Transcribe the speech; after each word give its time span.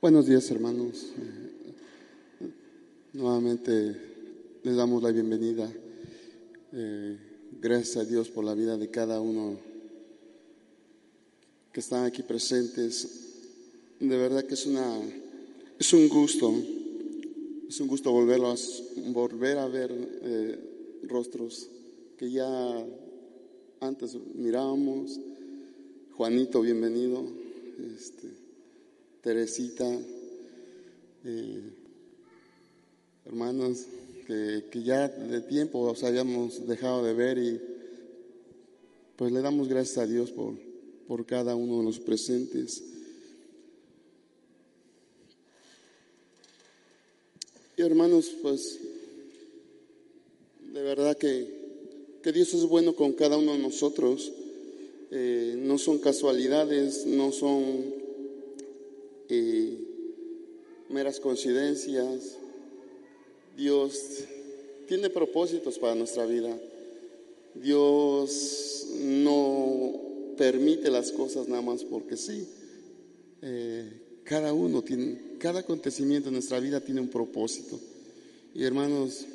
Buenos 0.00 0.24
días, 0.24 0.50
hermanos. 0.50 1.08
Eh, 1.18 2.50
nuevamente 3.12 3.94
les 4.62 4.74
damos 4.74 5.02
la 5.02 5.12
bienvenida. 5.12 5.70
Eh, 6.72 7.18
gracias 7.60 7.98
a 7.98 8.04
Dios 8.06 8.30
por 8.30 8.42
la 8.42 8.54
vida 8.54 8.78
de 8.78 8.88
cada 8.88 9.20
uno 9.20 9.58
que 11.70 11.80
están 11.80 12.06
aquí 12.06 12.22
presentes. 12.22 13.08
De 14.00 14.16
verdad 14.16 14.42
que 14.44 14.54
es 14.54 14.64
una 14.64 15.02
es 15.78 15.92
un 15.92 16.08
gusto, 16.08 16.50
es 17.68 17.78
un 17.78 17.86
gusto 17.86 18.10
volverlos, 18.10 18.82
volver 19.08 19.58
a 19.58 19.68
ver 19.68 19.90
eh, 19.92 21.00
rostros 21.08 21.68
que 22.16 22.30
ya 22.30 22.86
antes 23.80 24.16
mirábamos. 24.34 25.20
Juanito, 26.14 26.62
bienvenido. 26.62 27.22
Este, 27.94 28.39
Teresita, 29.22 29.86
eh, 31.24 31.62
hermanos 33.26 33.86
que, 34.26 34.82
ya 34.82 35.08
de 35.08 35.40
tiempo 35.40 35.80
os 35.80 36.02
habíamos 36.04 36.66
dejado 36.66 37.04
de 37.04 37.14
ver 37.14 37.38
y 37.38 37.60
pues 39.16 39.32
le 39.32 39.40
damos 39.40 39.68
gracias 39.68 39.98
a 39.98 40.06
Dios 40.06 40.30
por, 40.30 40.54
por 41.06 41.26
cada 41.26 41.54
uno 41.54 41.78
de 41.78 41.84
los 41.84 41.98
presentes. 41.98 42.82
Y 47.76 47.82
hermanos, 47.82 48.30
pues 48.42 48.78
de 50.72 50.82
verdad 50.82 51.16
que, 51.16 51.58
Dios 52.32 52.54
es 52.54 52.64
bueno 52.64 52.94
con 52.94 53.14
cada 53.14 53.36
uno 53.36 53.52
de 53.52 53.58
nosotros. 53.58 54.30
Eh, 55.10 55.54
no 55.58 55.78
son 55.78 55.98
casualidades, 55.98 57.06
no 57.06 57.32
son 57.32 57.99
meras 60.88 61.20
coincidencias. 61.20 62.36
Dios 63.56 64.24
tiene 64.88 65.10
propósitos 65.10 65.78
para 65.78 65.94
nuestra 65.94 66.26
vida. 66.26 66.56
Dios 67.54 68.86
no 68.98 69.92
permite 70.36 70.90
las 70.90 71.12
cosas 71.12 71.48
nada 71.48 71.62
más 71.62 71.84
porque 71.84 72.16
sí. 72.16 72.46
Eh, 73.42 73.88
cada 74.24 74.52
uno 74.52 74.82
tiene, 74.82 75.36
cada 75.38 75.60
acontecimiento 75.60 76.28
en 76.28 76.34
nuestra 76.34 76.60
vida 76.60 76.80
tiene 76.80 77.00
un 77.00 77.08
propósito. 77.08 77.78
Y 78.54 78.64
hermanos, 78.64 79.26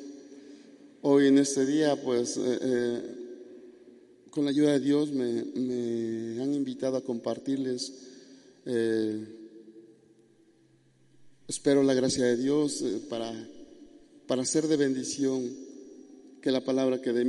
hoy 1.02 1.28
en 1.28 1.38
este 1.38 1.66
día, 1.66 1.96
pues, 2.02 2.38
eh, 2.38 2.60
eh, 2.62 3.02
con 4.30 4.46
la 4.46 4.52
ayuda 4.52 4.74
de 4.74 4.80
Dios 4.80 5.12
me, 5.12 5.44
me, 5.56 6.42
han 6.42 6.54
invitado 6.54 6.98
a 6.98 7.04
compartirles 7.04 7.94
Espero 11.48 11.84
la 11.84 11.94
gracia 11.94 12.26
de 12.26 12.38
Dios 12.38 12.82
eh, 12.82 13.02
para, 13.08 13.32
para 14.26 14.44
ser 14.46 14.68
de 14.68 14.78
bendición, 14.78 15.48
que 16.42 16.50
la 16.50 16.64
palabra 16.64 17.02
que 17.02 17.14
de, 17.14 17.24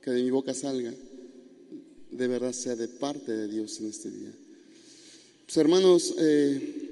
que 0.00 0.10
de 0.12 0.22
mi 0.22 0.30
boca 0.30 0.54
salga, 0.54 0.94
de 2.12 2.28
verdad 2.28 2.52
sea 2.52 2.76
de 2.76 2.86
parte 2.86 3.32
de 3.32 3.48
Dios 3.48 3.80
en 3.80 3.88
este 3.88 4.08
día. 4.08 4.32
Pues 5.46 5.56
hermanos, 5.56 6.14
eh, 6.16 6.90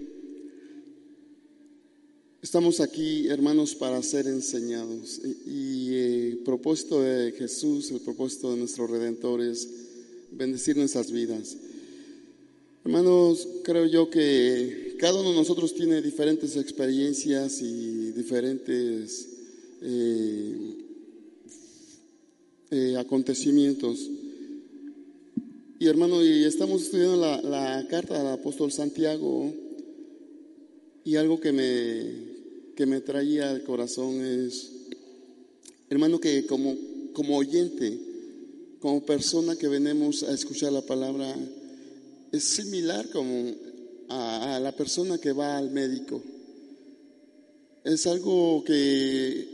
estamos 2.43 2.81
aquí, 2.81 3.29
hermanos, 3.29 3.77
para 3.77 4.03
ser 4.03 4.27
enseñados. 4.27 5.21
Y, 5.47 5.95
el 5.95 6.39
propósito 6.39 7.01
de 7.01 7.33
Jesús, 7.33 7.93
el 7.93 8.01
propósito 8.01 8.51
de 8.51 8.57
nuestro 8.59 8.89
Redentor 8.89 9.41
es 9.41 9.69
bendecir 10.33 10.77
nuestras 10.77 11.13
vidas. 11.13 11.57
Hermanos, 12.85 13.47
creo 13.63 13.87
yo 13.87 14.11
que 14.11 14.82
cada 15.03 15.19
uno 15.19 15.31
de 15.31 15.37
nosotros 15.37 15.75
tiene 15.75 16.01
diferentes 16.01 16.57
experiencias 16.57 17.61
y 17.61 18.13
diferentes 18.13 19.31
eh, 19.83 20.77
eh, 22.71 22.97
acontecimientos. 22.97 24.09
Y 25.81 25.89
hermano, 25.89 26.25
y 26.25 26.45
estamos 26.45 26.83
estudiando 26.83 27.17
la, 27.17 27.85
carta 27.91 28.17
del 28.17 28.29
apóstol 28.29 28.71
Santiago 28.71 29.53
y 31.05 31.17
algo 31.17 31.41
que 31.41 31.51
me, 31.51 32.75
que 32.77 32.87
me 32.87 33.01
traía 33.01 33.51
al 33.51 33.65
corazón 33.65 34.25
es, 34.25 34.71
hermano, 35.91 36.21
que 36.21 36.47
como, 36.47 36.77
como 37.13 37.39
oyente, 37.39 37.99
como 38.79 39.05
persona 39.05 39.57
que 39.57 39.67
venimos 39.67 40.23
a 40.23 40.33
escuchar 40.33 40.73
la 40.73 40.83
palabra, 40.83 41.35
es 42.31 42.45
similar 42.45 43.11
como 43.11 43.72
a, 44.13 44.61
la 44.61 44.73
persona 44.73 45.19
que 45.19 45.33
va 45.33 45.59
al 45.59 45.71
médico. 45.71 46.23
Es 47.85 48.07
algo 48.07 48.63
que 48.65 49.49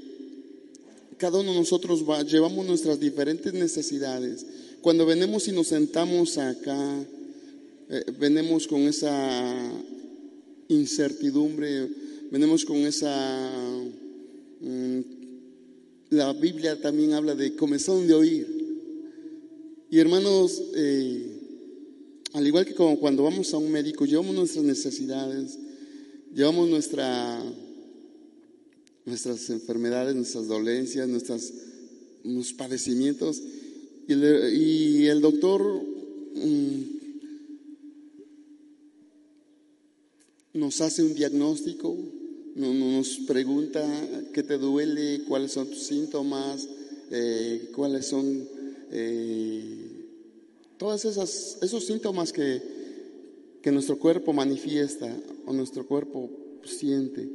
cada 1.16 1.38
uno 1.38 1.52
de 1.52 1.58
nosotros 1.58 2.04
llevamos 2.30 2.66
nuestras 2.66 3.00
diferentes 3.00 3.52
necesidades. 3.52 4.44
Cuando 4.80 5.06
venimos 5.06 5.48
y 5.48 5.52
nos 5.52 5.68
sentamos 5.68 6.38
acá, 6.38 7.04
eh, 7.90 8.04
venimos 8.18 8.66
con 8.66 8.82
esa 8.82 9.72
incertidumbre, 10.68 11.88
venimos 12.30 12.64
con 12.64 12.76
esa... 12.78 13.50
Mm, 14.60 15.00
la 16.10 16.32
Biblia 16.32 16.80
también 16.80 17.12
habla 17.12 17.34
de 17.34 17.54
comezón 17.54 18.06
de 18.06 18.14
oír. 18.14 18.58
Y 19.90 19.98
hermanos, 19.98 20.62
eh, 20.74 21.27
al 22.34 22.46
igual 22.46 22.66
que 22.66 22.74
como 22.74 22.98
cuando 22.98 23.22
vamos 23.22 23.52
a 23.54 23.58
un 23.58 23.70
médico, 23.70 24.04
llevamos 24.04 24.34
nuestras 24.34 24.64
necesidades, 24.64 25.58
llevamos 26.34 26.68
nuestra, 26.68 27.42
nuestras 29.06 29.48
enfermedades, 29.50 30.14
nuestras 30.14 30.46
dolencias, 30.46 31.08
nuestros 31.08 32.52
padecimientos, 32.52 33.42
y, 34.06 35.06
el 35.06 35.20
doctor 35.20 35.62
mm, 36.34 36.82
nos 40.54 40.80
hace 40.80 41.02
un 41.02 41.14
diagnóstico, 41.14 41.96
nos 42.56 43.18
pregunta 43.26 43.86
qué 44.32 44.42
te 44.42 44.58
duele, 44.58 45.22
cuáles 45.28 45.52
son 45.52 45.68
tus 45.68 45.82
síntomas, 45.82 46.68
eh, 47.10 47.70
cuáles 47.74 48.06
son... 48.06 48.48
Eh, 48.90 49.67
todos 50.78 51.04
esos 51.04 51.84
síntomas 51.86 52.32
que, 52.32 52.62
que 53.62 53.72
nuestro 53.72 53.98
cuerpo 53.98 54.32
manifiesta 54.32 55.14
o 55.46 55.52
nuestro 55.52 55.86
cuerpo 55.86 56.30
siente. 56.64 57.28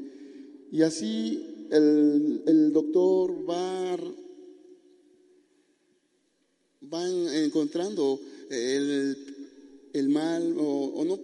Y 0.71 0.81
así 0.81 1.67
el, 1.71 2.43
el 2.47 2.73
doctor 2.73 3.47
va, 3.49 3.97
va 6.91 7.09
encontrando 7.43 8.19
el, 8.49 9.17
el 9.93 10.09
mal 10.09 10.55
o, 10.57 11.03
no 11.05 11.19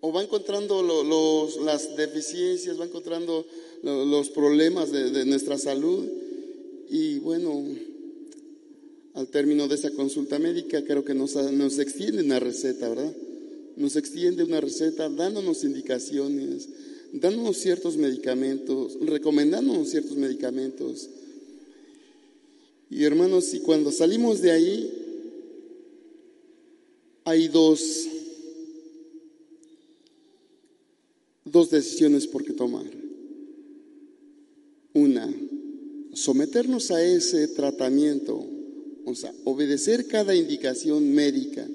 o 0.00 0.12
va 0.12 0.22
encontrando 0.22 0.82
los, 0.82 1.56
las 1.62 1.96
deficiencias, 1.96 2.78
va 2.78 2.84
encontrando 2.84 3.46
los 3.82 4.28
problemas 4.28 4.92
de, 4.92 5.10
de, 5.10 5.24
nuestra 5.24 5.56
salud. 5.56 6.06
Y 6.90 7.20
bueno, 7.20 7.64
al 9.14 9.28
término 9.28 9.68
de 9.68 9.76
esa 9.76 9.90
consulta 9.92 10.40
médica, 10.40 10.84
creo 10.84 11.04
que 11.04 11.14
nos, 11.14 11.34
nos 11.52 11.78
extiende 11.78 12.22
una 12.22 12.40
receta, 12.40 12.88
¿verdad? 12.88 13.14
Nos 13.76 13.94
extiende 13.96 14.42
una 14.42 14.60
receta 14.60 15.08
dándonos 15.08 15.62
indicaciones, 15.62 16.68
dándonos 17.12 17.56
ciertos 17.56 17.96
medicamentos, 17.96 18.98
recomendándonos 19.00 19.88
ciertos 19.88 20.16
medicamentos. 20.16 21.08
Y 22.90 23.04
hermanos, 23.04 23.54
y 23.54 23.60
cuando 23.60 23.92
salimos 23.92 24.40
de 24.42 24.50
ahí, 24.50 24.92
hay 27.22 27.46
dos, 27.46 28.06
dos 31.44 31.70
decisiones 31.70 32.26
por 32.26 32.44
qué 32.44 32.52
tomar. 32.52 32.84
Una, 34.92 35.32
someternos 36.12 36.90
a 36.90 37.02
ese 37.04 37.46
tratamiento 37.48 38.53
o 39.06 39.14
sea, 39.14 39.32
obedecer 39.44 40.06
cada 40.06 40.34
indicación 40.34 41.12
médica, 41.12 41.66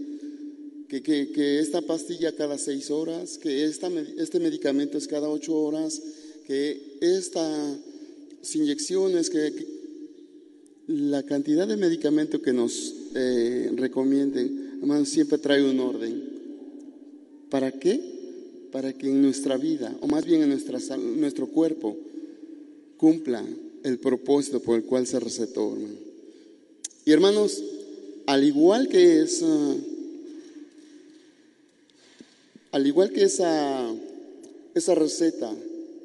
que, 0.87 1.01
que, 1.03 1.59
esta 1.59 1.81
pastilla 1.81 2.35
cada 2.35 2.57
seis 2.57 2.89
horas, 2.89 3.37
que 3.37 3.65
esta, 3.65 3.89
este 4.17 4.39
medicamento 4.39 4.97
es 4.97 5.07
cada 5.07 5.29
ocho 5.29 5.55
horas, 5.55 6.01
que 6.47 6.97
estas 6.99 7.77
inyecciones, 8.55 9.29
que, 9.29 9.53
la 10.87 11.21
cantidad 11.21 11.67
de 11.67 11.77
medicamento 11.77 12.41
que 12.41 12.51
nos 12.51 12.95
eh, 13.13 13.71
recomienden, 13.75 14.71
además 14.79 15.07
siempre 15.07 15.37
trae 15.37 15.63
un 15.63 15.79
orden. 15.79 16.23
¿Para 17.51 17.71
qué? 17.71 18.01
Para 18.71 18.93
que 18.93 19.07
en 19.07 19.21
nuestra 19.21 19.57
vida, 19.57 19.95
o 20.01 20.07
más 20.07 20.25
bien 20.25 20.41
en 20.41 20.49
nuestra, 20.49 20.79
nuestro 20.97 21.47
cuerpo, 21.47 21.95
cumpla 22.97 23.45
el 23.83 23.99
propósito 23.99 24.61
por 24.61 24.77
el 24.77 24.83
cual 24.83 25.05
se 25.05 25.19
recetó, 25.19 25.73
hermano. 25.73 26.08
Y 27.09 27.11
hermanos, 27.11 27.63
al 28.27 28.44
igual 28.44 28.88
que 28.88 29.21
es, 29.23 29.44
al 32.71 32.85
igual 32.85 33.11
que 33.11 33.23
esa, 33.23 33.91
esa 34.75 34.94
receta 34.94 35.51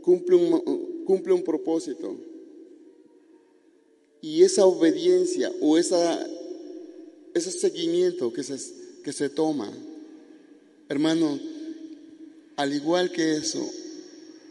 cumple 0.01 0.37
un, 0.37 1.05
cumple 1.05 1.35
un 1.35 1.43
propósito, 1.43 2.17
y 4.23 4.45
esa 4.45 4.65
obediencia 4.65 5.53
o 5.61 5.77
esa, 5.77 6.27
ese 7.35 7.51
seguimiento 7.51 8.33
que 8.33 8.43
se, 8.43 8.57
que 9.03 9.13
se 9.13 9.29
toma, 9.29 9.71
hermano, 10.89 11.39
al 12.57 12.73
igual 12.73 13.13
que 13.13 13.37
eso, 13.37 13.71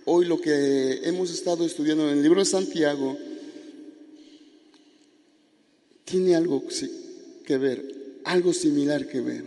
hoy 0.06 0.26
lo 0.26 0.40
que 0.40 1.00
hemos 1.02 1.32
estado 1.32 1.66
estudiando 1.66 2.08
en 2.12 2.18
el 2.18 2.22
libro 2.22 2.42
de 2.42 2.46
Santiago 2.46 3.18
tiene 6.06 6.36
algo 6.36 6.64
que 7.46 7.58
ver, 7.58 7.84
algo 8.26 8.54
similar 8.54 9.08
que 9.08 9.22
ver, 9.22 9.44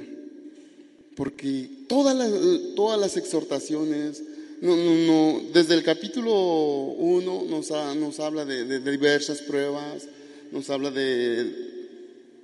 porque 1.15 1.69
todas 1.89 2.17
las, 2.17 2.31
todas 2.75 3.01
las 3.01 3.17
exhortaciones, 3.17 4.23
no, 4.61 4.77
no, 4.77 4.95
no, 4.95 5.43
desde 5.53 5.75
el 5.75 5.83
capítulo 5.83 6.33
1 6.33 7.45
nos, 7.49 7.71
nos 7.71 8.21
habla 8.21 8.45
de, 8.45 8.65
de, 8.65 8.91
diversas 8.91 9.43
pruebas, 9.43 10.09
nos 10.51 10.71
habla 10.71 10.91
de, 10.91 11.53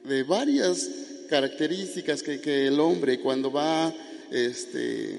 de 0.05 0.23
varias 0.25 0.91
características 1.29 2.23
que, 2.23 2.41
que, 2.41 2.67
el 2.67 2.79
hombre 2.81 3.21
cuando 3.21 3.51
va 3.51 3.93
este, 4.31 5.19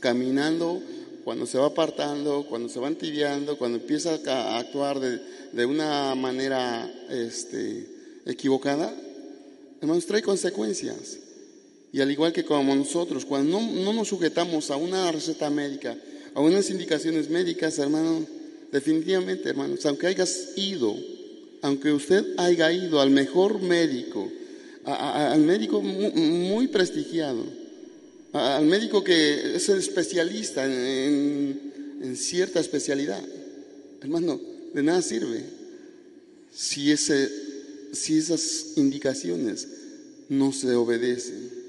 caminando, 0.00 0.80
cuando 1.24 1.46
se 1.46 1.58
va 1.58 1.66
apartando, 1.66 2.46
cuando 2.48 2.68
se 2.68 2.80
va 2.80 2.88
entibiando, 2.88 3.58
cuando 3.58 3.78
empieza 3.78 4.18
a 4.26 4.58
actuar 4.58 5.00
de, 5.00 5.20
de 5.52 5.66
una 5.66 6.14
manera 6.14 6.90
este, 7.10 7.86
equivocada, 8.26 8.94
hermanos, 9.80 10.06
trae 10.06 10.22
consecuencias. 10.22 11.18
Y 11.92 12.00
al 12.00 12.10
igual 12.10 12.32
que 12.32 12.44
como 12.44 12.74
nosotros, 12.74 13.24
cuando 13.24 13.60
no, 13.60 13.72
no, 13.72 13.92
nos 13.92 14.08
sujetamos 14.08 14.70
a 14.70 14.76
una 14.76 15.10
receta 15.10 15.50
médica, 15.50 15.96
a 16.34 16.40
unas 16.40 16.70
indicaciones 16.70 17.28
médicas, 17.28 17.78
hermano, 17.78 18.24
definitivamente, 18.70 19.48
hermanos, 19.48 19.84
aunque 19.86 20.06
hayas 20.06 20.50
ido, 20.56 20.96
aunque 21.62 21.92
usted 21.92 22.24
haya 22.36 22.70
ido 22.72 23.00
al 23.00 23.10
mejor 23.10 23.60
médico, 23.60 24.30
al 24.84 25.40
médico 25.40 25.82
muy, 25.82 26.10
muy 26.12 26.68
prestigiado, 26.68 27.44
al 28.32 28.66
médico 28.66 29.02
que 29.02 29.56
es 29.56 29.68
el 29.68 29.78
especialista 29.78 30.64
en 30.64 32.16
cierta 32.16 32.60
especialidad, 32.60 33.22
hermano, 34.00 34.40
de 34.72 34.82
nada 34.82 35.02
sirve 35.02 35.44
si, 36.52 36.90
ese, 36.90 37.30
si 37.92 38.18
esas 38.18 38.72
indicaciones 38.76 39.68
no 40.28 40.52
se 40.52 40.74
obedecen 40.74 41.60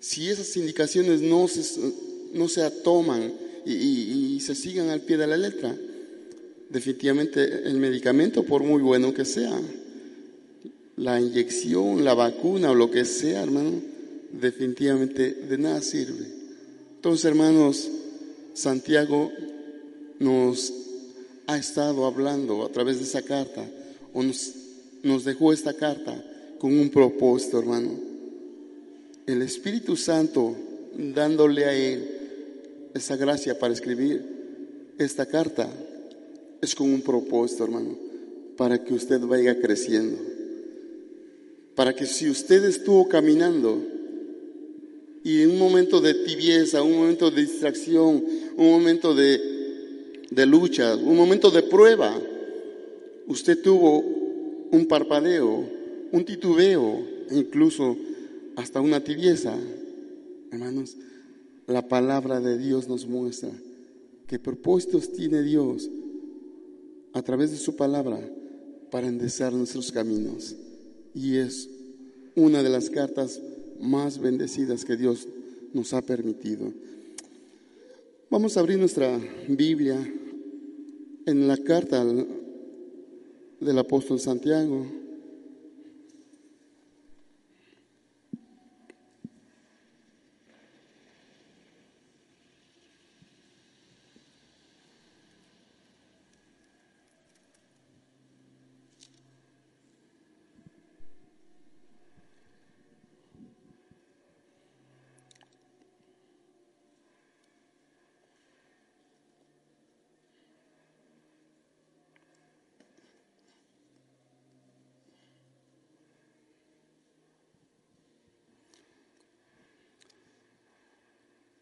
si 0.00 0.28
esas 0.28 0.56
indicaciones 0.56 1.20
no 1.20 1.48
se, 1.48 1.92
no 2.32 2.48
se 2.48 2.68
toman 2.70 3.32
y, 3.64 3.72
y, 3.72 4.34
y, 4.36 4.40
se 4.40 4.54
sigan 4.54 4.88
al 4.88 5.02
pie 5.02 5.16
de 5.16 5.26
la 5.26 5.36
letra, 5.36 5.76
definitivamente 6.70 7.68
el 7.68 7.78
medicamento, 7.78 8.44
por 8.44 8.62
muy 8.62 8.80
bueno 8.80 9.12
que 9.12 9.24
sea, 9.24 9.60
la 10.96 11.20
inyección, 11.20 12.04
la 12.04 12.14
vacuna 12.14 12.70
o 12.70 12.74
lo 12.74 12.90
que 12.90 13.04
sea, 13.04 13.42
hermano, 13.42 13.82
definitivamente 14.32 15.32
de 15.32 15.58
nada 15.58 15.82
sirve. 15.82 16.26
Entonces, 16.96 17.24
hermanos, 17.24 17.88
Santiago 18.54 19.32
nos 20.18 20.72
ha 21.46 21.58
estado 21.58 22.06
hablando 22.06 22.64
a 22.64 22.70
través 22.70 22.98
de 22.98 23.04
esa 23.04 23.22
carta, 23.22 23.68
o 24.12 24.22
nos, 24.22 24.52
nos 25.02 25.24
dejó 25.24 25.52
esta 25.52 25.74
carta 25.74 26.24
con 26.58 26.78
un 26.78 26.90
propósito, 26.90 27.58
hermano 27.58 28.08
el 29.28 29.42
Espíritu 29.42 29.94
Santo 29.94 30.56
dándole 30.96 31.66
a 31.66 31.74
él 31.74 32.08
esa 32.94 33.14
gracia 33.14 33.58
para 33.58 33.74
escribir 33.74 34.22
esta 34.96 35.26
carta 35.26 35.68
es 36.62 36.74
con 36.74 36.90
un 36.90 37.02
propósito, 37.02 37.64
hermano, 37.64 37.96
para 38.56 38.82
que 38.82 38.94
usted 38.94 39.20
vaya 39.20 39.60
creciendo. 39.60 40.16
Para 41.74 41.94
que 41.94 42.06
si 42.06 42.30
usted 42.30 42.64
estuvo 42.64 43.06
caminando 43.06 43.80
y 45.22 45.42
en 45.42 45.50
un 45.50 45.58
momento 45.58 46.00
de 46.00 46.14
tibieza, 46.14 46.82
un 46.82 46.96
momento 46.96 47.30
de 47.30 47.42
distracción, 47.42 48.24
un 48.56 48.70
momento 48.70 49.14
de, 49.14 50.46
lucha, 50.46 50.96
un 50.96 51.16
momento 51.16 51.50
de 51.50 51.64
prueba, 51.64 52.18
usted 53.26 53.60
tuvo 53.60 54.02
un 54.70 54.86
parpadeo, 54.86 55.64
un 56.12 56.24
titubeo, 56.24 57.00
incluso 57.30 57.96
hasta 58.56 58.80
una 58.80 59.02
tibieza. 59.02 59.56
Hermanos, 60.50 60.96
la 61.66 61.86
palabra 61.86 62.40
de 62.40 62.58
Dios 62.58 62.88
nos 62.88 63.06
muestra 63.06 63.50
qué 64.26 64.38
propósitos 64.38 65.12
tiene 65.12 65.42
Dios 65.42 65.90
a 67.12 67.22
través 67.22 67.50
de 67.50 67.56
su 67.56 67.76
palabra 67.76 68.20
para 68.90 69.08
enderezar 69.08 69.52
nuestros 69.52 69.92
caminos. 69.92 70.56
Y 71.14 71.36
es 71.36 71.68
una 72.34 72.62
de 72.62 72.68
las 72.68 72.90
cartas 72.90 73.40
más 73.80 74.18
bendecidas 74.18 74.84
que 74.84 74.96
Dios 74.96 75.28
nos 75.72 75.92
ha 75.92 76.02
permitido. 76.02 76.72
Vamos 78.30 78.56
a 78.56 78.60
abrir 78.60 78.78
nuestra 78.78 79.18
Biblia 79.48 79.98
en 81.26 81.48
la 81.48 81.56
carta 81.58 82.04
del 83.60 83.78
apóstol 83.78 84.20
Santiago. 84.20 84.86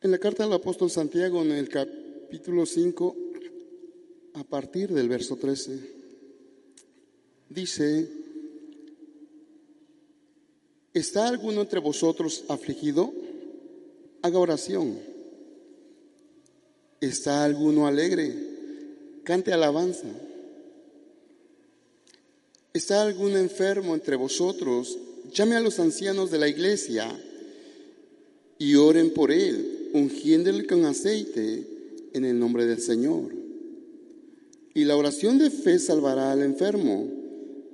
En 0.06 0.12
la 0.12 0.18
carta 0.18 0.44
del 0.44 0.52
apóstol 0.52 0.88
Santiago, 0.88 1.42
en 1.42 1.50
el 1.50 1.68
capítulo 1.68 2.64
5, 2.64 3.16
a 4.34 4.44
partir 4.44 4.92
del 4.92 5.08
verso 5.08 5.34
13, 5.34 5.80
dice, 7.48 8.08
¿está 10.94 11.26
alguno 11.26 11.62
entre 11.62 11.80
vosotros 11.80 12.44
afligido? 12.46 13.12
Haga 14.22 14.38
oración. 14.38 14.96
¿Está 17.00 17.42
alguno 17.42 17.88
alegre? 17.88 18.32
Cante 19.24 19.52
alabanza. 19.52 20.06
¿Está 22.72 23.02
algún 23.02 23.32
enfermo 23.32 23.92
entre 23.92 24.14
vosotros? 24.14 24.96
Llame 25.32 25.56
a 25.56 25.60
los 25.60 25.80
ancianos 25.80 26.30
de 26.30 26.38
la 26.38 26.46
iglesia 26.46 27.08
y 28.56 28.76
oren 28.76 29.12
por 29.12 29.32
él 29.32 29.75
ungiéndole 29.96 30.66
con 30.66 30.84
aceite 30.84 31.66
en 32.12 32.24
el 32.24 32.38
nombre 32.38 32.66
del 32.66 32.80
Señor. 32.80 33.34
Y 34.74 34.84
la 34.84 34.96
oración 34.96 35.38
de 35.38 35.50
fe 35.50 35.78
salvará 35.78 36.32
al 36.32 36.42
enfermo 36.42 37.08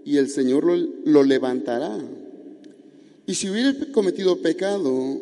y 0.05 0.17
el 0.17 0.29
Señor 0.29 0.65
lo, 0.65 1.23
levantará. 1.23 1.99
Y 3.27 3.35
si 3.35 3.51
hubiera 3.51 3.75
cometido 3.93 4.41
pecado, 4.41 5.21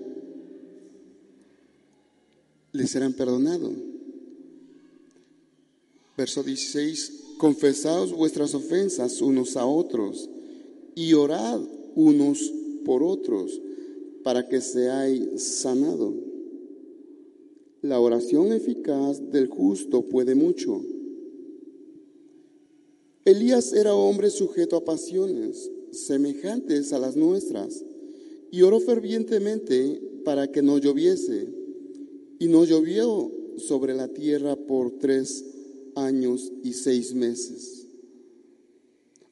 le 2.72 2.86
serán 2.86 3.12
perdonados. 3.12 3.72
Verso 6.16 6.42
16, 6.42 7.12
confesaos 7.38 8.12
vuestras 8.12 8.54
ofensas 8.54 9.22
unos 9.22 9.56
a 9.56 9.64
otros 9.64 10.28
y 10.94 11.14
orad 11.14 11.60
unos 11.94 12.52
por 12.84 13.02
otros 13.02 13.58
para 14.22 14.46
que 14.46 14.60
seáis 14.60 15.42
sanados. 15.42 16.29
La 17.82 17.98
oración 17.98 18.52
eficaz 18.52 19.30
del 19.30 19.48
justo 19.48 20.02
puede 20.02 20.34
mucho. 20.34 20.82
Elías 23.24 23.72
era 23.72 23.94
hombre 23.94 24.28
sujeto 24.28 24.76
a 24.76 24.84
pasiones 24.84 25.70
semejantes 25.90 26.92
a 26.92 26.98
las 26.98 27.16
nuestras 27.16 27.84
y 28.50 28.62
oró 28.62 28.80
fervientemente 28.80 30.00
para 30.24 30.50
que 30.50 30.62
no 30.62 30.78
lloviese. 30.78 31.48
Y 32.38 32.48
no 32.48 32.64
llovió 32.64 33.30
sobre 33.56 33.94
la 33.94 34.08
tierra 34.08 34.56
por 34.56 34.98
tres 34.98 35.44
años 35.94 36.50
y 36.62 36.72
seis 36.72 37.14
meses. 37.14 37.86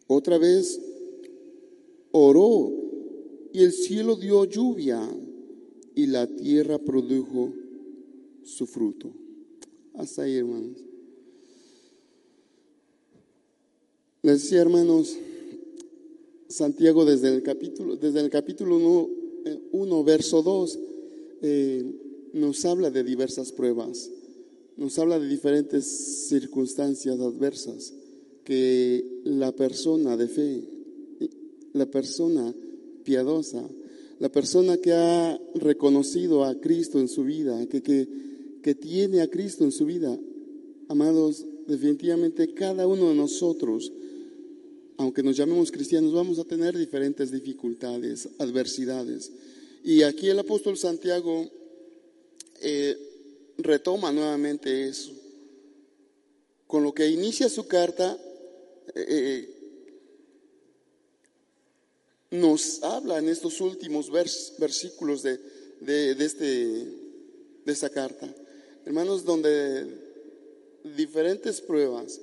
Otra 0.06 0.38
vez 0.38 0.80
oró 2.12 2.72
y 3.52 3.62
el 3.62 3.72
cielo 3.72 4.16
dio 4.16 4.44
lluvia 4.44 5.00
y 5.94 6.06
la 6.06 6.26
tierra 6.26 6.78
produjo 6.78 7.52
su 8.48 8.66
fruto. 8.66 9.12
Hasta 9.94 10.22
ahí, 10.22 10.36
hermanos. 10.36 10.78
Les 14.22 14.42
decía, 14.42 14.60
hermanos, 14.60 15.16
Santiago 16.48 17.04
desde 17.04 17.28
el 17.34 17.42
capítulo, 17.42 17.96
desde 17.96 18.20
el 18.20 18.30
capítulo 18.30 19.08
1, 19.72 20.04
verso 20.04 20.42
2, 20.42 20.78
eh, 21.42 21.84
nos 22.32 22.64
habla 22.64 22.90
de 22.90 23.04
diversas 23.04 23.52
pruebas, 23.52 24.10
nos 24.76 24.98
habla 24.98 25.18
de 25.18 25.28
diferentes 25.28 25.86
circunstancias 26.28 27.20
adversas 27.20 27.92
que 28.44 29.20
la 29.24 29.52
persona 29.52 30.16
de 30.16 30.28
fe, 30.28 30.64
la 31.74 31.86
persona 31.86 32.54
piadosa, 33.04 33.68
la 34.18 34.30
persona 34.30 34.78
que 34.78 34.92
ha 34.92 35.40
reconocido 35.54 36.44
a 36.44 36.58
Cristo 36.60 36.98
en 36.98 37.08
su 37.08 37.24
vida, 37.24 37.66
que, 37.66 37.82
que, 37.82 38.08
que 38.62 38.74
tiene 38.74 39.20
a 39.20 39.28
Cristo 39.28 39.64
en 39.64 39.72
su 39.72 39.86
vida, 39.86 40.18
amados, 40.88 41.44
definitivamente 41.66 42.54
cada 42.54 42.86
uno 42.86 43.10
de 43.10 43.14
nosotros, 43.14 43.92
aunque 44.96 45.22
nos 45.22 45.36
llamemos 45.36 45.70
cristianos, 45.70 46.12
vamos 46.12 46.38
a 46.38 46.44
tener 46.44 46.76
diferentes 46.76 47.30
dificultades, 47.30 48.28
adversidades. 48.38 49.30
Y 49.84 50.02
aquí 50.02 50.28
el 50.28 50.38
apóstol 50.38 50.76
Santiago 50.76 51.48
eh, 52.60 52.96
retoma 53.58 54.10
nuevamente 54.12 54.88
eso. 54.88 55.12
Con 56.66 56.82
lo 56.82 56.92
que 56.92 57.08
inicia 57.08 57.48
su 57.48 57.66
carta, 57.66 58.18
eh, 58.94 59.48
nos 62.30 62.82
habla 62.82 63.18
en 63.18 63.28
estos 63.28 63.60
últimos 63.60 64.10
versículos 64.10 65.22
de, 65.22 65.38
de, 65.80 66.24
este, 66.24 66.44
de 66.44 67.72
esta 67.72 67.90
carta. 67.90 68.32
Hermanos, 68.88 69.22
donde 69.22 69.86
diferentes 70.82 71.60
pruebas, 71.60 72.18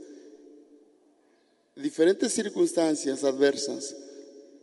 diferentes 1.75 2.33
circunstancias 2.33 3.23
adversas, 3.23 3.95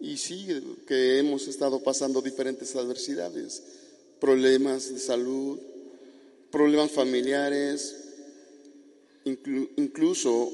y 0.01 0.17
sí 0.17 0.49
que 0.85 1.21
hemos 1.21 1.47
estado 1.47 1.81
pasando 1.81 2.21
diferentes 2.21 2.75
adversidades, 2.75 3.63
problemas 4.19 4.93
de 4.93 4.99
salud, 4.99 5.61
problemas 6.51 6.91
familiares, 6.91 7.95
incluso 9.25 10.51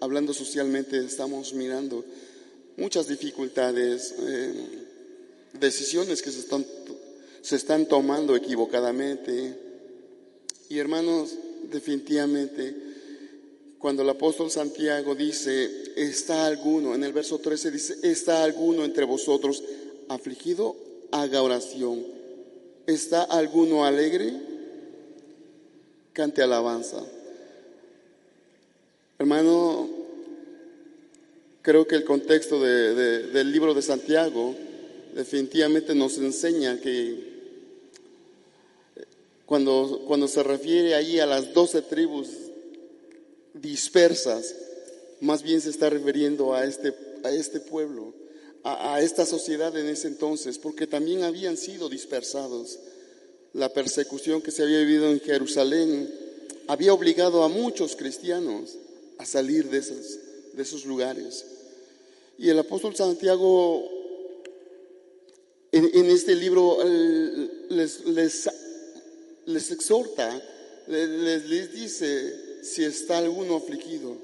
hablando 0.00 0.32
socialmente 0.32 0.96
estamos 1.04 1.52
mirando 1.52 2.06
muchas 2.78 3.06
dificultades, 3.06 4.14
eh, 4.18 4.54
decisiones 5.60 6.22
que 6.22 6.30
se 6.30 6.40
están, 6.40 6.64
se 7.42 7.56
están 7.56 7.84
tomando 7.84 8.34
equivocadamente. 8.34 9.68
Y 10.70 10.78
hermanos, 10.78 11.34
definitivamente, 11.68 12.72
cuando 13.80 14.02
el 14.04 14.08
apóstol 14.08 14.52
Santiago 14.52 15.16
dice, 15.16 15.68
está 15.96 16.46
alguno, 16.46 16.94
en 16.94 17.02
el 17.02 17.12
verso 17.12 17.40
13 17.40 17.72
dice, 17.72 17.96
está 18.04 18.44
alguno 18.44 18.84
entre 18.84 19.04
vosotros 19.04 19.64
afligido, 20.08 20.76
haga 21.10 21.42
oración. 21.42 22.06
¿Está 22.86 23.24
alguno 23.24 23.84
alegre? 23.84 24.32
Cante 26.12 26.40
alabanza. 26.40 27.04
Hermano, 29.18 29.90
creo 31.62 31.84
que 31.88 31.96
el 31.96 32.04
contexto 32.04 32.62
del 32.62 33.50
libro 33.50 33.74
de 33.74 33.82
Santiago 33.82 34.54
definitivamente 35.16 35.96
nos 35.96 36.16
enseña 36.18 36.80
que 36.80 37.29
cuando, 39.50 40.02
cuando 40.06 40.28
se 40.28 40.44
refiere 40.44 40.94
ahí 40.94 41.18
a 41.18 41.26
las 41.26 41.52
doce 41.52 41.82
tribus 41.82 42.28
dispersas, 43.52 44.54
más 45.20 45.42
bien 45.42 45.60
se 45.60 45.70
está 45.70 45.90
refiriendo 45.90 46.54
a 46.54 46.64
este, 46.64 46.94
a 47.24 47.32
este 47.32 47.58
pueblo, 47.58 48.14
a, 48.62 49.00
esta 49.00 49.26
sociedad 49.26 49.76
en 49.76 49.88
ese 49.88 50.06
entonces, 50.06 50.56
porque 50.56 50.86
también 50.86 51.24
habían 51.24 51.56
sido 51.56 51.88
dispersados. 51.88 52.78
La 53.52 53.72
persecución 53.72 54.40
que 54.40 54.52
se 54.52 54.62
había 54.62 54.78
vivido 54.78 55.10
en 55.10 55.18
Jerusalén 55.18 56.08
había 56.68 56.94
obligado 56.94 57.42
a 57.42 57.48
muchos 57.48 57.96
cristianos 57.96 58.76
a 59.18 59.26
salir 59.26 59.68
de 59.68 59.78
esos, 59.78 60.18
de 60.52 60.62
esos 60.62 60.84
lugares. 60.84 61.44
Y 62.38 62.50
el 62.50 62.58
apóstol 62.60 62.94
Santiago 62.94 63.82
en, 65.72 66.06
este 66.06 66.36
libro 66.36 66.78
les, 67.68 68.04
les, 68.04 68.48
les 69.52 69.70
exhorta, 69.70 70.42
les, 70.86 71.72
dice 71.72 72.62
si 72.62 72.84
está 72.84 73.18
alguno 73.18 73.56
afligido, 73.56 74.16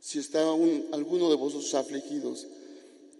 si 0.00 0.18
está 0.18 0.40
alguno 0.42 1.30
de 1.30 1.36
vosotros 1.36 1.74
afligidos. 1.74 2.46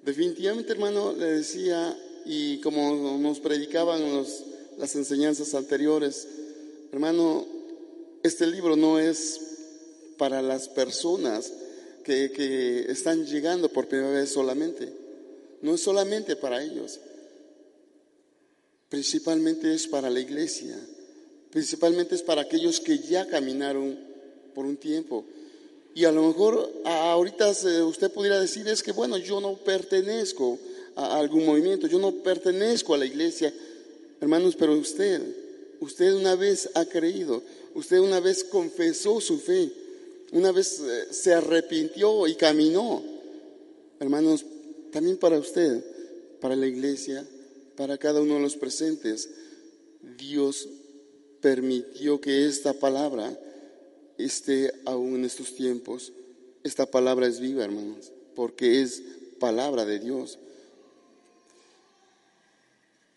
Definitivamente, 0.05 0.73
hermano, 0.73 1.13
le 1.13 1.27
decía, 1.27 1.97
y 2.25 2.59
como 2.59 3.19
nos 3.19 3.41
predicaban 3.41 4.03
las 4.79 4.97
enseñanzas 4.97 5.55
anteriores, 5.55 6.27
hermano, 6.93 7.47
este 8.23 8.47
libro 8.47 8.77
no 8.77 8.99
es 8.99 9.41
para 10.17 10.43
las 10.43 10.69
personas 10.69 11.53
que, 12.05 12.87
están 12.89 13.27
llegando 13.27 13.69
por 13.69 13.89
primera 13.89 14.11
vez 14.11 14.31
solamente. 14.31 14.93
No 15.63 15.75
es 15.75 15.83
solamente 15.83 16.37
para 16.37 16.63
ellos. 16.63 17.01
Principalmente 18.93 19.73
es 19.73 19.89
para 19.89 20.11
la 20.11 20.21
iglesia. 20.21 20.79
Principalmente 21.51 22.15
es 22.15 22.21
para 22.21 22.43
aquellos 22.43 22.79
que 22.79 22.99
ya 22.99 23.27
caminaron 23.27 23.99
por 24.55 24.67
un 24.67 24.77
tiempo. 24.77 25.25
Y 25.95 26.05
a 26.05 26.13
lo 26.13 26.29
mejor 26.29 26.71
ahorita 26.85 27.53
usted 27.87 28.11
pudiera 28.11 28.39
decir 28.39 28.69
es 28.69 28.83
que, 28.83 28.93
bueno, 28.93 29.17
yo 29.17 29.41
no 29.41 29.57
pertenezco 29.57 30.59
a 30.95 31.19
algún 31.19 31.47
movimiento, 31.47 31.87
yo 31.87 31.99
no 31.99 32.13
pertenezco 32.17 32.93
a 32.93 32.99
la 32.99 33.07
iglesia. 33.07 33.51
Hermanos, 34.21 34.57
pero 34.59 34.75
usted, 34.75 35.23
usted 35.81 36.13
una 36.13 36.37
vez 36.37 36.69
ha 36.75 36.85
creído, 36.85 37.43
usted 37.75 37.99
una 37.99 38.21
vez 38.21 38.45
confesó 38.45 39.23
su 39.23 39.39
fe, 39.39 39.73
una 40.33 40.53
vez 40.53 40.81
eh, 40.81 41.07
se 41.11 41.33
arrepintió 41.33 42.27
y 42.29 42.35
caminó. 42.35 43.03
Hermanos, 43.99 44.45
también 44.91 45.17
para 45.17 45.39
usted, 45.39 45.83
para 46.43 46.55
la 46.55 46.67
iglesia, 46.67 47.27
para 47.77 47.99
cada 47.99 48.21
uno 48.21 48.35
de 48.35 48.41
los 48.41 48.57
presentes, 48.57 49.29
Dios 50.17 50.69
permitió 51.41 52.21
que 52.21 52.47
esta 52.47 52.73
palabra 52.73 53.39
esté 54.19 54.73
aún 54.85 55.17
en 55.17 55.25
estos 55.25 55.55
tiempos. 55.55 56.13
Esta 56.63 56.87
palabra 56.87 57.27
es 57.27 57.41
viva, 57.41 57.65
hermanos, 57.65 58.13
porque 58.35 58.83
es 58.83 59.03
palabra 59.39 59.85
de 59.85 59.99
Dios. 59.99 60.39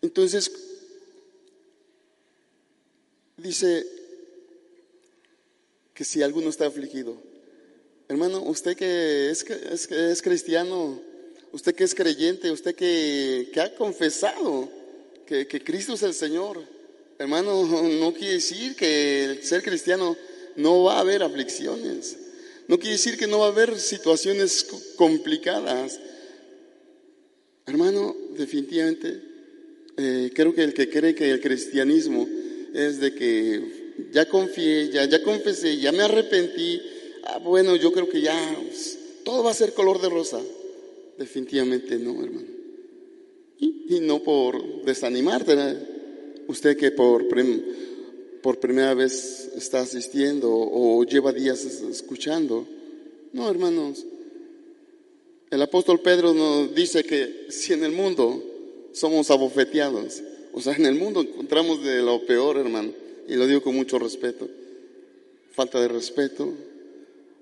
Entonces, 0.01 0.51
dice 3.37 3.85
que 5.93 6.03
si 6.03 6.21
alguno 6.21 6.49
está 6.49 6.67
afligido. 6.67 7.17
Hermano, 8.07 8.41
usted 8.43 8.75
que 8.75 9.29
es, 9.31 9.43
es, 9.43 9.89
es 9.91 10.21
cristiano, 10.21 11.01
usted 11.51 11.75
que 11.75 11.83
es 11.83 11.95
creyente, 11.95 12.51
usted 12.51 12.75
que, 12.75 13.51
ha 13.57 13.75
confesado 13.75 14.69
que, 15.25 15.47
Cristo 15.47 15.93
es 15.93 16.03
el 16.03 16.13
Señor, 16.13 16.61
hermano, 17.17 17.65
no 17.99 18.13
quiere 18.13 18.35
decir 18.35 18.75
que 18.75 19.23
el 19.25 19.43
ser 19.43 19.63
cristiano 19.63 20.15
no 20.55 20.83
va 20.83 20.97
a 20.97 21.01
haber 21.01 21.23
aflicciones, 21.23 22.17
no 22.67 22.77
quiere 22.77 22.93
decir 22.93 23.17
que 23.17 23.27
no 23.27 23.39
va 23.39 23.45
a 23.45 23.49
haber 23.49 23.77
situaciones 23.77 24.65
complicadas. 24.95 25.99
Hermano, 27.67 28.15
definitivamente, 28.37 29.21
eh, 29.97 30.31
creo 30.33 30.53
que 30.53 30.63
el 30.63 30.73
que 30.73 30.89
cree 30.89 31.15
que 31.15 31.29
el 31.31 31.41
cristianismo 31.41 32.27
es 32.73 32.99
de 32.99 33.13
que 33.13 33.85
ya 34.11 34.27
confié, 34.27 34.89
ya, 34.89 35.05
ya 35.05 35.23
confesé, 35.23 35.77
ya 35.77 35.91
me 35.91 36.03
arrepentí, 36.03 36.81
ah, 37.25 37.37
bueno, 37.39 37.75
yo 37.75 37.91
creo 37.91 38.09
que 38.09 38.21
ya 38.21 38.57
pues, 38.61 38.97
todo 39.23 39.43
va 39.43 39.51
a 39.51 39.55
ser 39.55 39.73
color 39.73 40.01
de 40.01 40.09
rosa. 40.09 40.39
Definitivamente 41.17 41.97
no, 41.97 42.23
hermano. 42.23 42.47
Y, 43.59 43.99
no 44.01 44.21
por 44.21 44.83
desanimarte, 44.83 45.55
usted 46.47 46.75
que 46.75 46.91
por, 46.91 47.25
por 48.41 48.59
primera 48.59 48.93
vez 48.93 49.51
está 49.55 49.81
asistiendo 49.81 50.49
o 50.51 51.03
lleva 51.03 51.31
días 51.31 51.63
escuchando. 51.63 52.67
No, 53.31 53.49
hermanos. 53.49 54.05
El 55.51 55.61
apóstol 55.61 56.01
Pedro 56.01 56.33
nos 56.33 56.75
dice 56.75 57.03
que 57.03 57.47
si 57.49 57.73
en 57.73 57.83
el 57.83 57.91
mundo 57.91 58.43
somos 58.91 59.31
abofeteados, 59.31 60.21
o 60.53 60.59
sea, 60.59 60.73
en 60.73 60.85
el 60.85 60.95
mundo 60.95 61.21
encontramos 61.21 61.83
de 61.83 62.01
lo 62.01 62.25
peor, 62.25 62.57
hermano 62.57 63.05
y 63.27 63.35
lo 63.35 63.47
digo 63.47 63.61
con 63.61 63.75
mucho 63.75 63.99
respeto, 63.99 64.47
falta 65.51 65.79
de 65.79 65.87
respeto, 65.87 66.53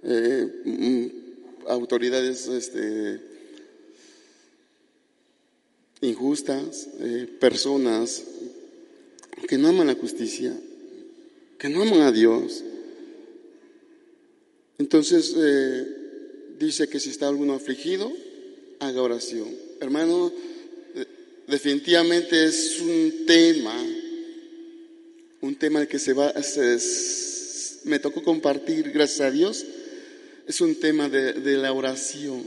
eh, 0.03 0.47
mm, 0.65 1.67
autoridades 1.67 2.47
este, 2.47 3.19
injustas, 6.03 6.87
eh, 6.99 7.27
personas 7.39 8.23
que 9.47 9.57
no 9.57 9.69
aman 9.69 9.87
la 9.87 9.95
justicia, 9.95 10.53
que 11.57 11.69
no 11.69 11.81
aman 11.81 12.01
a 12.01 12.11
Dios. 12.11 12.63
Entonces 14.77 15.33
eh, 15.37 15.87
dice 16.59 16.87
que 16.87 16.99
si 16.99 17.09
está 17.09 17.27
alguno 17.27 17.53
afligido, 17.53 18.11
haga 18.79 19.01
oración. 19.01 19.47
Hermano, 19.79 20.31
definitivamente 21.47 22.45
es 22.45 22.79
un 22.79 23.25
tema, 23.25 23.75
un 25.41 25.55
tema 25.55 25.85
que 25.85 25.99
se 25.99 26.13
va, 26.13 26.33
me 27.85 27.99
tocó 27.99 28.23
compartir, 28.23 28.91
gracias 28.91 29.21
a 29.21 29.31
Dios, 29.31 29.65
es 30.47 30.61
un 30.61 30.75
tema 30.75 31.09
de, 31.09 31.33
de 31.33 31.57
la 31.57 31.73
oración. 31.73 32.43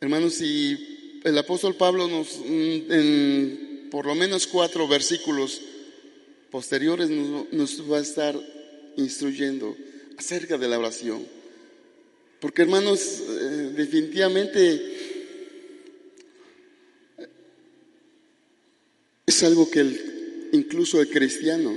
Hermanos, 0.00 0.34
si 0.34 0.93
el 1.24 1.38
apóstol 1.38 1.74
Pablo 1.74 2.06
nos, 2.06 2.38
mm, 2.38 2.92
en 2.92 3.88
por 3.90 4.06
lo 4.06 4.14
menos 4.14 4.46
cuatro 4.46 4.86
versículos 4.86 5.60
posteriores 6.50 7.08
nos, 7.08 7.90
va 7.90 7.98
a 7.98 8.02
estar 8.02 8.38
instruyendo 8.96 9.74
acerca 10.16 10.58
de 10.58 10.68
la 10.68 10.78
oración. 10.78 11.26
Porque 12.40 12.62
hermanos, 12.62 13.00
eh, 13.00 13.72
definitivamente 13.74 14.82
es 19.26 19.42
algo 19.42 19.70
que 19.70 19.80
el, 19.80 20.48
incluso 20.52 21.00
el 21.00 21.08
cristiano, 21.08 21.72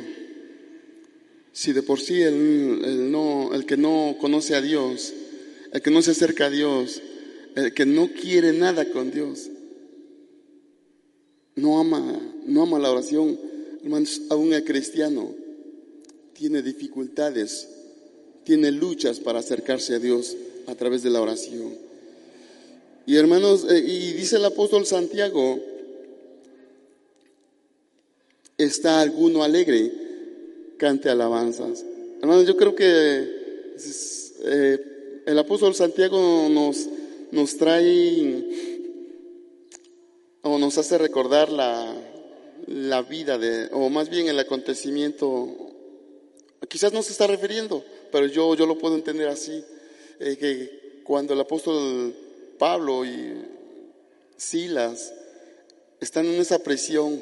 si 1.53 1.71
de 1.71 1.83
por 1.83 2.01
sí 2.01 2.21
el, 2.21 3.11
no, 3.11 3.53
el 3.53 3.65
que 3.65 3.77
no 3.77 4.17
conoce 4.19 4.55
a 4.55 4.61
Dios, 4.61 5.13
el 5.71 5.81
que 5.81 5.91
no 5.91 6.01
se 6.01 6.11
acerca 6.11 6.47
a 6.47 6.49
Dios, 6.49 7.01
el 7.57 7.73
que 7.73 7.87
no 7.87 8.09
quiere 8.09 8.53
nada 8.53 8.85
con 8.91 9.09
Dios, 9.09 9.49
no 11.55 11.79
ama, 11.79 12.21
no 12.45 12.61
ama 12.61 12.77
la 12.77 12.91
oración, 12.91 13.39
hermanos, 13.83 14.21
aún 14.29 14.53
el 14.53 14.63
cristiano 14.63 15.33
tiene 16.33 16.61
dificultades, 16.61 17.67
tiene 18.43 18.71
luchas 18.71 19.19
para 19.19 19.39
acercarse 19.39 19.95
a 19.95 19.99
Dios 19.99 20.37
a 20.67 20.75
través 20.75 21.01
de 21.01 21.09
la 21.09 21.19
oración. 21.19 21.73
Y 23.07 23.15
hermanos, 23.15 23.65
eh, 23.67 23.79
y 23.79 24.13
dice 24.13 24.35
el 24.35 24.45
apóstol 24.45 24.85
Santiago, 24.85 25.59
¿está 28.55 29.01
alguno 29.01 29.43
alegre? 29.43 29.91
Cante 30.77 31.09
alabanzas. 31.09 31.83
Hermanos, 32.21 32.45
yo 32.45 32.55
creo 32.55 32.75
que 32.75 32.85
eh, 34.43 35.23
el 35.25 35.39
apóstol 35.39 35.73
Santiago 35.73 36.47
nos, 36.49 36.87
nos 37.31 37.57
trae 37.57 38.43
o 40.41 40.57
nos 40.57 40.77
hace 40.77 40.97
recordar 40.97 41.51
la, 41.51 41.93
la 42.67 43.01
vida 43.01 43.37
de, 43.37 43.69
o 43.71 43.89
más 43.89 44.09
bien 44.09 44.27
el 44.27 44.39
acontecimiento, 44.39 45.73
quizás 46.69 46.93
no 46.93 47.01
se 47.01 47.11
está 47.11 47.27
refiriendo, 47.27 47.83
pero 48.11 48.27
yo, 48.27 48.55
yo 48.55 48.65
lo 48.65 48.77
puedo 48.77 48.95
entender 48.95 49.27
así, 49.27 49.63
eh, 50.19 50.37
que 50.37 51.01
cuando 51.03 51.33
el 51.33 51.39
apóstol 51.39 52.13
Pablo 52.57 53.05
y 53.05 53.45
Silas 54.35 55.13
están 55.99 56.25
en 56.25 56.39
esa 56.39 56.59
prisión, 56.59 57.19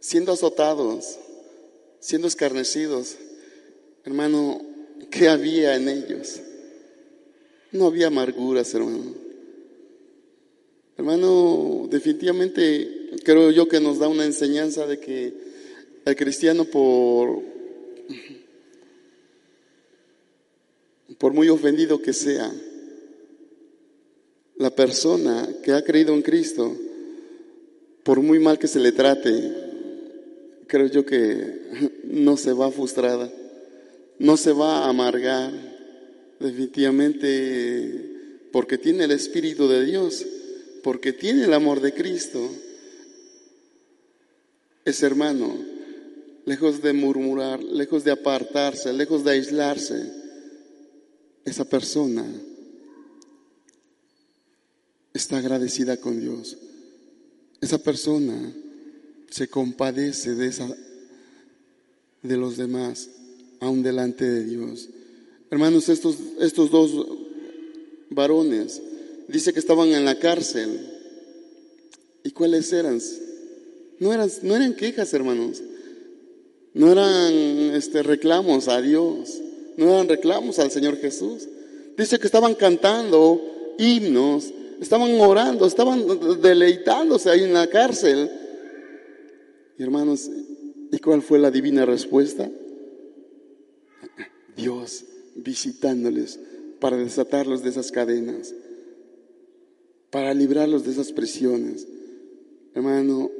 siendo 0.00 0.32
azotados, 0.32 1.18
siendo 2.00 2.28
escarnecidos, 2.28 3.16
hermano, 4.04 4.60
¿qué 5.10 5.28
había 5.28 5.76
en 5.76 5.88
ellos? 5.88 6.40
No 7.72 7.86
había 7.86 8.06
amarguras, 8.08 8.72
hermano. 8.74 9.14
Hermano, 10.96 11.86
definitivamente 11.90 13.10
creo 13.24 13.50
yo 13.50 13.68
que 13.68 13.80
nos 13.80 13.98
da 13.98 14.08
una 14.08 14.24
enseñanza 14.24 14.86
de 14.86 14.98
que 14.98 15.32
el 16.04 16.16
cristiano 16.16 16.64
por 16.64 17.42
por 21.18 21.32
muy 21.32 21.48
ofendido 21.48 22.00
que 22.00 22.12
sea, 22.12 22.50
la 24.56 24.70
persona 24.70 25.48
que 25.62 25.72
ha 25.72 25.82
creído 25.82 26.14
en 26.14 26.22
Cristo, 26.22 26.76
por 28.02 28.20
muy 28.20 28.38
mal 28.38 28.58
que 28.58 28.68
se 28.68 28.78
le 28.78 28.92
trate, 28.92 29.52
creo 30.66 30.86
yo 30.86 31.04
que 31.04 31.60
no 32.04 32.36
se 32.36 32.52
va 32.52 32.70
frustrada, 32.70 33.30
no 34.18 34.36
se 34.36 34.52
va 34.52 34.84
a 34.84 34.88
amargar, 34.88 35.52
definitivamente, 36.40 38.48
porque 38.52 38.78
tiene 38.78 39.04
el 39.04 39.10
Espíritu 39.10 39.68
de 39.68 39.84
Dios, 39.84 40.24
porque 40.82 41.12
tiene 41.12 41.44
el 41.44 41.52
amor 41.52 41.80
de 41.80 41.92
Cristo. 41.92 42.48
Ese 44.84 45.06
hermano, 45.06 45.56
lejos 46.44 46.82
de 46.82 46.92
murmurar, 46.92 47.62
lejos 47.62 48.04
de 48.04 48.12
apartarse, 48.12 48.92
lejos 48.92 49.24
de 49.24 49.32
aislarse, 49.32 50.12
esa 51.44 51.64
persona 51.64 52.24
está 55.12 55.38
agradecida 55.38 55.98
con 55.98 56.20
Dios. 56.20 56.56
Esa 57.60 57.78
persona 57.78 58.54
se 59.30 59.48
compadece 59.48 60.34
de 60.34 60.46
esa 60.46 60.68
de 62.22 62.36
los 62.36 62.56
demás 62.56 63.10
aún 63.60 63.82
delante 63.82 64.24
de 64.24 64.44
Dios. 64.44 64.88
Hermanos, 65.50 65.88
estos 65.88 66.16
estos 66.40 66.70
dos 66.70 67.06
varones 68.10 68.82
dice 69.28 69.52
que 69.52 69.58
estaban 69.58 69.88
en 69.88 70.04
la 70.04 70.18
cárcel. 70.18 70.80
¿Y 72.24 72.30
cuáles 72.32 72.72
eran? 72.72 73.00
No 73.98 74.12
eran 74.12 74.30
no 74.42 74.56
eran 74.56 74.74
quejas, 74.74 75.12
hermanos. 75.14 75.62
No 76.74 76.92
eran 76.92 77.32
este 77.74 78.02
reclamos 78.02 78.68
a 78.68 78.80
Dios 78.80 79.40
no 79.78 79.88
eran 79.90 80.08
reclamos 80.08 80.58
al 80.58 80.72
Señor 80.72 80.96
Jesús. 80.96 81.48
Dice 81.96 82.18
que 82.18 82.26
estaban 82.26 82.56
cantando 82.56 83.40
himnos, 83.78 84.52
estaban 84.80 85.12
orando, 85.20 85.66
estaban 85.66 86.40
deleitándose 86.42 87.30
ahí 87.30 87.44
en 87.44 87.52
la 87.52 87.68
cárcel. 87.68 88.28
Y 89.78 89.82
hermanos, 89.84 90.28
¿y 90.90 90.98
cuál 90.98 91.22
fue 91.22 91.38
la 91.38 91.52
divina 91.52 91.86
respuesta? 91.86 92.50
Dios 94.56 95.04
visitándoles 95.38 96.38
para 96.80 96.96
desatarlos 96.96 97.62
de 97.62 97.70
esas 97.70 97.90
cadenas, 97.90 98.54
para 100.10 100.34
librarlos 100.34 100.84
de 100.84 100.92
esas 100.92 101.12
prisiones. 101.12 101.86
Hermano, 102.74 103.30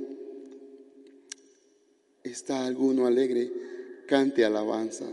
¿está 2.23 2.67
alguno 2.67 3.07
alegre? 3.07 3.51
Cante 4.07 4.45
alabanzas. 4.45 5.13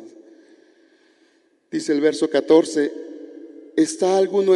Dice 1.71 1.91
el 1.91 2.01
verso 2.01 2.29
14, 2.29 2.91
¿está 3.75 4.17
alguno, 4.17 4.53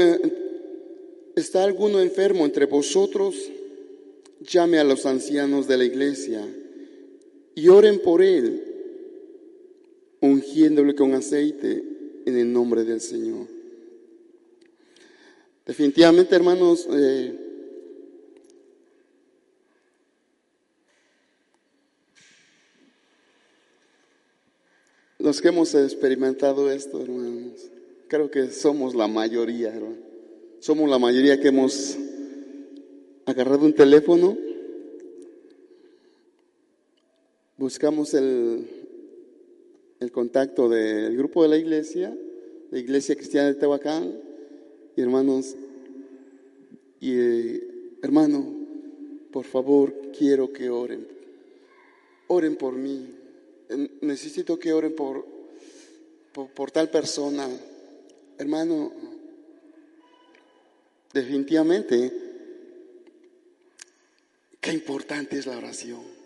¿está 1.35 1.63
alguno 1.63 1.99
enfermo 1.99 2.45
entre 2.45 2.65
vosotros? 2.65 3.35
Llame 4.41 4.79
a 4.79 4.85
los 4.85 5.05
ancianos 5.05 5.67
de 5.67 5.77
la 5.77 5.83
iglesia 5.83 6.47
y 7.55 7.67
oren 7.67 7.99
por 7.99 8.23
él, 8.23 8.63
ungiéndole 10.21 10.95
con 10.95 11.13
aceite 11.13 11.88
en 12.29 12.37
el 12.37 12.53
nombre 12.53 12.83
del 12.83 13.01
Señor. 13.01 13.47
Definitivamente, 15.65 16.35
hermanos, 16.35 16.87
eh, 16.91 17.45
Los 25.19 25.41
que 25.41 25.49
hemos 25.49 25.75
experimentado 25.75 26.71
esto, 26.71 27.01
hermanos, 27.01 27.69
creo 28.07 28.31
que 28.31 28.51
somos 28.51 28.95
la 28.95 29.05
mayoría. 29.09 29.77
Somos 30.59 30.89
la 30.89 30.97
mayoría 30.97 31.41
que 31.41 31.49
hemos 31.49 31.97
agarrado 33.25 33.65
un 33.65 33.73
teléfono, 33.73 34.37
buscamos 37.57 38.13
el, 38.13 38.67
el 39.99 40.11
contacto 40.11 40.69
del 40.69 41.15
grupo 41.17 41.43
de 41.43 41.49
la 41.49 41.57
iglesia, 41.57 42.15
la 42.71 42.79
iglesia 42.79 43.15
cristiana 43.15 43.47
de 43.47 43.55
Tehuacán, 43.55 44.13
y 44.95 45.01
hermanos, 45.01 45.55
y 46.99 47.13
eh, 47.13 47.97
hermano, 48.01 48.45
por 49.31 49.45
favor, 49.45 49.93
quiero 50.17 50.51
que 50.51 50.69
oren. 50.69 51.07
Oren 52.27 52.55
por 52.55 52.73
mí 52.73 53.19
necesito 54.01 54.57
que 54.57 54.73
oren 54.73 54.95
por, 54.95 55.25
por, 56.33 56.71
tal 56.71 56.89
persona. 56.89 57.47
Hermano, 58.37 58.91
definitivamente, 61.13 62.11
qué 64.59 64.71
importante 64.73 65.37
es 65.37 65.45
la 65.45 65.57
oración. 65.57 66.18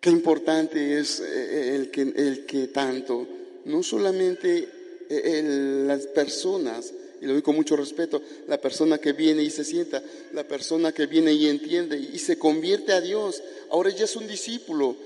Qué 0.00 0.10
importante 0.10 0.98
es 0.98 1.20
eh, 1.20 1.74
el 1.74 1.90
que, 1.90 2.02
el 2.02 2.46
que 2.46 2.68
tanto, 2.68 3.26
no 3.64 3.82
solamente 3.82 4.68
eh, 5.08 5.84
las 5.86 6.06
personas, 6.06 6.92
y 7.20 7.26
lo 7.26 7.32
digo 7.32 7.42
con 7.42 7.56
mucho 7.56 7.76
respeto, 7.76 8.22
la 8.46 8.60
persona 8.60 8.98
que 8.98 9.12
viene 9.12 9.42
y 9.42 9.50
se 9.50 9.64
sienta, 9.64 10.02
la 10.32 10.44
persona 10.44 10.92
que 10.92 11.06
viene 11.06 11.32
y 11.32 11.48
entiende 11.48 11.98
y 11.98 12.18
se 12.18 12.38
convierte 12.38 12.92
a 12.92 13.00
Dios, 13.00 13.42
ahora 13.70 13.90
ya 13.90 14.04
es 14.04 14.14
un 14.16 14.28
discípulo, 14.28 14.96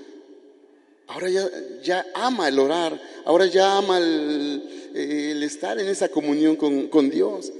Ahora 1.07 1.29
ya, 1.29 1.49
ya 1.83 2.05
ama 2.15 2.47
el 2.47 2.57
orar, 2.59 2.99
ahora 3.25 3.45
ya 3.45 3.77
ama 3.77 3.97
el, 3.97 4.89
el 4.95 5.43
estar 5.43 5.77
en 5.79 5.87
esa 5.87 6.09
comunión 6.09 6.55
con, 6.55 6.87
con 6.87 7.09
Dios. 7.09 7.51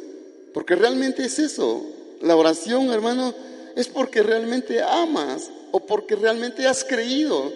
Porque 0.53 0.75
realmente 0.75 1.25
es 1.25 1.39
eso. 1.39 1.85
La 2.21 2.35
oración, 2.35 2.89
hermano, 2.91 3.33
es 3.75 3.89
porque 3.89 4.23
realmente 4.23 4.81
amas 4.81 5.51
o 5.75 5.79
porque 5.79 6.15
realmente 6.15 6.67
has 6.67 6.83
creído 6.83 7.51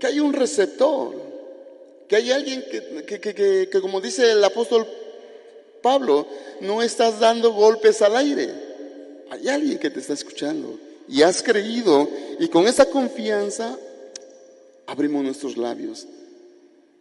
que 0.00 0.08
hay 0.08 0.18
un 0.18 0.32
receptor, 0.32 1.14
que 2.08 2.16
hay 2.16 2.32
alguien 2.32 2.64
que, 2.68 3.04
que, 3.04 3.20
que, 3.20 3.68
que, 3.70 3.80
como 3.80 4.00
dice 4.00 4.32
el 4.32 4.42
apóstol 4.42 4.84
Pablo, 5.80 6.26
no 6.60 6.82
estás 6.82 7.20
dando 7.20 7.52
golpes 7.52 8.02
al 8.02 8.16
aire. 8.16 8.52
Hay 9.30 9.48
alguien 9.48 9.78
que 9.78 9.88
te 9.88 10.00
está 10.00 10.14
escuchando 10.14 10.80
y 11.06 11.22
has 11.22 11.40
creído 11.40 12.08
y 12.40 12.48
con 12.48 12.66
esa 12.66 12.86
confianza 12.86 13.78
abrimos 14.86 15.22
nuestros 15.22 15.56
labios. 15.56 16.08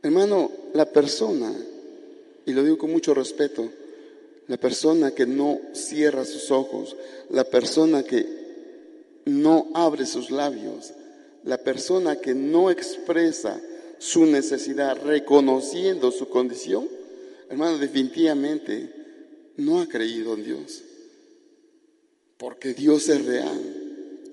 Hermano, 0.04 0.52
la 0.74 0.86
persona, 0.86 1.52
y 2.46 2.52
lo 2.52 2.64
digo 2.64 2.78
con 2.78 2.92
mucho 2.92 3.16
respeto, 3.16 3.68
la 4.46 4.58
persona 4.58 5.16
que 5.16 5.26
no 5.26 5.60
cierra 5.74 6.26
sus 6.26 6.52
ojos, 6.52 6.96
la 7.32 7.44
persona 7.44 8.04
que 8.04 8.37
no 9.28 9.68
abre 9.74 10.06
sus 10.06 10.32
labios, 10.32 10.94
la 11.44 11.58
persona 11.58 12.18
que 12.18 12.34
no 12.34 12.70
expresa 12.70 13.60
su 14.00 14.26
necesidad 14.26 15.02
reconociendo 15.04 16.12
su 16.12 16.30
condición, 16.30 16.88
hermano, 17.50 17.78
definitivamente 17.78 18.90
no 19.58 19.82
ha 19.82 19.88
creído 19.88 20.34
en 20.34 20.44
Dios. 20.44 20.84
Porque 22.38 22.74
Dios 22.74 23.10
es 23.10 23.26
real. 23.26 23.60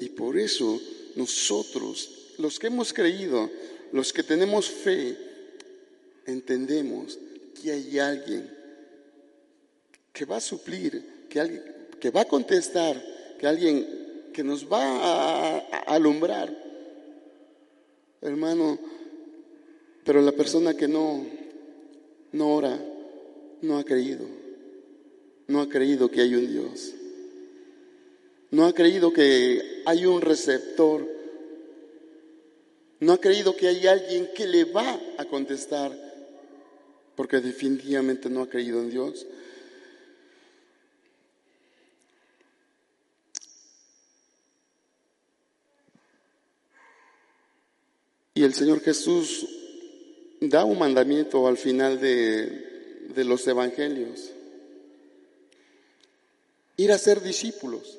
Y 0.00 0.10
por 0.10 0.38
eso 0.38 0.80
nosotros, 1.16 2.34
los 2.38 2.58
que 2.58 2.66
hemos 2.66 2.92
creído, 2.92 3.50
los 3.92 4.12
que 4.12 4.22
tenemos 4.22 4.68
fe, 4.68 5.16
entendemos 6.26 7.18
que 7.60 7.72
hay 7.72 7.98
alguien 7.98 8.50
que 10.12 10.24
va 10.24 10.36
a 10.36 10.40
suplir, 10.40 11.26
que, 11.28 11.40
alguien, 11.40 11.62
que 11.98 12.10
va 12.10 12.22
a 12.22 12.28
contestar, 12.28 13.02
que 13.38 13.46
alguien 13.46 14.03
que 14.34 14.44
nos 14.44 14.70
va 14.70 14.82
a, 14.82 15.58
alumbrar. 15.94 16.54
Hermano, 18.20 18.78
pero 20.04 20.20
la 20.20 20.32
persona 20.32 20.76
que 20.76 20.88
no, 20.88 21.24
no 22.32 22.54
ora, 22.54 22.78
no 23.62 23.78
ha 23.78 23.84
creído. 23.84 24.26
No 25.46 25.60
ha 25.60 25.68
creído 25.68 26.10
que 26.10 26.20
hay 26.20 26.34
un 26.34 26.46
Dios. 26.50 26.92
No 28.50 28.66
ha 28.66 28.74
creído 28.74 29.12
que 29.12 29.82
hay 29.86 30.04
un 30.04 30.20
receptor. 30.20 31.06
No 33.00 33.12
ha 33.14 33.20
creído 33.20 33.56
que 33.56 33.68
hay 33.68 33.86
alguien 33.86 34.28
que 34.34 34.46
le 34.46 34.64
va 34.64 35.00
a 35.16 35.24
contestar. 35.26 35.92
Porque 37.14 37.40
definitivamente 37.40 38.28
no 38.28 38.42
ha 38.42 38.48
creído 38.48 38.80
en 38.80 38.90
Dios. 38.90 39.26
Y 48.34 48.42
el 48.42 48.52
Señor 48.52 48.80
Jesús 48.80 49.46
da 50.40 50.64
un 50.64 50.78
mandamiento 50.78 51.46
al 51.46 51.56
final 51.56 52.00
de, 52.00 53.08
de 53.14 53.24
los 53.24 53.46
evangelios. 53.46 54.30
Ir 56.76 56.90
a 56.90 56.98
ser 56.98 57.22
discípulos 57.22 57.98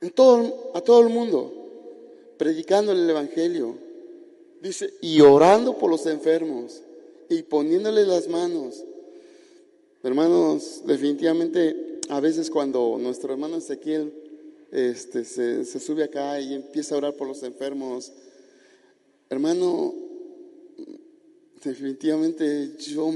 en 0.00 0.10
todo, 0.10 0.72
a 0.74 0.80
todo 0.80 1.00
el 1.00 1.08
mundo, 1.08 1.52
predicando 2.36 2.92
el 2.92 3.08
Evangelio. 3.08 3.76
Dice, 4.60 4.94
y 5.00 5.20
orando 5.20 5.78
por 5.78 5.90
los 5.90 6.06
enfermos 6.06 6.80
y 7.28 7.42
poniéndole 7.42 8.04
las 8.04 8.28
manos. 8.28 8.82
Hermanos, 10.02 10.82
definitivamente, 10.84 12.00
a 12.08 12.20
veces 12.20 12.50
cuando 12.50 12.96
nuestro 12.98 13.32
hermano 13.32 13.56
Ezequiel 13.56 14.12
este, 14.72 15.24
se, 15.24 15.64
se 15.64 15.80
sube 15.80 16.04
acá 16.04 16.40
y 16.40 16.54
empieza 16.54 16.94
a 16.94 16.98
orar 16.98 17.14
por 17.14 17.28
los 17.28 17.42
enfermos, 17.42 18.12
hermano, 19.30 19.94
definitivamente 21.62 22.76
yo, 22.78 23.12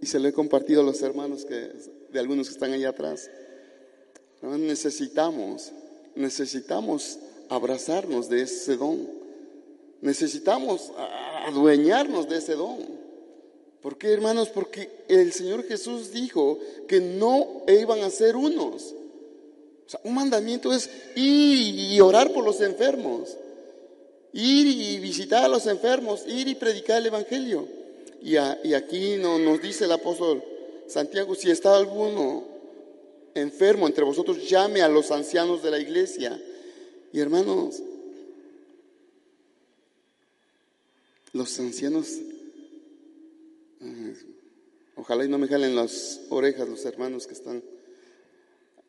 y 0.00 0.06
se 0.06 0.18
lo 0.18 0.28
he 0.28 0.32
compartido 0.32 0.82
a 0.82 0.84
los 0.84 1.02
hermanos 1.02 1.44
que, 1.44 1.72
de 2.12 2.18
algunos 2.18 2.48
que 2.48 2.54
están 2.54 2.72
allá 2.72 2.90
atrás, 2.90 3.30
necesitamos, 4.42 5.72
necesitamos 6.14 7.18
abrazarnos 7.48 8.28
de 8.28 8.42
ese 8.42 8.76
don, 8.76 9.06
necesitamos 10.00 10.92
adueñarnos 11.46 12.28
de 12.28 12.38
ese 12.38 12.54
don. 12.54 13.00
¿Por 13.82 13.96
qué, 13.96 14.12
hermanos? 14.12 14.48
Porque 14.50 14.90
el 15.08 15.32
Señor 15.32 15.64
Jesús 15.64 16.12
dijo 16.12 16.58
que 16.86 17.00
no 17.00 17.62
iban 17.66 18.00
a 18.00 18.10
ser 18.10 18.36
unos. 18.36 18.94
O 19.86 19.90
sea, 19.90 20.00
un 20.04 20.14
mandamiento 20.14 20.72
es 20.72 20.88
ir 21.16 21.92
y 21.92 22.00
orar 22.00 22.32
por 22.32 22.44
los 22.44 22.60
enfermos. 22.60 23.36
Ir 24.32 24.66
y 24.66 24.98
visitar 25.00 25.44
a 25.44 25.48
los 25.48 25.66
enfermos, 25.66 26.24
ir 26.26 26.48
y 26.48 26.54
predicar 26.54 26.98
el 26.98 27.06
Evangelio. 27.06 27.66
Y, 28.22 28.34
y 28.34 28.74
aquí 28.74 29.16
no, 29.16 29.38
nos 29.38 29.60
dice 29.60 29.86
el 29.86 29.92
apóstol 29.92 30.42
Santiago, 30.90 31.34
si 31.34 31.50
está 31.50 31.76
alguno 31.76 32.44
enfermo 33.34 33.86
entre 33.86 34.04
vosotros, 34.04 34.48
llame 34.48 34.82
a 34.82 34.88
los 34.88 35.10
ancianos 35.10 35.62
de 35.62 35.70
la 35.70 35.78
iglesia. 35.78 36.40
Y 37.12 37.20
hermanos, 37.20 37.80
los 41.32 41.58
ancianos, 41.60 42.08
eh, 43.80 44.16
ojalá 44.96 45.24
y 45.24 45.28
no 45.28 45.38
me 45.38 45.48
jalen 45.48 45.76
las 45.76 46.22
orejas 46.28 46.68
los 46.68 46.84
hermanos 46.84 47.26
que 47.26 47.34
están 47.34 47.62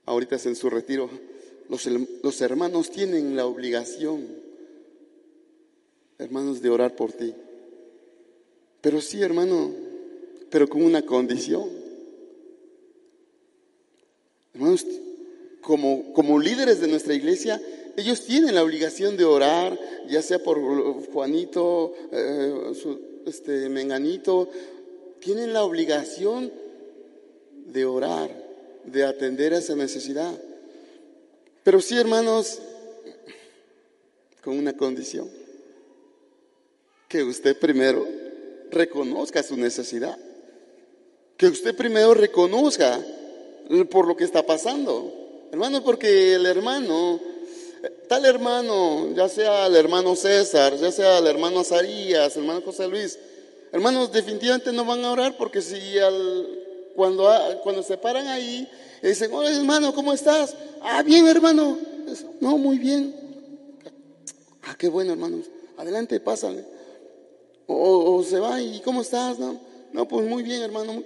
ahorita 0.05 0.37
en 0.43 0.55
su 0.55 0.69
retiro. 0.69 1.09
Los 1.69 2.41
hermanos 2.41 2.89
tienen 2.89 3.35
la 3.35 3.45
obligación 3.45 4.40
hermanos, 6.21 6.61
de 6.61 6.69
orar 6.69 6.95
por 6.95 7.11
ti. 7.11 7.33
Pero 8.81 9.01
sí, 9.01 9.21
hermano, 9.21 9.71
pero 10.49 10.69
con 10.69 10.83
una 10.83 11.01
condición. 11.03 11.67
Hermanos, 14.53 14.85
como, 15.61 16.13
como 16.13 16.39
líderes 16.39 16.79
de 16.79 16.87
nuestra 16.87 17.13
iglesia, 17.13 17.61
ellos 17.97 18.25
tienen 18.25 18.55
la 18.55 18.63
obligación 18.63 19.17
de 19.17 19.25
orar, 19.25 19.77
ya 20.07 20.21
sea 20.21 20.39
por 20.39 20.59
Juanito, 21.11 21.93
eh, 22.11 22.73
este, 23.25 23.69
Menganito, 23.69 24.49
tienen 25.19 25.53
la 25.53 25.63
obligación 25.63 26.51
de 27.67 27.85
orar, 27.85 28.29
de 28.85 29.05
atender 29.05 29.53
a 29.53 29.59
esa 29.59 29.75
necesidad. 29.75 30.33
Pero 31.63 31.81
sí, 31.81 31.97
hermanos, 31.97 32.59
con 34.43 34.57
una 34.57 34.73
condición 34.73 35.40
que 37.11 37.23
usted 37.25 37.59
primero 37.59 38.07
reconozca 38.71 39.43
su 39.43 39.57
necesidad, 39.57 40.17
que 41.35 41.47
usted 41.47 41.75
primero 41.75 42.13
reconozca 42.13 43.03
por 43.89 44.07
lo 44.07 44.15
que 44.15 44.23
está 44.23 44.45
pasando. 44.45 45.13
Hermano, 45.51 45.83
porque 45.83 46.35
el 46.35 46.45
hermano, 46.45 47.19
tal 48.07 48.23
hermano, 48.23 49.13
ya 49.13 49.27
sea 49.27 49.67
el 49.67 49.75
hermano 49.75 50.15
César, 50.15 50.77
ya 50.77 50.89
sea 50.89 51.17
el 51.17 51.27
hermano 51.27 51.59
Azarías, 51.59 52.37
el 52.37 52.43
hermano 52.43 52.61
José 52.61 52.87
Luis, 52.87 53.19
hermanos 53.73 54.13
definitivamente 54.13 54.71
no 54.71 54.85
van 54.85 55.03
a 55.03 55.11
orar 55.11 55.35
porque 55.35 55.61
si 55.61 55.99
al, 55.99 56.47
cuando, 56.95 57.29
cuando 57.61 57.83
se 57.83 57.97
paran 57.97 58.27
ahí 58.27 58.65
y 59.03 59.07
dicen, 59.07 59.33
hola 59.33 59.51
hermano, 59.51 59.93
¿cómo 59.93 60.13
estás? 60.13 60.55
Ah, 60.81 61.03
bien 61.03 61.27
hermano. 61.27 61.77
No, 62.39 62.57
muy 62.57 62.77
bien. 62.77 63.13
Ah, 64.63 64.75
qué 64.77 64.87
bueno 64.87 65.11
hermano. 65.11 65.41
Adelante, 65.75 66.17
pásale. 66.21 66.79
O, 67.73 68.23
se 68.23 68.39
va 68.39 68.61
y 68.61 68.81
¿cómo 68.81 69.01
estás? 69.01 69.39
No, 69.39 69.59
no, 69.93 70.07
pues 70.07 70.27
muy 70.27 70.43
bien, 70.43 70.61
hermano. 70.61 71.03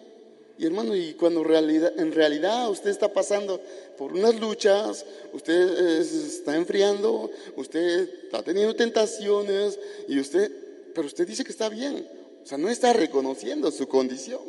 Y 0.57 0.65
hermano, 0.65 0.95
y 0.95 1.13
cuando 1.15 1.41
en 1.41 2.11
realidad 2.13 2.69
usted 2.69 2.89
está 2.89 3.11
pasando 3.11 3.59
por 3.97 4.13
unas 4.13 4.39
luchas, 4.39 5.05
usted 5.33 5.99
está 5.99 6.55
enfriando, 6.55 7.29
usted 7.57 8.09
está 8.23 8.41
teniendo 8.41 8.73
tentaciones, 8.73 9.77
y 10.07 10.17
usted, 10.17 10.49
pero 10.93 11.07
usted 11.07 11.27
dice 11.27 11.43
que 11.43 11.51
está 11.51 11.67
bien. 11.67 12.07
O 12.41 12.47
sea, 12.47 12.57
no 12.57 12.69
está 12.69 12.93
reconociendo 12.93 13.69
su 13.69 13.87
condición. 13.87 14.39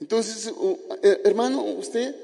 Entonces, 0.00 0.52
eh, 1.02 1.20
hermano, 1.24 1.62
usted, 1.62 2.14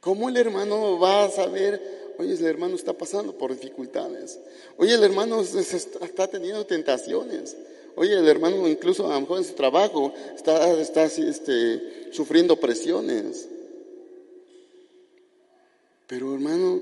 ¿cómo 0.00 0.28
el 0.28 0.36
hermano 0.38 0.98
va 0.98 1.24
a 1.24 1.30
saber 1.30 1.97
Oye, 2.18 2.34
el 2.34 2.44
hermano 2.44 2.74
está 2.74 2.92
pasando 2.92 3.38
por 3.38 3.52
dificultades. 3.52 4.40
Oye, 4.76 4.94
el 4.94 5.04
hermano 5.04 5.40
está 5.40 6.26
teniendo 6.26 6.66
tentaciones. 6.66 7.56
Oye, 7.94 8.14
el 8.14 8.28
hermano 8.28 8.66
incluso 8.68 9.06
a 9.06 9.14
lo 9.14 9.20
mejor 9.20 9.38
en 9.38 9.44
su 9.44 9.54
trabajo 9.54 10.12
está, 10.34 10.72
está 10.80 11.04
este, 11.04 12.12
sufriendo 12.12 12.56
presiones. 12.56 13.48
Pero 16.08 16.34
hermano, 16.34 16.80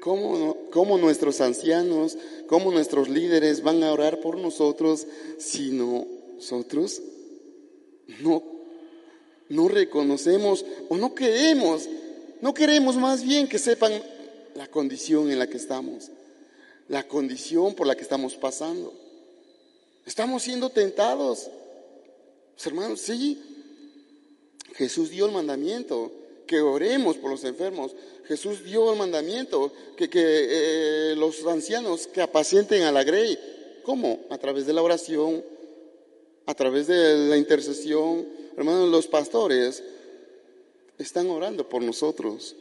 ¿cómo, 0.00 0.56
¿cómo, 0.70 0.96
nuestros 0.96 1.42
ancianos, 1.42 2.16
cómo 2.46 2.70
nuestros 2.70 3.10
líderes 3.10 3.62
van 3.62 3.82
a 3.82 3.92
orar 3.92 4.20
por 4.20 4.38
nosotros 4.38 5.06
si 5.38 5.70
nosotros 5.70 7.02
no, 8.20 8.42
no 9.50 9.68
reconocemos 9.68 10.64
o 10.88 10.96
no 10.96 11.14
queremos, 11.14 11.88
no 12.40 12.54
queremos 12.54 12.96
más 12.96 13.22
bien 13.22 13.48
que 13.48 13.58
sepan 13.58 13.92
la 14.54 14.68
condición 14.68 15.30
en 15.30 15.38
la 15.38 15.46
que 15.46 15.56
estamos, 15.56 16.10
la 16.88 17.06
condición 17.06 17.74
por 17.74 17.86
la 17.86 17.94
que 17.94 18.02
estamos 18.02 18.34
pasando. 18.34 18.92
Estamos 20.06 20.42
siendo 20.42 20.70
tentados. 20.70 21.48
hermanos, 22.64 23.00
sí, 23.00 23.40
Jesús 24.74 25.10
dio 25.10 25.26
el 25.26 25.32
mandamiento 25.32 26.12
que 26.46 26.60
oremos 26.60 27.16
por 27.16 27.30
los 27.30 27.44
enfermos. 27.44 27.92
Jesús 28.26 28.64
dio 28.64 28.92
el 28.92 28.98
mandamiento 28.98 29.72
que, 29.96 30.08
eh, 30.12 31.14
los 31.16 31.46
ancianos 31.46 32.06
que 32.06 32.22
apacienten 32.22 32.82
a 32.82 32.92
la 32.92 33.04
grey. 33.04 33.38
¿Cómo? 33.84 34.20
A 34.30 34.38
través 34.38 34.66
de 34.66 34.72
la 34.72 34.82
oración, 34.82 35.44
a 36.46 36.54
través 36.54 36.86
de 36.86 37.28
la 37.28 37.36
intercesión. 37.36 38.26
Hermanos, 38.56 38.88
los 38.88 39.06
pastores 39.06 39.82
están 40.98 41.30
orando 41.30 41.68
por 41.68 41.82
nosotros. 41.82 42.56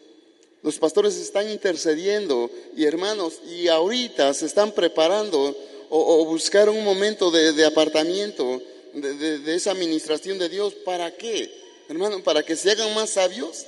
Los 0.62 0.78
pastores 0.78 1.16
están 1.16 1.50
intercediendo 1.50 2.50
y 2.76 2.86
hermanos, 2.86 3.36
y 3.50 3.68
ahorita 3.68 4.34
se 4.34 4.46
están 4.46 4.72
preparando 4.74 5.56
o, 5.90 6.26
buscar 6.26 6.70
un 6.70 6.84
momento 6.84 7.32
de, 7.32 7.66
apartamiento 7.66 8.62
de, 8.94 9.40
de 9.40 9.56
esa 9.56 9.72
administración 9.72 10.38
de 10.38 10.50
Dios. 10.50 10.74
¿Para 10.74 11.16
qué? 11.16 11.50
Hermano, 11.88 12.22
para 12.24 12.44
que 12.44 12.56
se 12.56 12.72
hagan 12.72 12.94
más 12.94 13.12
sabios, 13.12 13.66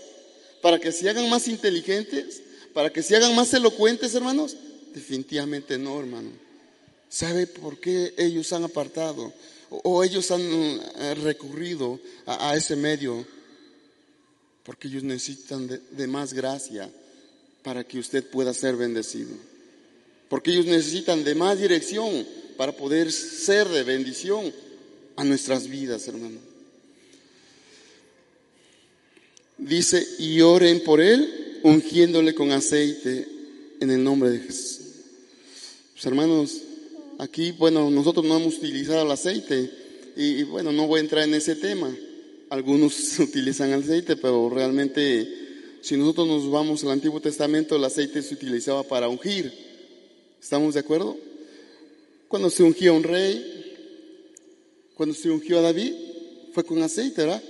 para 0.61 0.79
que 0.79 0.91
se 0.91 1.09
hagan 1.09 1.29
más 1.29 1.47
inteligentes, 1.47 2.41
para 2.73 2.91
que 2.91 3.01
se 3.01 3.15
hagan 3.15 3.35
más 3.35 3.53
elocuentes, 3.53 4.13
hermanos. 4.13 4.55
Definitivamente 4.93 5.77
no, 5.77 5.99
hermano. 5.99 6.29
¿Sabe 7.09 7.47
por 7.47 7.79
qué 7.79 8.13
ellos 8.17 8.53
han 8.53 8.63
apartado 8.63 9.33
o, 9.69 10.03
ellos 10.03 10.31
han 10.31 10.41
eh, 10.41 11.15
recurrido 11.15 11.99
a, 12.25 12.55
ese 12.55 12.75
medio? 12.75 13.25
Porque 14.63 14.87
ellos 14.87 15.03
necesitan 15.03 15.67
de 15.67 16.07
más 16.07 16.33
gracia 16.33 16.89
para 17.63 17.83
que 17.83 17.99
usted 17.99 18.23
pueda 18.25 18.53
ser 18.53 18.75
bendecido. 18.75 19.31
Porque 20.29 20.51
ellos 20.51 20.65
necesitan 20.65 21.23
de 21.23 21.35
más 21.35 21.59
dirección 21.59 22.25
para 22.57 22.71
poder 22.71 23.11
ser 23.11 23.67
de 23.67 23.83
bendición 23.83 24.53
a 25.15 25.23
nuestras 25.23 25.67
vidas, 25.67 26.07
hermano. 26.07 26.39
Dice, 29.57 30.07
y 30.19 30.41
oren 30.41 30.83
por 30.83 31.01
él, 31.01 31.59
ungiéndole 31.63 32.33
con 32.33 32.51
aceite 32.51 33.27
en 33.79 33.91
el 33.91 34.03
nombre 34.03 34.29
de 34.29 34.39
Jesús. 34.39 34.79
Pues 35.93 36.05
hermanos, 36.05 36.61
aquí, 37.19 37.51
bueno, 37.51 37.91
nosotros 37.91 38.25
no 38.25 38.37
hemos 38.37 38.57
utilizado 38.57 39.03
el 39.03 39.11
aceite 39.11 39.69
y, 40.15 40.43
bueno, 40.43 40.71
no 40.71 40.87
voy 40.87 40.99
a 40.99 41.01
entrar 41.01 41.23
en 41.23 41.33
ese 41.35 41.55
tema. 41.55 41.95
Algunos 42.51 43.17
utilizan 43.19 43.71
aceite, 43.71 44.17
pero 44.17 44.49
realmente 44.49 45.25
si 45.79 45.95
nosotros 45.95 46.27
nos 46.27 46.51
vamos 46.51 46.83
al 46.83 46.91
Antiguo 46.91 47.21
Testamento, 47.21 47.77
el 47.77 47.83
aceite 47.85 48.21
se 48.21 48.33
utilizaba 48.33 48.83
para 48.83 49.07
ungir. 49.07 49.53
¿Estamos 50.41 50.73
de 50.73 50.81
acuerdo? 50.81 51.17
Cuando 52.27 52.49
se 52.49 52.61
ungió 52.61 52.91
a 52.91 52.97
un 52.97 53.03
rey, 53.03 53.73
cuando 54.95 55.15
se 55.15 55.29
ungió 55.29 55.59
a 55.59 55.61
David, 55.61 55.93
fue 56.51 56.65
con 56.65 56.83
aceite, 56.83 57.21
¿verdad? 57.21 57.41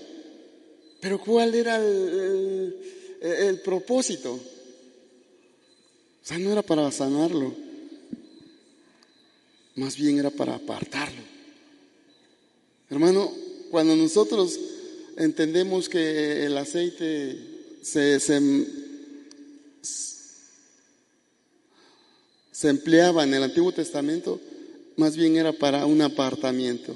Pero 1.00 1.20
¿cuál 1.20 1.56
era 1.56 1.78
el, 1.84 3.60
propósito? 3.66 4.34
O 4.34 4.40
sea, 6.22 6.38
no 6.38 6.52
era 6.52 6.62
para 6.62 6.92
sanarlo, 6.92 7.56
más 9.78 9.98
bien 9.98 10.20
era 10.20 10.30
para 10.30 10.54
apartarlo. 10.54 11.24
Hermano, 12.88 13.32
cuando 13.72 13.96
nosotros 13.96 14.60
entendemos 15.18 15.90
que 15.90 16.46
el 16.46 16.58
aceite 16.58 17.38
se, 17.82 18.20
se, 18.20 18.38
empleaba 22.70 23.24
en 23.24 23.34
el 23.34 23.44
Antiguo 23.44 23.72
Testamento, 23.72 24.40
más 24.96 25.16
bien 25.16 25.36
era 25.38 25.52
para 25.52 25.86
un 25.86 26.02
apartamiento. 26.02 26.96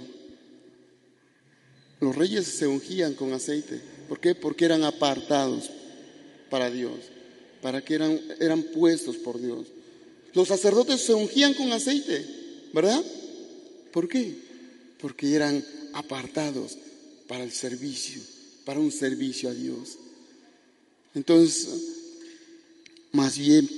Los 2.00 2.16
reyes 2.16 2.46
se 2.46 2.68
ungían 2.68 3.14
con 3.14 3.34
aceite. 3.34 3.82
¿Por 4.08 4.20
qué? 4.20 4.36
Porque 4.36 4.66
eran 4.66 4.84
apartados 4.84 5.72
para 6.50 6.70
Dios, 6.70 7.00
para 7.62 7.82
que 7.84 7.96
eran, 7.96 8.20
eran 8.40 8.62
puestos 8.62 9.16
por 9.16 9.42
Dios. 9.42 9.66
Los 10.34 10.50
sacerdotes 10.50 11.02
se 11.02 11.14
ungían 11.14 11.54
con 11.56 11.72
aceite, 11.72 12.26
¿verdad? 12.74 13.02
¿Por 13.92 14.08
qué? 14.08 14.36
Porque 15.00 15.34
eran 15.34 15.66
apartados 15.94 16.78
para 17.28 17.44
el 17.44 17.52
servicio, 17.52 18.22
para 18.66 18.80
un 18.80 18.92
servicio 18.92 19.50
a 19.50 19.54
Dios. 19.54 19.98
Entonces, 21.14 21.70
más 23.12 23.38
bien, 23.38 23.70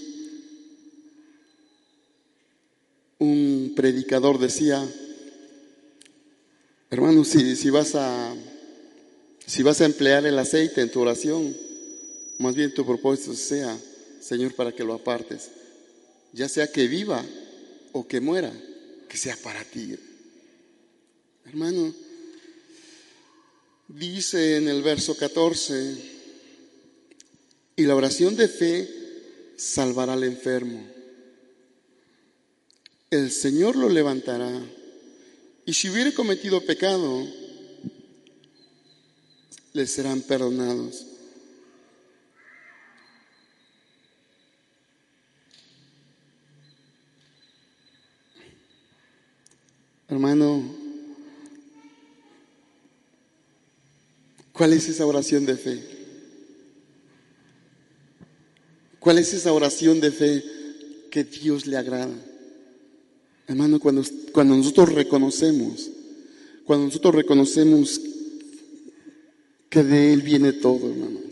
un 3.19 3.73
predicador 3.75 4.39
decía, 4.39 4.85
hermano, 6.89 7.23
si, 7.23 7.69
vas 7.69 7.95
a 7.95 8.35
si 9.45 9.63
vas 9.63 9.81
a 9.81 9.85
emplear 9.85 10.25
el 10.25 10.37
aceite 10.39 10.81
en 10.81 10.91
tu 10.91 11.01
oración, 11.01 11.55
más 12.39 12.55
bien 12.55 12.73
tu 12.73 12.85
propósito 12.85 13.33
sea, 13.33 13.77
Señor, 14.19 14.53
para 14.55 14.71
que 14.71 14.83
lo 14.83 14.93
apartes. 14.93 15.49
Ya 16.33 16.49
sea 16.49 16.71
que 16.71 16.87
viva 16.87 17.23
o 17.93 18.07
que 18.07 18.19
muera, 18.19 18.51
que 19.07 19.17
sea 19.17 19.37
para 19.37 19.63
ti. 19.63 19.95
Hermano, 21.45 21.93
dice 23.87 24.57
en 24.57 24.67
el 24.67 24.81
verso 24.81 25.15
14, 25.15 26.17
y 27.75 27.83
la 27.83 27.95
oración 27.95 28.35
de 28.35 28.47
fe 28.47 28.89
salvará 29.55 30.13
al 30.13 30.23
enfermo. 30.23 30.83
El 33.09 33.31
Señor 33.31 33.75
lo 33.75 33.87
levantará. 33.89 34.51
Y 35.65 35.73
si 35.73 35.89
hubiere 35.89 36.13
cometido 36.13 36.61
pecado, 36.65 37.27
les 39.73 39.91
serán 39.91 40.21
perdonados. 40.21 41.05
Hermano, 50.09 50.76
¿cuál 54.57 54.73
es 54.73 54.89
esa 54.89 55.05
oración 55.05 55.45
de 55.45 55.55
fe? 55.55 55.79
¿Cuál 58.99 59.19
es 59.19 59.33
esa 59.33 59.53
oración 59.53 60.01
de 60.01 60.11
fe 60.11 60.43
que 61.11 61.23
Dios 61.23 61.67
le 61.67 61.77
agrada? 61.77 62.13
Hermano, 63.47 63.79
cuando, 63.79 64.03
cuando 64.33 64.57
nosotros 64.57 64.91
reconocemos, 64.93 65.89
cuando 66.65 66.87
nosotros 66.87 67.15
reconocemos 67.15 68.01
que 69.69 69.83
de 69.83 70.11
Él 70.11 70.23
viene 70.23 70.51
todo, 70.53 70.89
hermanos. 70.89 71.23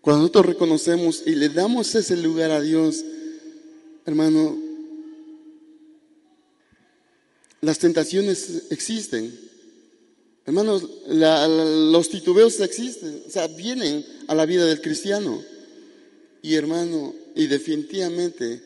Cuando 0.00 0.22
nosotros 0.22 0.46
reconocemos 0.46 1.22
y 1.26 1.34
le 1.34 1.50
damos 1.50 1.94
ese 1.94 2.16
lugar 2.16 2.50
a 2.50 2.60
Dios, 2.60 3.04
hermano, 4.06 4.56
las 7.60 7.78
tentaciones 7.78 8.64
existen. 8.70 9.47
Hermanos, 10.48 10.82
los 11.06 12.08
titubeos 12.08 12.58
existen, 12.60 13.22
o 13.26 13.30
sea, 13.30 13.48
vienen 13.48 14.02
a 14.28 14.34
la 14.34 14.46
vida 14.46 14.64
del 14.64 14.80
cristiano. 14.80 15.44
Y 16.40 16.54
hermano, 16.54 17.14
y 17.34 17.46
definitivamente, 17.48 18.62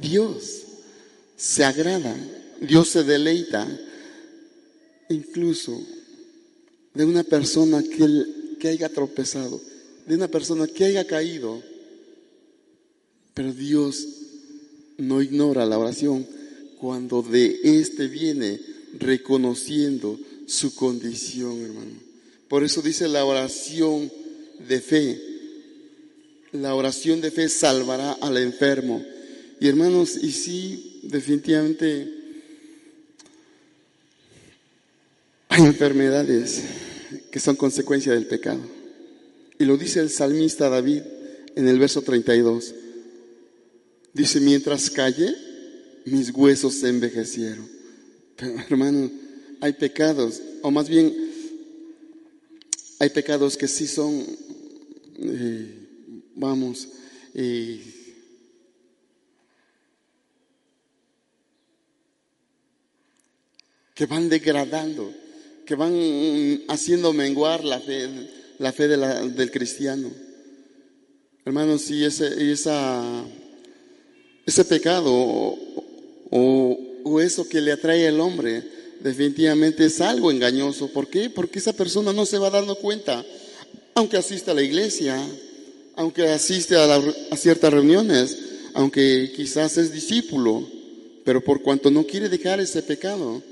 Dios 0.00 0.62
se 1.36 1.62
agrada, 1.62 2.16
Dios 2.60 2.88
se 2.88 3.04
deleita 3.04 3.64
incluso 5.08 5.80
de 6.94 7.04
una 7.04 7.22
persona 7.22 7.80
que, 7.80 8.56
que 8.58 8.68
haya 8.70 8.88
tropezado, 8.88 9.60
de 10.04 10.16
una 10.16 10.26
persona 10.26 10.66
que 10.66 10.86
haya 10.86 11.06
caído, 11.06 11.62
pero 13.34 13.52
Dios 13.52 14.23
no 14.98 15.22
ignora 15.22 15.66
la 15.66 15.78
oración 15.78 16.26
cuando 16.78 17.22
de 17.22 17.60
éste 17.62 18.08
viene 18.08 18.60
reconociendo 18.98 20.18
su 20.46 20.74
condición, 20.74 21.60
hermano. 21.60 21.92
Por 22.48 22.62
eso 22.62 22.82
dice 22.82 23.08
la 23.08 23.24
oración 23.24 24.10
de 24.68 24.80
fe. 24.80 25.20
La 26.52 26.74
oración 26.74 27.20
de 27.20 27.30
fe 27.30 27.48
salvará 27.48 28.12
al 28.12 28.36
enfermo. 28.36 29.04
Y 29.60 29.68
hermanos, 29.68 30.16
y 30.22 30.30
sí, 30.30 31.00
definitivamente 31.04 32.12
hay 35.48 35.62
enfermedades 35.62 36.62
que 37.30 37.40
son 37.40 37.56
consecuencia 37.56 38.12
del 38.12 38.26
pecado. 38.26 38.60
Y 39.58 39.64
lo 39.64 39.76
dice 39.76 40.00
el 40.00 40.10
salmista 40.10 40.68
David 40.68 41.02
en 41.56 41.68
el 41.68 41.78
verso 41.78 42.02
32. 42.02 42.74
Dice, 44.14 44.40
mientras 44.40 44.88
callé, 44.88 45.34
mis 46.04 46.30
huesos 46.30 46.74
se 46.74 46.88
envejecieron. 46.88 47.68
Pero 48.36 48.58
hermano, 48.60 49.10
hay 49.60 49.72
pecados, 49.72 50.40
o 50.62 50.70
más 50.70 50.88
bien, 50.88 51.12
hay 53.00 53.10
pecados 53.10 53.56
que 53.56 53.66
sí 53.66 53.88
son, 53.88 54.24
eh, 55.18 55.88
vamos, 56.36 56.88
eh, 57.34 57.82
que 63.94 64.06
van 64.06 64.28
degradando, 64.28 65.12
que 65.66 65.74
van 65.74 66.62
haciendo 66.68 67.12
menguar 67.12 67.64
la 67.64 67.80
fe, 67.80 68.08
la 68.58 68.72
fe 68.72 68.86
del 68.86 69.50
cristiano. 69.50 70.10
Hermanos, 71.44 71.82
si 71.82 72.04
ese, 72.04 72.52
esa, 72.52 73.24
ese 74.46 74.64
pecado 74.64 75.10
o, 76.30 77.20
eso 77.20 77.48
que 77.48 77.60
le 77.60 77.72
atrae 77.72 78.08
al 78.08 78.18
hombre 78.18 78.62
definitivamente 79.00 79.84
es 79.84 80.00
algo 80.00 80.30
engañoso. 80.30 80.88
¿Por 80.88 81.08
qué? 81.08 81.30
Porque 81.30 81.58
esa 81.58 81.72
persona 81.72 82.12
no 82.12 82.26
se 82.26 82.38
va 82.38 82.50
dando 82.50 82.76
cuenta, 82.76 83.24
aunque 83.94 84.16
asiste 84.16 84.50
a 84.50 84.54
la 84.54 84.62
iglesia, 84.62 85.16
aunque 85.96 86.28
asiste 86.28 86.76
a 86.76 87.36
ciertas 87.36 87.72
reuniones, 87.72 88.36
aunque 88.74 89.32
quizás 89.34 89.78
es 89.78 89.92
discípulo, 89.92 90.66
pero 91.24 91.42
por 91.42 91.62
cuanto 91.62 91.90
no 91.90 92.04
quiere 92.04 92.28
dejar 92.28 92.60
ese 92.60 92.82
pecado, 92.82 93.42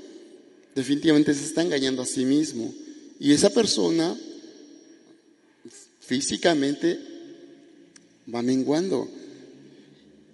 definitivamente 0.75 1.33
se 1.33 1.45
está 1.45 1.61
engañando 1.61 2.01
a 2.01 2.05
sí 2.05 2.25
mismo. 2.25 2.73
Y 3.19 3.31
esa 3.31 3.49
persona 3.49 4.15
físicamente 6.01 6.99
va 8.33 8.41
menguando. 8.41 9.07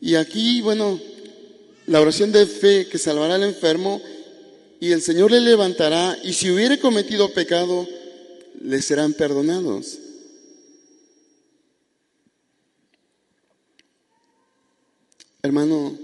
Y 0.02 0.16
aquí, 0.16 0.62
bueno, 0.62 1.00
la 1.88 2.02
oración 2.02 2.32
de 2.32 2.46
fe 2.46 2.88
que 2.88 2.98
salvará 2.98 3.36
al 3.36 3.44
enfermo 3.44 4.02
y 4.80 4.92
el 4.92 5.02
Señor 5.02 5.32
le 5.32 5.42
levantará 5.42 6.18
y 6.24 6.34
si 6.34 6.50
hubiere 6.50 6.80
cometido 6.80 7.34
pecado, 7.34 7.88
le 8.62 8.82
serán 8.82 9.14
perdonados. 9.14 9.98
Hermano, 15.42 15.98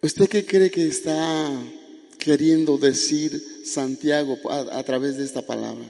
¿usted 0.00 0.28
qué 0.28 0.44
cree 0.44 0.70
que 0.70 0.86
está 0.86 1.50
queriendo 2.18 2.76
decir 2.76 3.40
Santiago 3.64 4.38
a, 4.50 4.82
través 4.82 5.16
de 5.16 5.24
esta 5.24 5.42
palabra? 5.42 5.84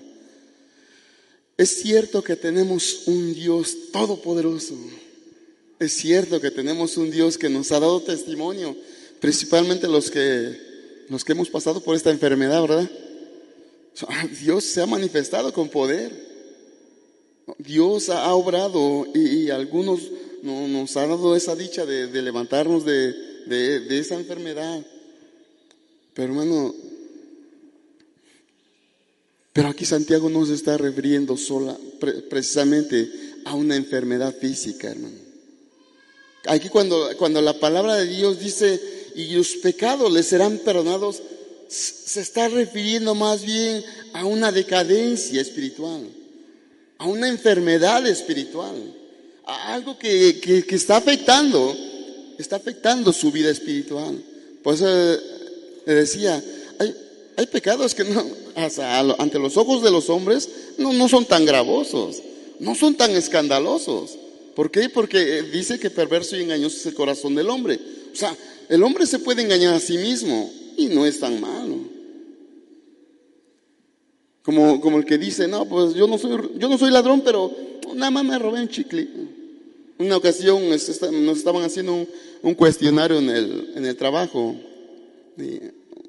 Es 1.62 1.81
cierto 1.81 2.25
que 2.25 2.35
tenemos 2.35 3.07
un 3.07 3.35
Dios 3.35 3.92
todopoderoso. 3.92 4.75
Es 5.79 5.92
cierto 5.92 6.40
que 6.40 6.51
tenemos 6.51 6.96
un 6.96 7.09
Dios 7.09 7.38
que 7.38 7.48
nos 7.48 7.70
ha 7.70 7.79
dado 7.79 8.03
testimonio, 8.03 8.75
principalmente 9.20 9.87
los 9.87 10.11
que, 10.11 10.59
los 11.09 11.25
que 11.25 11.31
hemos 11.31 11.48
pasado 11.48 11.81
por 11.81 11.94
esta 11.94 12.11
enfermedad, 12.11 12.62
¿verdad? 12.62 12.90
Dios 14.40 14.64
se 14.64 14.83
ha 14.83 14.87
manifestado 14.87 15.53
con 15.53 15.68
poder. 15.68 16.11
Dios 17.59 18.09
ha 18.09 18.35
obrado 18.35 19.07
y, 19.14 19.48
algunos 19.51 20.01
nos 20.42 20.96
ha 20.96 21.07
dado 21.07 21.37
esa 21.37 21.55
dicha 21.55 21.87
de, 21.87 22.22
levantarnos 22.22 22.85
de, 22.85 23.87
esa 23.88 24.16
enfermedad. 24.16 24.85
Pero 26.12 26.33
hermano, 26.33 26.75
pero 29.53 29.69
aquí 29.69 29.85
Santiago 29.85 30.31
no 30.31 30.45
se 30.47 30.55
está 30.55 30.77
refiriendo 30.77 31.37
sola, 31.37 31.77
precisamente 32.31 33.11
a 33.45 33.55
una 33.55 33.77
enfermedad 33.77 34.35
física, 34.37 34.91
hermano. 34.91 35.17
Aquí 36.47 36.69
cuando, 36.69 37.11
cuando 37.19 37.41
la 37.41 37.59
palabra 37.59 37.97
de 37.97 38.07
Dios 38.07 38.41
dice, 38.41 38.81
y 39.15 39.35
los 39.35 39.57
pecados 39.57 40.12
les 40.12 40.27
serán 40.27 40.59
perdonados, 40.59 41.23
se 41.69 42.21
está 42.21 42.49
refiriendo 42.49 43.15
más 43.15 43.45
bien 43.45 43.85
a 44.12 44.25
una 44.25 44.53
decadencia 44.53 45.41
espiritual 45.41 46.03
a 47.03 47.07
una 47.07 47.29
enfermedad 47.29 48.07
espiritual, 48.07 48.77
a 49.45 49.75
algo 49.75 49.99
que, 49.99 50.38
que, 50.41 50.75
está 50.77 50.99
afectando, 50.99 51.77
está 52.38 52.57
afectando 52.57 53.12
su 53.12 53.33
vida 53.33 53.51
espiritual. 53.51 54.23
Por 54.62 54.75
eso 54.75 54.87
eh, 54.88 55.19
le 55.85 55.95
decía, 55.95 56.41
hay, 57.37 57.47
pecados 57.47 57.95
que 57.95 58.05
no, 58.05 58.25
ante 59.18 59.38
los 59.38 59.57
ojos 59.57 59.83
de 59.83 59.90
los 59.90 60.11
hombres 60.11 60.49
no, 60.79 60.92
no 60.92 61.09
son 61.09 61.25
tan 61.25 61.45
gravosos, 61.45 62.23
no 62.61 62.75
son 62.75 62.95
tan 62.95 63.11
escandalosos. 63.12 64.18
¿Por 64.55 64.71
qué? 64.71 64.88
Porque 64.88 65.38
eh, 65.38 65.42
dice 65.42 65.79
que 65.79 65.90
perverso 65.90 66.37
y 66.37 66.42
engañoso 66.42 66.77
es 66.77 66.87
el 66.87 66.95
corazón 66.95 67.35
del 67.35 67.49
hombre. 67.49 67.79
O 68.12 68.16
sea, 68.16 68.37
el 68.68 68.83
hombre 68.83 69.07
se 69.07 69.18
puede 69.18 69.42
engañar 69.42 69.75
a 69.75 69.81
sí 69.81 69.97
mismo 69.97 70.51
y 70.77 70.87
no 70.87 71.07
es 71.07 71.21
tan 71.21 71.40
malo. 71.40 71.77
Como, 74.42 74.81
como 74.81 74.99
el 74.99 75.05
que 75.05 75.18
dice, 75.18 75.47
no, 75.47 75.66
pues 75.66 75.95
yo 75.95 76.07
no 76.07 76.18
soy, 76.18 76.51
yo 76.57 76.68
no 76.68 76.77
soy 76.77 76.90
ladrón, 76.90 77.23
pero 77.25 77.51
nada 77.95 78.11
más 78.11 78.25
me 78.25 78.38
robé 78.38 78.61
un 78.61 78.68
chicle. 78.68 79.09
Una 79.99 80.16
ocasión 80.16 80.68
nos 80.68 80.88
estaban 81.38 81.62
haciendo 81.62 82.07
un, 82.42 82.55
cuestionario 82.55 83.18
en 83.18 83.31
el, 83.31 83.73
en 83.77 83.87
el 83.87 83.97
trabajo, 83.97 84.57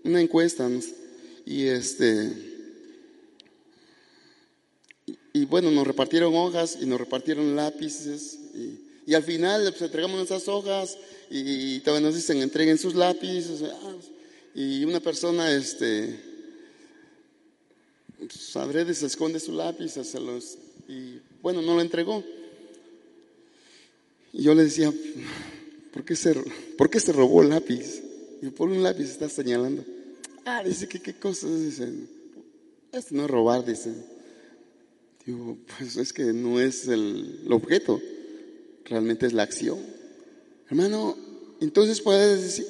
una 0.04 0.20
encuesta, 0.20 0.68
y 1.46 1.66
este, 1.66 2.32
y, 5.34 5.46
bueno, 5.46 5.72
nos 5.72 5.86
repartieron 5.86 6.36
hojas 6.36 6.78
y 6.80 6.86
nos 6.86 7.00
repartieron 7.00 7.56
lápices, 7.56 8.40
y, 9.06 9.14
al 9.14 9.24
final 9.24 9.64
pues, 9.70 9.82
entregamos 9.82 10.22
esas 10.22 10.48
hojas 10.48 10.98
y, 11.30 11.76
y 11.76 11.84
nos 11.86 12.16
dicen 12.16 12.42
entreguen 12.42 12.78
sus 12.78 12.96
lápices, 12.96 13.64
ah, 13.64 13.96
y 14.56 14.86
una 14.86 15.00
persona, 15.00 15.52
este, 15.52 16.20
de 18.20 18.94
se 18.94 19.06
esconde 19.08 19.40
su 19.40 19.52
lápiz, 19.52 19.98
los, 19.98 20.58
y 20.88 21.20
bueno, 21.42 21.62
no 21.62 21.76
lo 21.76 21.82
entregó. 21.82 22.24
Y 24.32 24.44
yo 24.44 24.56
le 24.56 24.64
decía, 24.64 24.94
¿por 25.92 26.06
qué 26.06 26.16
se, 26.16 26.34
¿por 26.78 26.90
qué 26.90 27.00
se 27.00 27.12
robó 27.12 27.42
el 27.42 27.50
lápiz? 27.50 28.02
Y 28.42 28.50
por 28.50 28.70
un 28.70 28.82
lápiz 28.82 29.06
está 29.06 29.30
señalando. 29.30 29.84
Ah, 30.46 30.62
dice 30.64 30.88
que 30.88 31.00
qué 31.00 31.14
cosas, 31.14 31.60
dice, 31.60 31.90
esto 32.92 33.16
no 33.16 33.24
es 33.24 33.30
robar, 33.30 33.66
dice. 33.66 33.94
Digo, 35.26 35.58
pues 35.78 35.96
es 35.96 36.12
que 36.12 36.34
no 36.34 36.60
es 36.60 36.88
el, 36.88 37.48
objeto, 37.50 38.02
realmente 38.86 39.26
es 39.26 39.34
la 39.34 39.44
acción. 39.44 39.80
Hermano, 40.70 41.18
entonces 41.62 42.02
puedes 42.02 42.42
decir, 42.42 42.68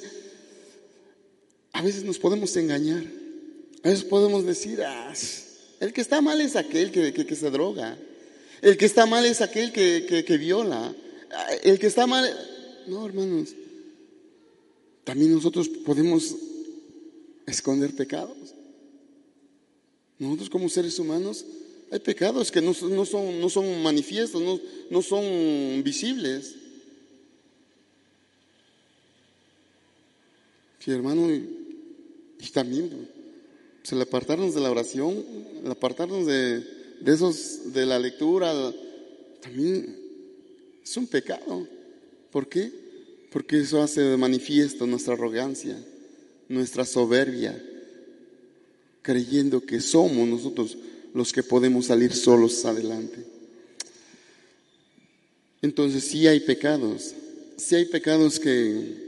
a 1.72 1.82
veces 1.82 2.04
nos 2.04 2.18
podemos 2.18 2.56
engañar, 2.56 3.04
a 3.82 3.88
veces 3.88 4.04
podemos 4.04 4.46
decir, 4.46 4.82
ah, 4.82 5.12
el 5.80 5.92
que 5.92 6.00
está 6.00 6.20
mal 6.20 6.40
es 6.40 6.54
aquel 6.54 6.92
que, 6.92 7.36
se 7.36 7.50
droga. 7.50 7.98
El 8.62 8.76
que 8.76 8.86
está 8.86 9.06
mal 9.06 9.26
es 9.26 9.40
aquel 9.40 9.72
que, 9.72 10.38
viola. 10.38 10.94
El 11.62 11.78
que 11.78 11.88
está 11.88 12.06
mal... 12.06 12.24
No, 12.86 13.04
hermanos. 13.04 13.50
También 15.02 15.34
nosotros 15.34 15.68
podemos 15.68 16.34
esconder 17.46 17.94
pecados. 17.94 18.54
Nosotros 20.18 20.50
como 20.50 20.68
seres 20.68 20.98
humanos 20.98 21.44
hay 21.90 21.98
pecados 21.98 22.50
que 22.50 22.60
no, 22.60 22.74
son, 22.74 22.94
no 23.40 23.50
son 23.50 23.82
manifiestos, 23.82 24.40
no, 24.40 24.60
no 24.90 25.02
son 25.02 25.82
visibles. 25.82 26.54
Sí, 30.78 30.90
hermano, 30.90 31.30
y 31.30 32.50
también 32.52 33.08
el 33.92 34.00
apartarnos 34.00 34.54
de 34.54 34.60
la 34.60 34.70
oración, 34.70 35.24
el 35.62 35.70
apartarnos 35.70 36.26
de, 36.26 36.60
de 37.00 37.12
esos, 37.12 37.72
de 37.72 37.86
la 37.86 37.98
lectura, 37.98 38.52
también 39.40 39.96
es 40.82 40.96
un 40.96 41.06
pecado. 41.06 41.66
¿Por 42.30 42.48
qué? 42.48 42.72
Porque 43.30 43.60
eso 43.60 43.82
hace 43.82 44.16
manifiesto 44.16 44.86
nuestra 44.86 45.14
arrogancia, 45.14 45.76
nuestra 46.48 46.84
soberbia, 46.84 47.60
creyendo 49.02 49.60
que 49.60 49.80
somos 49.80 50.26
nosotros 50.28 50.76
los 51.14 51.32
que 51.32 51.42
podemos 51.42 51.86
salir 51.86 52.12
solos 52.12 52.64
adelante. 52.64 53.18
Entonces 55.62 56.04
sí 56.04 56.26
hay 56.26 56.40
pecados, 56.40 57.14
sí 57.56 57.76
hay 57.76 57.86
pecados 57.86 58.38
que, 58.38 59.04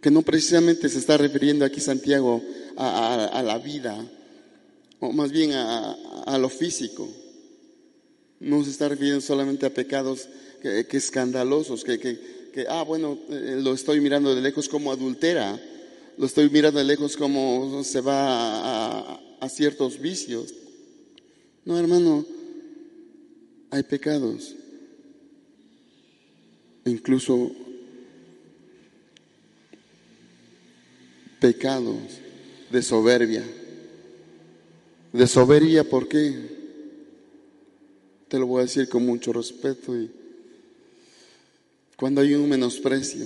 que 0.00 0.10
no 0.10 0.22
precisamente 0.22 0.88
se 0.88 0.98
está 0.98 1.16
refiriendo 1.16 1.64
aquí 1.64 1.80
Santiago 1.80 2.42
a, 2.76 3.42
la 3.44 3.58
vida, 3.58 4.04
o 4.98 5.12
más 5.12 5.30
bien 5.30 5.52
a, 5.52 6.38
lo 6.38 6.48
físico. 6.48 7.08
No 8.40 8.64
se 8.64 8.70
está 8.70 8.88
refiriendo 8.88 9.20
solamente 9.20 9.66
a 9.66 9.74
pecados 9.74 10.28
que, 10.62 10.86
escandalosos, 10.90 11.84
que, 11.84 11.98
que, 11.98 12.66
ah, 12.68 12.82
bueno, 12.82 13.18
eh, 13.28 13.58
lo 13.62 13.74
estoy 13.74 14.00
mirando 14.00 14.34
de 14.34 14.40
lejos 14.40 14.68
como 14.68 14.90
adultera, 14.90 15.60
lo 16.20 16.26
estoy 16.26 16.50
mirando 16.50 16.82
lejos 16.84 17.16
como 17.16 17.82
se 17.82 18.02
va 18.02 19.14
a, 19.40 19.48
ciertos 19.48 19.98
vicios. 19.98 20.52
No, 21.64 21.78
hermano, 21.78 22.26
hay 23.70 23.82
pecados, 23.84 24.54
incluso 26.84 27.50
pecados 31.40 31.96
de 32.70 32.82
soberbia. 32.82 33.42
De 35.14 35.26
soberbia, 35.26 35.84
¿por 35.84 36.06
qué? 36.06 36.34
Te 38.28 38.38
lo 38.38 38.46
voy 38.46 38.58
a 38.60 38.64
decir 38.64 38.90
con 38.90 39.06
mucho 39.06 39.32
respeto 39.32 39.98
y 39.98 40.10
cuando 41.96 42.20
hay 42.20 42.34
un 42.34 42.46
menosprecio. 42.46 43.24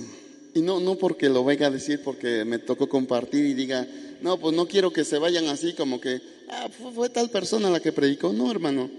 Y 0.55 0.61
no, 0.61 0.79
no 0.79 0.95
porque 0.95 1.27
lo 1.27 1.43
venga 1.43 1.67
a 1.67 1.69
decir 1.69 1.99
porque 2.01 2.45
me 2.45 2.59
tocó 2.59 2.87
compartir 2.87 3.45
y 3.45 3.53
diga, 3.53 3.85
no, 4.21 4.39
pues 4.39 4.55
no 4.55 4.65
quiero 4.69 4.91
que 4.91 5.03
se 5.03 5.19
vayan 5.19 5.49
así 5.49 5.73
como 5.73 5.99
que, 5.99 6.21
ah, 6.47 6.69
fue, 6.69 7.09
tal 7.09 7.29
persona 7.29 7.69
la 7.69 7.81
que 7.81 7.91
predicó. 7.91 8.31
No, 8.31 8.49
hermano. 8.49 8.89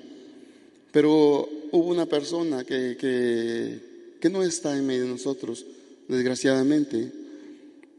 Pero 0.92 1.48
hubo 1.72 1.88
una 1.88 2.04
persona 2.04 2.62
que, 2.62 2.98
que, 3.00 3.80
que 4.20 4.28
no 4.28 4.42
está 4.42 4.76
en 4.76 4.86
medio 4.86 5.04
de 5.04 5.09
nosotros, 5.09 5.64
desgraciadamente. 6.09 7.11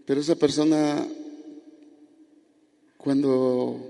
Pero 0.05 0.21
esa 0.21 0.35
persona, 0.35 1.07
cuando, 2.95 3.89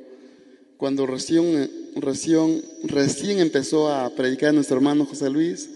cuando 0.78 1.05
recién, 1.05 1.70
recién, 1.97 2.63
recién 2.84 3.39
empezó 3.39 3.89
a 3.89 4.09
predicar 4.11 4.51
a 4.51 4.53
nuestro 4.53 4.78
hermano 4.78 5.05
José 5.05 5.30
Luis, 5.30 5.70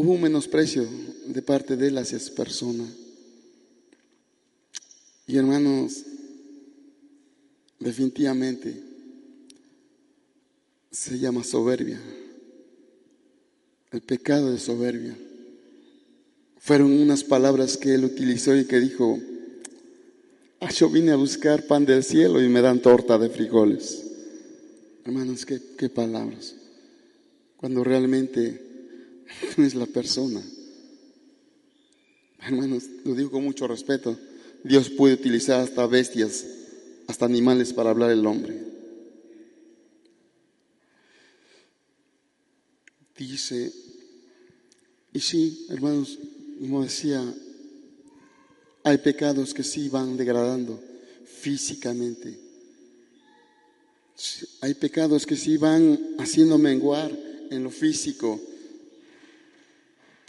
hubo 0.00 0.12
un 0.12 0.22
menosprecio 0.22 0.88
de 1.26 1.42
parte 1.42 1.76
de 1.76 1.88
él 1.88 1.98
hacia 1.98 2.16
esa 2.16 2.34
persona. 2.34 2.86
Y 5.26 5.36
hermanos, 5.36 6.04
definitivamente 7.78 8.82
se 10.90 11.18
llama 11.18 11.44
soberbia. 11.44 12.00
El 13.90 14.00
pecado 14.00 14.50
de 14.50 14.58
soberbia. 14.58 15.14
Fueron 16.58 16.92
unas 16.92 17.22
palabras 17.22 17.76
que 17.76 17.92
él 17.92 18.06
utilizó 18.06 18.56
y 18.56 18.64
que 18.64 18.80
dijo, 18.80 19.20
ah, 20.60 20.70
yo 20.70 20.88
vine 20.88 21.10
a 21.10 21.16
buscar 21.16 21.66
pan 21.66 21.84
del 21.84 22.04
cielo 22.04 22.42
y 22.42 22.48
me 22.48 22.62
dan 22.62 22.80
torta 22.80 23.18
de 23.18 23.28
frijoles. 23.28 24.02
Hermanos, 25.04 25.44
qué, 25.44 25.60
qué 25.76 25.90
palabras. 25.90 26.54
Cuando 27.58 27.84
realmente 27.84 28.69
no 29.56 29.64
es 29.64 29.74
la 29.74 29.86
persona. 29.86 30.42
Hermanos, 32.42 32.84
lo 33.04 33.14
digo 33.14 33.30
con 33.30 33.44
mucho 33.44 33.66
respeto. 33.66 34.18
Dios 34.64 34.90
puede 34.90 35.14
utilizar 35.14 35.60
hasta 35.60 35.86
bestias, 35.86 36.44
hasta 37.06 37.24
animales 37.24 37.72
para 37.72 37.90
hablar 37.90 38.10
el 38.10 38.26
hombre. 38.26 38.70
Dice, 43.16 43.70
y 45.12 45.20
sí, 45.20 45.66
hermanos, 45.68 46.18
como 46.58 46.82
decía, 46.82 47.22
hay 48.82 48.98
pecados 48.98 49.52
que 49.52 49.62
sí 49.62 49.90
van 49.90 50.16
degradando 50.16 50.82
físicamente. 51.26 52.38
Hay 54.62 54.74
pecados 54.74 55.26
que 55.26 55.36
sí 55.36 55.58
van 55.58 55.98
haciendo 56.18 56.58
menguar 56.58 57.10
en 57.50 57.62
lo 57.62 57.70
físico, 57.70 58.40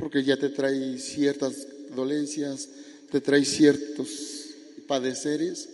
porque 0.02 0.24
ya 0.24 0.36
te 0.36 0.50
trae 0.50 0.98
ciertas 0.98 1.68
dolencias, 1.96 2.68
te 3.12 3.22
trae 3.22 3.46
ciertos 3.46 4.10
padeceres, 4.88 5.70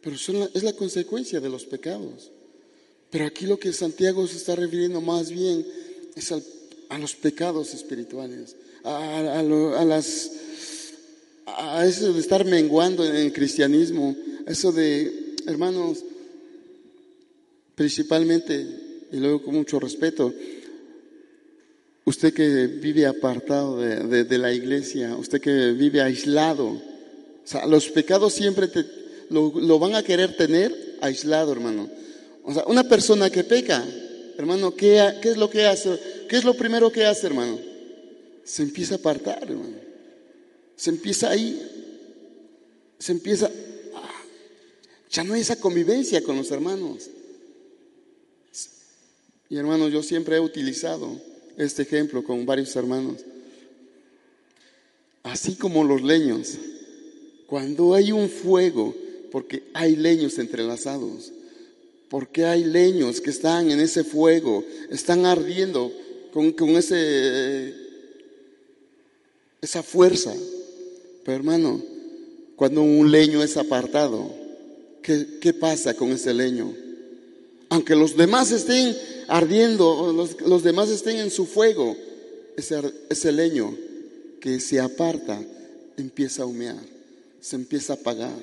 pero 0.00 0.14
es 0.54 0.62
la 0.62 0.72
consecuencia 0.74 1.40
de 1.40 1.48
los 1.48 1.64
pecados. 1.64 2.30
Pero 3.10 3.26
aquí 3.26 3.46
lo 3.46 3.58
que 3.58 3.72
Santiago 3.72 4.26
se 4.28 4.36
está 4.36 4.54
refiriendo 4.54 5.00
más 5.00 5.30
bien 5.30 5.66
es 6.14 6.30
a 6.30 6.98
los 6.98 7.16
pecados 7.16 7.74
espirituales, 7.74 8.54
a, 8.84 9.42
las, 9.84 10.30
a 11.44 11.84
eso 11.84 12.12
de 12.12 12.20
estar 12.20 12.44
menguando 12.44 13.04
en 13.04 13.16
el 13.16 13.32
cristianismo, 13.32 14.16
eso 14.46 14.70
de, 14.70 15.34
hermanos, 15.46 16.04
principalmente, 17.74 18.66
y 19.10 19.16
luego 19.16 19.42
con 19.42 19.54
mucho 19.56 19.80
respeto, 19.80 20.32
Usted 22.04 22.34
que 22.34 22.66
vive 22.66 23.06
apartado 23.06 23.78
de, 23.78 24.38
la 24.38 24.52
iglesia, 24.52 25.14
usted 25.16 25.40
que 25.40 25.70
vive 25.70 26.00
aislado, 26.00 26.66
o 26.66 26.80
sea, 27.44 27.64
los 27.66 27.88
pecados 27.90 28.32
siempre 28.32 28.66
te, 28.66 28.84
lo, 29.30 29.78
van 29.78 29.94
a 29.94 30.02
querer 30.02 30.36
tener 30.36 30.96
aislado, 31.00 31.52
hermano. 31.52 31.88
O 32.42 32.52
sea, 32.52 32.64
una 32.66 32.88
persona 32.88 33.30
que 33.30 33.44
peca, 33.44 33.84
hermano, 34.36 34.74
¿qué, 34.74 35.14
¿qué, 35.22 35.30
es 35.30 35.36
lo 35.36 35.48
que 35.48 35.64
hace? 35.64 35.96
¿Qué 36.28 36.36
es 36.36 36.44
lo 36.44 36.54
primero 36.54 36.90
que 36.90 37.04
hace, 37.04 37.28
hermano? 37.28 37.58
Se 38.42 38.62
empieza 38.62 38.94
a 38.94 38.98
apartar, 38.98 39.44
hermano. 39.44 39.76
Se 40.74 40.90
empieza 40.90 41.30
ahí, 41.30 41.62
se 42.98 43.12
empieza, 43.12 43.48
ya 45.08 45.22
no 45.22 45.34
hay 45.34 45.42
esa 45.42 45.54
convivencia 45.54 46.20
con 46.24 46.36
los 46.36 46.50
hermanos. 46.50 47.10
Y 49.48 49.56
hermano, 49.56 49.88
yo 49.88 50.02
siempre 50.02 50.36
he 50.36 50.40
utilizado 50.40 51.20
este 51.56 51.82
ejemplo 51.82 52.22
con 52.24 52.44
varios 52.46 52.74
hermanos. 52.76 53.24
Así 55.22 55.54
como 55.54 55.84
los 55.84 56.02
leños, 56.02 56.58
cuando 57.46 57.94
hay 57.94 58.12
un 58.12 58.28
fuego, 58.28 58.94
porque 59.30 59.62
hay 59.72 59.96
leños 59.96 60.38
entrelazados, 60.38 61.32
porque 62.08 62.44
hay 62.44 62.64
leños 62.64 63.20
que 63.20 63.30
están 63.30 63.70
en 63.70 63.80
ese 63.80 64.04
fuego, 64.04 64.64
están 64.90 65.24
ardiendo 65.24 65.92
con, 66.32 66.54
ese, 66.76 67.74
esa 69.60 69.82
fuerza. 69.82 70.34
Pero 71.24 71.36
hermano, 71.36 71.80
cuando 72.56 72.82
un 72.82 73.10
leño 73.10 73.42
es 73.42 73.56
apartado, 73.56 74.30
¿qué, 75.02 75.38
qué 75.40 75.52
pasa 75.52 75.94
con 75.94 76.10
ese 76.10 76.34
leño? 76.34 76.81
Aunque 77.72 77.96
los 77.96 78.18
demás 78.18 78.50
estén 78.50 78.94
ardiendo, 79.28 80.12
los, 80.12 80.62
demás 80.62 80.90
estén 80.90 81.16
en 81.16 81.30
su 81.30 81.46
fuego, 81.46 81.96
ese, 82.54 83.32
leño 83.32 83.74
que 84.42 84.60
se 84.60 84.78
aparta 84.78 85.42
empieza 85.96 86.42
a 86.42 86.46
humear, 86.46 86.76
se 87.40 87.56
empieza 87.56 87.94
a 87.94 87.96
apagar. 87.96 88.38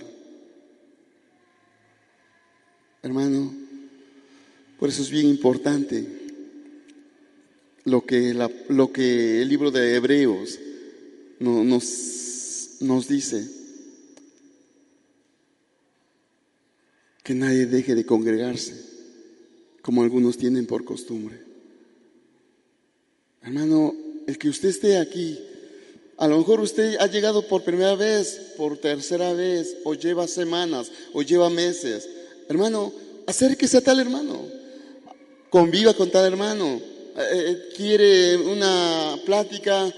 Hermano, 3.03 3.53
por 4.80 4.89
eso 4.89 5.03
es 5.03 5.11
bien 5.11 5.27
importante 5.27 6.07
lo 7.86 8.03
que, 8.03 8.34
lo 8.67 8.91
que 8.91 9.43
el 9.43 9.47
libro 9.47 9.69
de 9.69 9.93
Hebreos 9.93 10.57
nos, 11.39 12.77
nos 12.80 13.07
dice. 13.07 13.47
Que 17.21 17.36
nadie 17.36 17.67
deje 17.67 17.93
de 17.93 18.07
congregarse 18.07 18.88
como 19.82 20.03
algunos 20.03 20.38
tienen 20.38 20.65
por 20.65 20.84
costumbre. 20.84 21.39
Hermano, 23.41 23.95
el 24.27 24.38
que 24.38 24.49
usted 24.49 24.69
esté 24.69 24.97
aquí, 24.97 25.39
a 26.17 26.27
lo 26.27 26.38
mejor 26.38 26.59
usted 26.59 26.97
ha 26.99 27.07
llegado 27.07 27.47
por 27.47 27.63
primera 27.63 27.95
vez, 27.95 28.53
por 28.57 28.77
tercera 28.77 29.34
vez, 29.34 29.77
o 29.86 29.93
lleva 29.93 30.27
semanas, 30.27 30.91
o 31.13 31.21
lleva 31.21 31.49
meses. 31.49 32.07
Hermano, 32.49 32.91
acérquese 33.25 33.77
a 33.77 33.82
tal 33.82 33.99
hermano, 33.99 34.45
conviva 35.49 35.93
con 35.93 36.11
tal 36.11 36.25
hermano, 36.25 36.82
eh, 37.15 37.21
eh, 37.32 37.69
quiere 37.75 38.38
una 38.38 39.17
plática, 39.25 39.91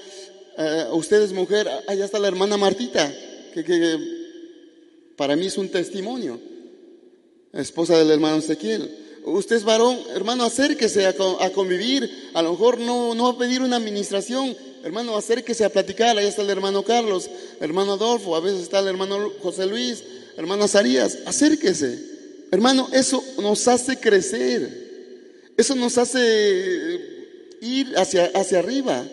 eh, 0.58 0.86
usted 0.92 1.24
es 1.24 1.34
mujer, 1.34 1.68
allá 1.88 2.06
está 2.06 2.20
la 2.20 2.28
hermana 2.28 2.58
Martita, 2.58 3.12
que, 3.54 3.64
que 3.64 3.98
para 5.18 5.36
mí 5.36 5.48
es 5.48 5.58
un 5.58 5.70
testimonio, 5.70 6.40
esposa 7.52 7.98
del 7.98 8.12
hermano 8.12 8.38
Ezequiel 8.38 9.01
usted 9.26 9.58
es 9.58 9.64
varón, 9.64 10.00
hermano, 10.16 10.46
acérquese 10.46 11.06
a, 11.06 11.14
convivir. 11.52 12.30
A 12.34 12.42
lo 12.42 12.52
mejor 12.52 12.80
no, 12.80 13.14
no 13.16 13.26
va 13.26 13.30
a 13.32 13.38
pedir 13.38 13.62
una 13.62 13.78
administración, 13.78 14.56
hermano, 14.84 15.16
acérquese 15.16 15.64
a 15.64 15.70
platicar. 15.70 16.18
Ahí 16.18 16.28
está 16.28 16.42
el 16.42 16.50
hermano 16.50 16.84
Carlos, 16.84 17.30
hermano 17.60 17.94
Adolfo, 17.94 18.36
a 18.36 18.40
veces 18.40 18.62
está 18.62 18.80
el 18.80 18.88
hermano 18.88 19.32
José 19.42 19.66
Luis, 19.66 20.04
hermano 20.38 20.68
Zarías. 20.68 21.20
Acérquese. 21.26 22.12
Hermano, 22.52 22.90
eso 22.92 23.24
nos 23.42 23.68
hace 23.68 23.98
crecer. 23.98 24.82
Eso 25.56 25.76
nos 25.76 25.98
hace 25.98 27.00
ir 27.62 27.94
hacia, 27.98 28.26
hacia 28.34 28.60
arriba. 28.60 29.06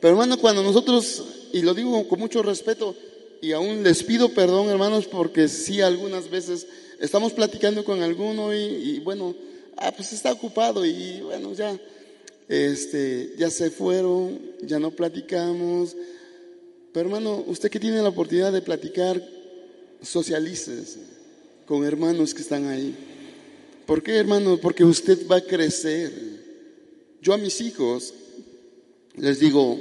Pero 0.00 0.12
hermano, 0.12 0.38
cuando 0.38 0.62
nosotros, 0.62 1.22
y 1.52 1.62
lo 1.62 1.74
digo 1.74 2.06
con 2.08 2.18
mucho 2.18 2.42
respeto, 2.42 2.94
y 3.40 3.52
aún 3.52 3.82
les 3.82 4.02
pido 4.02 4.28
perdón, 4.30 4.68
hermanos, 4.68 5.06
porque 5.06 5.48
sí 5.48 5.80
algunas 5.80 6.28
veces 6.30 6.66
estamos 7.00 7.32
platicando 7.32 7.84
con 7.84 8.02
alguno 8.02 8.54
y 8.54 9.00
bueno, 9.00 9.34
ah, 9.76 9.92
pues 9.92 10.12
está 10.12 10.32
ocupado 10.32 10.84
y 10.84 11.20
bueno, 11.20 11.52
ya, 11.54 11.78
este, 12.48 13.34
ya 13.36 13.50
se 13.50 13.70
fueron, 13.70 14.40
ya 14.62 14.78
no 14.78 14.90
platicamos. 14.90 15.96
Pero 16.92 17.06
hermano, 17.06 17.44
usted 17.46 17.70
que 17.70 17.80
tiene 17.80 18.02
la 18.02 18.10
oportunidad 18.10 18.52
de 18.52 18.62
platicar, 18.62 19.22
socialices 20.02 20.98
con 21.66 21.84
hermanos 21.84 22.34
que 22.34 22.42
están 22.42 22.66
ahí. 22.66 22.94
¿Por 23.86 24.02
qué, 24.02 24.16
hermano? 24.16 24.58
Porque 24.58 24.84
usted 24.84 25.26
va 25.26 25.36
a 25.36 25.40
crecer. 25.40 26.12
Yo 27.20 27.32
a 27.32 27.38
mis 27.38 27.60
hijos 27.60 28.12
les 29.16 29.40
digo, 29.40 29.78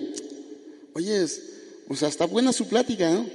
oye, 0.94 1.26
o 1.88 1.96
sea, 1.96 2.08
está 2.08 2.26
buena 2.26 2.54
su 2.54 2.68
plática. 2.68 3.26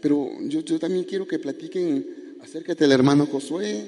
Pero 0.00 0.30
yo, 0.42 0.60
yo 0.60 0.78
también 0.78 1.04
quiero 1.04 1.26
que 1.26 1.38
platiquen, 1.38 2.36
acércate 2.40 2.84
al 2.84 2.92
hermano 2.92 3.26
Josué, 3.26 3.84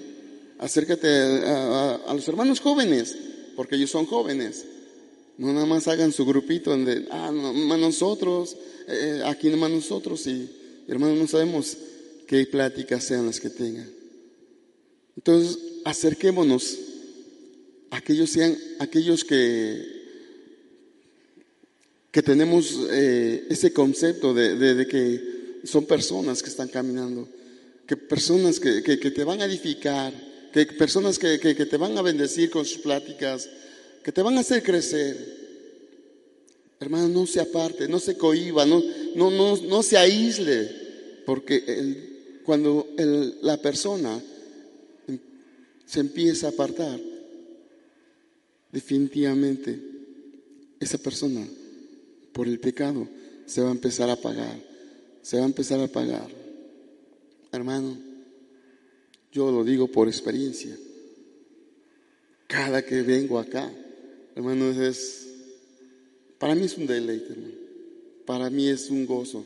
acércate 0.60 1.08
a, 1.08 2.12
los 2.14 2.28
hermanos 2.28 2.60
jóvenes, 2.60 3.16
porque 3.56 3.76
ellos 3.76 3.90
son 3.90 4.06
jóvenes. 4.06 4.64
No 5.38 5.52
nada 5.52 5.66
más 5.66 5.88
hagan 5.88 6.12
su 6.12 6.26
grupito 6.26 6.70
donde, 6.70 7.06
ah, 7.10 7.32
no, 7.32 7.76
nosotros, 7.78 8.56
eh, 8.86 9.22
aquí 9.24 9.48
nomás 9.48 9.70
nosotros, 9.70 10.26
y 10.26 10.48
hermanos 10.86 11.18
no 11.18 11.26
sabemos 11.26 11.76
qué 12.26 12.46
pláticas 12.46 13.04
sean 13.04 13.26
las 13.26 13.40
que 13.40 13.48
tengan. 13.48 13.90
Entonces, 15.16 15.58
acerquémonos 15.84 16.78
a 17.90 17.96
aquellos 17.96 18.30
sean 18.30 18.56
aquellos 18.78 19.24
que, 19.24 20.00
que 22.10 22.22
tenemos 22.22 22.78
eh, 22.90 23.46
ese 23.48 23.72
concepto 23.72 24.34
de, 24.34 24.86
que 24.86 25.64
son 25.64 25.86
personas 25.86 26.42
que 26.42 26.50
están 26.50 26.68
caminando, 26.68 27.26
que 27.86 27.96
personas 27.96 28.60
que, 28.60 28.82
te 28.82 29.24
van 29.24 29.40
a 29.40 29.46
edificar, 29.46 30.12
que 30.52 30.66
personas 30.66 31.18
que, 31.18 31.38
te 31.38 31.76
van 31.76 31.96
a 31.96 32.02
bendecir 32.02 32.50
con 32.50 32.64
sus 32.64 32.78
pláticas, 32.78 33.48
que 34.02 34.12
te 34.12 34.22
van 34.22 34.36
a 34.36 34.40
hacer 34.40 34.62
crecer. 34.62 35.40
Hermano, 36.80 37.08
no 37.08 37.26
se 37.26 37.40
aparte, 37.40 37.88
no 37.88 37.98
se 37.98 38.16
cohiba, 38.16 38.64
no, 38.64 38.82
no, 39.14 39.30
no, 39.30 39.56
no 39.56 39.82
se 39.82 39.96
aísle, 39.96 40.70
porque 41.26 41.62
el, 41.66 42.40
cuando 42.44 42.88
la 43.42 43.58
persona 43.58 44.20
se 45.86 46.00
empieza 46.00 46.46
a 46.46 46.50
apartar, 46.50 46.98
definitivamente 48.72 49.78
esa 50.78 50.98
persona 50.98 51.46
por 52.32 52.48
el 52.48 52.58
pecado 52.58 53.06
se 53.46 53.60
va 53.60 53.68
a 53.68 53.72
empezar 53.72 54.08
a 54.08 54.16
pagar, 54.16 54.58
se 55.22 55.36
va 55.36 55.42
a 55.42 55.46
empezar 55.46 55.80
a 55.80 55.88
pagar. 55.88 56.28
Hermano, 57.52 58.09
yo 59.32 59.50
lo 59.50 59.64
digo 59.64 59.88
por 59.88 60.08
experiencia. 60.08 60.76
Cada 62.46 62.84
que 62.84 63.02
vengo 63.02 63.38
acá, 63.38 63.70
hermano, 64.34 64.70
es, 64.70 65.28
para 66.38 66.54
mí 66.54 66.64
es 66.64 66.76
un 66.76 66.86
deleite, 66.86 67.32
hermano. 67.32 67.54
Para 68.26 68.50
mí 68.50 68.68
es 68.68 68.90
un 68.90 69.06
gozo 69.06 69.44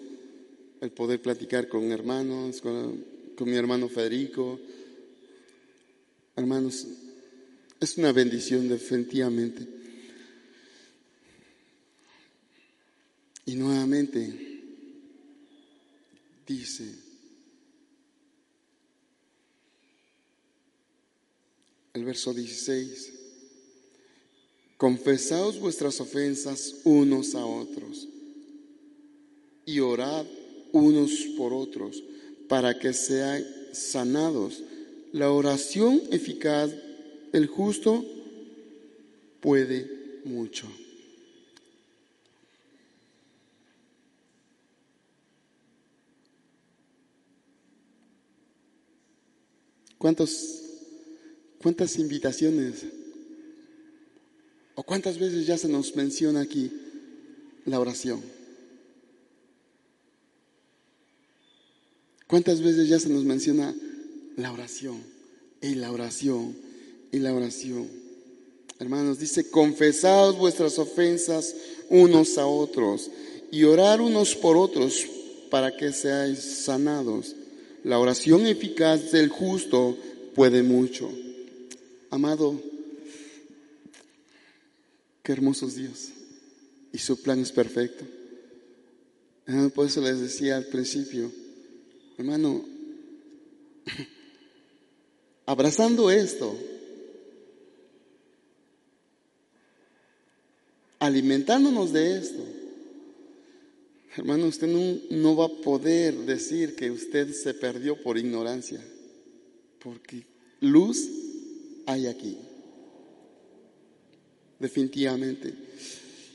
el 0.81 0.91
poder 0.91 1.21
platicar 1.23 1.69
con 1.69 1.91
hermanos, 1.91 2.61
con 2.61 3.05
mi 3.49 3.57
hermano 3.57 3.89
Federico, 3.89 4.61
Hermanos, 6.37 6.87
es 7.79 7.97
una 7.97 8.11
bendición 8.11 8.69
definitivamente. 8.69 9.67
Y 13.47 13.55
nuevamente 13.55 14.63
dice, 16.47 16.93
el 21.95 22.05
verso 22.05 22.35
16, 22.35 23.13
confesaos 24.77 25.61
vuestras 25.61 26.01
ofensas 26.01 26.75
unos 26.83 27.37
a 27.37 27.47
otros 27.47 28.09
y 29.65 29.79
orad 29.79 30.27
unos 30.73 31.13
por 31.37 31.53
otros 31.53 32.03
para 32.49 32.79
que 32.79 32.93
sean 32.93 33.45
sanados. 33.73 34.63
La 35.13 35.31
oración 35.31 36.03
eficaz 36.11 36.73
el 37.33 37.47
justo 37.47 38.05
puede 39.41 40.21
mucho. 40.25 40.67
¿Cuántos, 49.97 50.64
¿Cuántas 51.65 51.99
invitaciones 51.99 52.85
o 54.77 54.83
cuántas 54.85 55.19
veces 55.19 55.47
ya 55.47 55.59
se 55.59 55.67
nos 55.67 55.97
menciona 55.97 56.43
aquí 56.43 56.71
la 57.65 57.81
oración? 57.81 58.21
¿Cuántas 62.29 62.61
veces 62.61 62.87
ya 62.87 63.01
se 63.01 63.09
nos 63.09 63.25
menciona 63.25 63.75
la 64.37 64.53
oración 64.53 65.03
y 65.63 65.75
la 65.77 65.91
oración 65.91 66.55
y 67.11 67.19
la 67.19 67.33
oración. 67.33 67.89
Hermanos, 68.79 69.19
dice, 69.19 69.49
confesaos 69.49 70.37
vuestras 70.37 70.79
ofensas 70.79 71.55
unos 71.89 72.37
a 72.37 72.47
otros 72.47 73.11
y 73.51 73.65
orar 73.65 74.03
unos 74.03 74.35
por 74.35 74.59
otros 74.59 75.07
para 75.51 75.75
que 75.75 75.93
seáis 75.93 76.41
sanados. 76.41 77.35
La 77.85 77.99
oración 77.99 78.47
eficaz 78.47 79.13
del 79.13 79.31
justo 79.31 79.97
puede 80.35 80.63
mucho. 80.63 81.11
Amado, 82.15 82.63
qué 85.25 85.33
hermosos 85.33 85.75
Dios. 85.75 86.11
Y 86.93 86.99
su 86.99 87.21
plan 87.21 87.41
es 87.41 87.51
perfecto. 87.51 88.05
Por 89.75 89.87
eso 89.87 90.01
les 90.01 90.21
decía 90.21 90.57
al 90.57 90.67
principio, 90.67 91.33
hermano, 92.17 92.65
abrazando 95.47 96.09
esto, 96.09 96.57
alimentándonos 101.01 101.93
de 101.93 102.17
esto, 102.17 102.47
hermano, 104.17 104.47
usted 104.47 104.69
no, 104.69 105.35
va 105.35 105.47
a 105.47 105.63
poder 105.63 106.15
decir 106.15 106.77
que 106.77 106.93
usted 106.93 107.33
se 107.33 107.55
perdió 107.55 108.01
por 108.01 108.17
ignorancia, 108.17 108.81
porque 109.81 110.25
luz 110.61 111.24
hay 111.87 112.07
aquí, 112.07 112.37
definitivamente. 114.59 115.55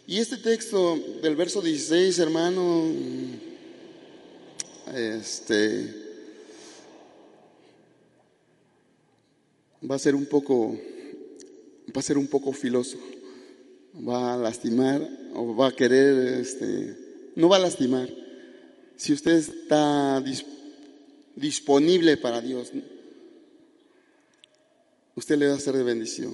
Y 0.07 0.17
este 0.17 0.37
texto 0.37 0.97
del 1.21 1.35
verso 1.35 1.61
16, 1.61 2.17
hermano, 2.19 2.85
este 4.93 6.09
va 9.89 9.95
a 9.95 9.99
ser 9.99 10.15
un 10.15 10.25
poco, 10.25 10.77
va 11.95 11.99
a 11.99 12.01
ser 12.01 12.17
un 12.17 12.27
poco 12.27 12.51
filoso, 12.53 12.97
va 13.95 14.33
a 14.33 14.37
lastimar 14.37 15.07
o 15.33 15.55
va 15.55 15.67
a 15.67 15.75
querer, 15.75 16.39
este, 16.39 16.97
no 17.35 17.49
va 17.49 17.57
a 17.57 17.59
lastimar. 17.59 18.09
Si 18.95 19.13
usted 19.13 19.33
está 19.33 20.23
disponible 21.35 22.17
para 22.17 22.41
Dios, 22.41 22.71
usted 25.19 25.37
le 25.37 25.49
va 25.49 25.55
a 25.55 25.59
ser 25.59 25.75
de 25.75 25.83
bendición. 25.83 26.33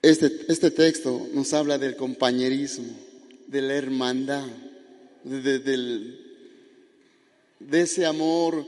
Este, 0.00 0.30
este 0.48 0.70
texto 0.70 1.28
nos 1.32 1.52
habla 1.52 1.76
del 1.76 1.96
compañerismo, 1.96 2.96
de 3.48 3.62
la 3.62 3.74
hermandad, 3.74 4.46
de, 5.24 5.58
de 7.58 7.80
ese 7.80 8.06
amor 8.06 8.64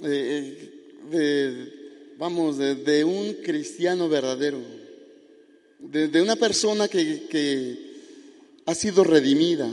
de, 0.00 1.72
vamos, 2.16 2.56
de, 2.56 3.04
un 3.04 3.34
cristiano 3.34 4.08
verdadero, 4.08 4.62
de, 5.80 6.22
una 6.22 6.36
persona 6.36 6.88
que, 6.88 7.26
que 7.28 7.76
ha 8.64 8.74
sido 8.74 9.04
redimida. 9.04 9.68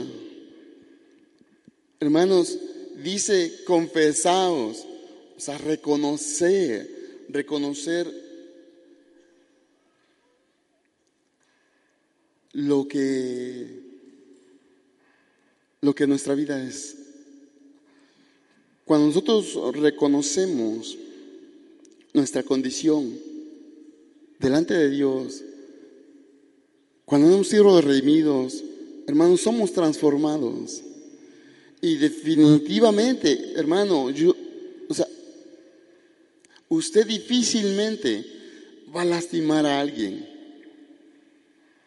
Hermanos, 2.00 2.58
dice 3.02 3.64
confesaos, 3.64 4.86
o 5.36 5.40
sea, 5.40 5.58
reconocer, 5.58 7.24
reconocer 7.28 8.10
lo 12.52 12.86
que, 12.86 13.80
lo 15.80 15.94
que 15.94 16.06
nuestra 16.06 16.34
vida 16.34 16.62
es. 16.62 16.96
Cuando 18.84 19.06
nosotros 19.08 19.58
reconocemos 19.74 20.98
nuestra 22.12 22.42
condición 22.42 23.18
delante 24.38 24.74
de 24.74 24.90
Dios, 24.90 25.42
cuando 27.04 27.32
hemos 27.32 27.48
sido 27.48 27.80
redimidos, 27.80 28.62
hermanos, 29.06 29.40
somos 29.40 29.72
transformados. 29.72 30.82
Y 31.84 31.96
definitivamente, 31.96 33.52
hermano, 33.56 34.08
yo, 34.08 34.34
o 34.88 34.94
sea, 34.94 35.06
usted 36.70 37.06
difícilmente 37.06 38.24
va 38.96 39.02
a 39.02 39.04
lastimar 39.04 39.66
a 39.66 39.80
alguien. 39.80 40.26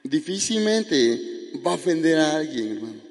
Difícilmente 0.04 1.50
va 1.66 1.72
a 1.72 1.74
ofender 1.74 2.20
a 2.20 2.38
alguien, 2.38 2.74
hermano. 2.74 3.02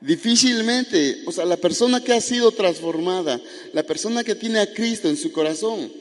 Difícilmente, 0.00 1.22
o 1.26 1.30
sea, 1.30 1.44
la 1.44 1.56
persona 1.56 2.02
que 2.02 2.12
ha 2.12 2.20
sido 2.20 2.50
transformada, 2.50 3.40
la 3.72 3.84
persona 3.84 4.24
que 4.24 4.34
tiene 4.34 4.58
a 4.58 4.74
Cristo 4.74 5.08
en 5.08 5.16
su 5.16 5.30
corazón, 5.30 5.92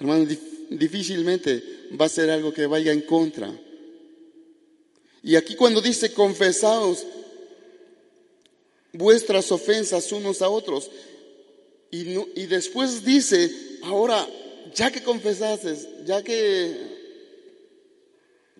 hermano, 0.00 0.26
difícilmente 0.70 1.62
va 2.00 2.06
a 2.06 2.08
ser 2.08 2.30
algo 2.30 2.52
que 2.52 2.66
vaya 2.66 2.90
en 2.90 3.02
contra. 3.02 3.48
Y 5.22 5.36
aquí 5.36 5.54
cuando 5.54 5.80
dice 5.80 6.12
confesaos 6.12 7.06
vuestras 8.96 9.50
ofensas 9.52 10.10
unos 10.12 10.42
a 10.42 10.48
otros, 10.48 10.90
y, 11.90 12.18
y 12.40 12.46
después 12.46 13.04
dice, 13.04 13.50
ahora, 13.82 14.26
ya 14.74 14.90
que 14.90 15.02
confesaste, 15.02 15.76
ya 16.04 16.22
que 16.22 16.96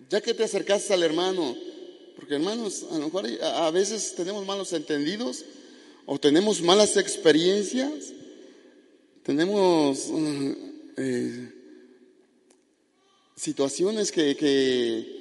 ya 0.09 0.21
que 0.21 0.33
te 0.33 0.43
acercaste 0.43 0.93
al 0.93 1.03
hermano, 1.03 1.55
porque 2.15 2.35
hermanos, 2.35 2.85
a 2.91 2.97
lo 2.97 3.05
mejor 3.05 3.25
a 3.41 3.71
veces 3.71 4.13
tenemos 4.15 4.45
malos 4.45 4.71
entendidos 4.73 5.43
o 6.05 6.17
tenemos 6.17 6.61
malas 6.61 6.95
experiencias, 6.97 8.13
tenemos 9.23 10.09
eh, 10.97 11.51
situaciones 13.35 14.11
que, 14.11 14.35
que, 14.37 15.16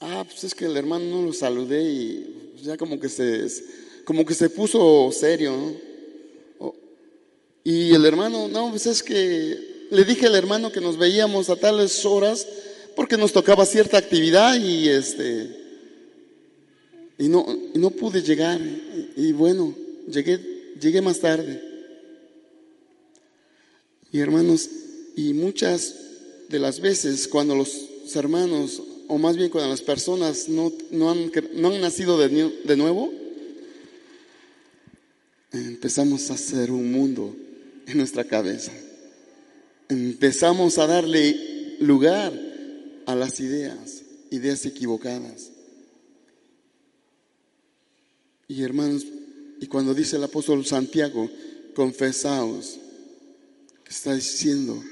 ah, 0.00 0.24
pues 0.28 0.44
es 0.44 0.54
que 0.54 0.66
el 0.66 0.76
hermano 0.76 1.04
no 1.04 1.22
lo 1.22 1.32
saludé 1.32 1.82
y 1.82 2.54
ya 2.62 2.76
como 2.76 2.98
que 2.98 3.08
se, 3.08 3.46
como 4.04 4.24
que 4.24 4.34
se 4.34 4.50
puso 4.50 5.10
serio, 5.12 5.56
¿no? 5.56 6.74
Y 7.64 7.92
el 7.92 8.04
hermano, 8.04 8.46
no, 8.46 8.70
pues 8.70 8.86
es 8.86 9.02
que 9.02 9.86
le 9.90 10.04
dije 10.04 10.26
al 10.26 10.36
hermano 10.36 10.70
que 10.70 10.80
nos 10.80 10.96
veíamos 10.96 11.50
a 11.50 11.56
tales 11.56 12.04
horas 12.04 12.46
porque 12.94 13.16
nos 13.16 13.32
tocaba 13.32 13.66
cierta 13.66 13.98
actividad 13.98 14.54
y 14.54 14.88
este 14.88 15.66
y 17.18 17.28
no, 17.28 17.46
no 17.74 17.90
pude 17.90 18.22
llegar 18.22 18.60
y, 19.16 19.32
bueno, 19.32 19.74
llegué, 20.08 20.38
llegué 20.80 21.00
más 21.00 21.18
tarde. 21.20 21.62
Y 24.12 24.20
hermanos, 24.20 24.68
y 25.16 25.32
muchas 25.32 25.94
de 26.48 26.58
las 26.58 26.80
veces 26.80 27.26
cuando 27.26 27.54
los 27.54 27.88
hermanos, 28.14 28.82
o 29.08 29.18
más 29.18 29.36
bien 29.36 29.50
cuando 29.50 29.70
las 29.70 29.82
personas 29.82 30.48
no, 30.48 30.72
no, 30.90 31.10
han, 31.10 31.30
no 31.54 31.68
han 31.68 31.80
nacido 31.80 32.18
de, 32.18 32.28
de 32.28 32.76
nuevo, 32.76 33.12
empezamos 35.52 36.30
a 36.30 36.34
hacer 36.34 36.70
un 36.70 36.90
mundo 36.90 37.34
en 37.86 37.98
nuestra 37.98 38.24
cabeza. 38.24 38.72
Empezamos 39.88 40.78
a 40.78 40.86
darle 40.86 41.76
lugar 41.80 42.32
a 43.06 43.14
las 43.14 43.38
ideas, 43.40 44.02
ideas 44.30 44.66
equivocadas. 44.66 45.50
Y 48.48 48.62
hermanos, 48.62 49.06
y 49.60 49.66
cuando 49.66 49.94
dice 49.94 50.16
el 50.16 50.24
apóstol 50.24 50.64
Santiago, 50.66 51.30
confesaos, 51.74 52.78
¿qué 53.84 53.90
está 53.90 54.14
diciendo? 54.14 54.82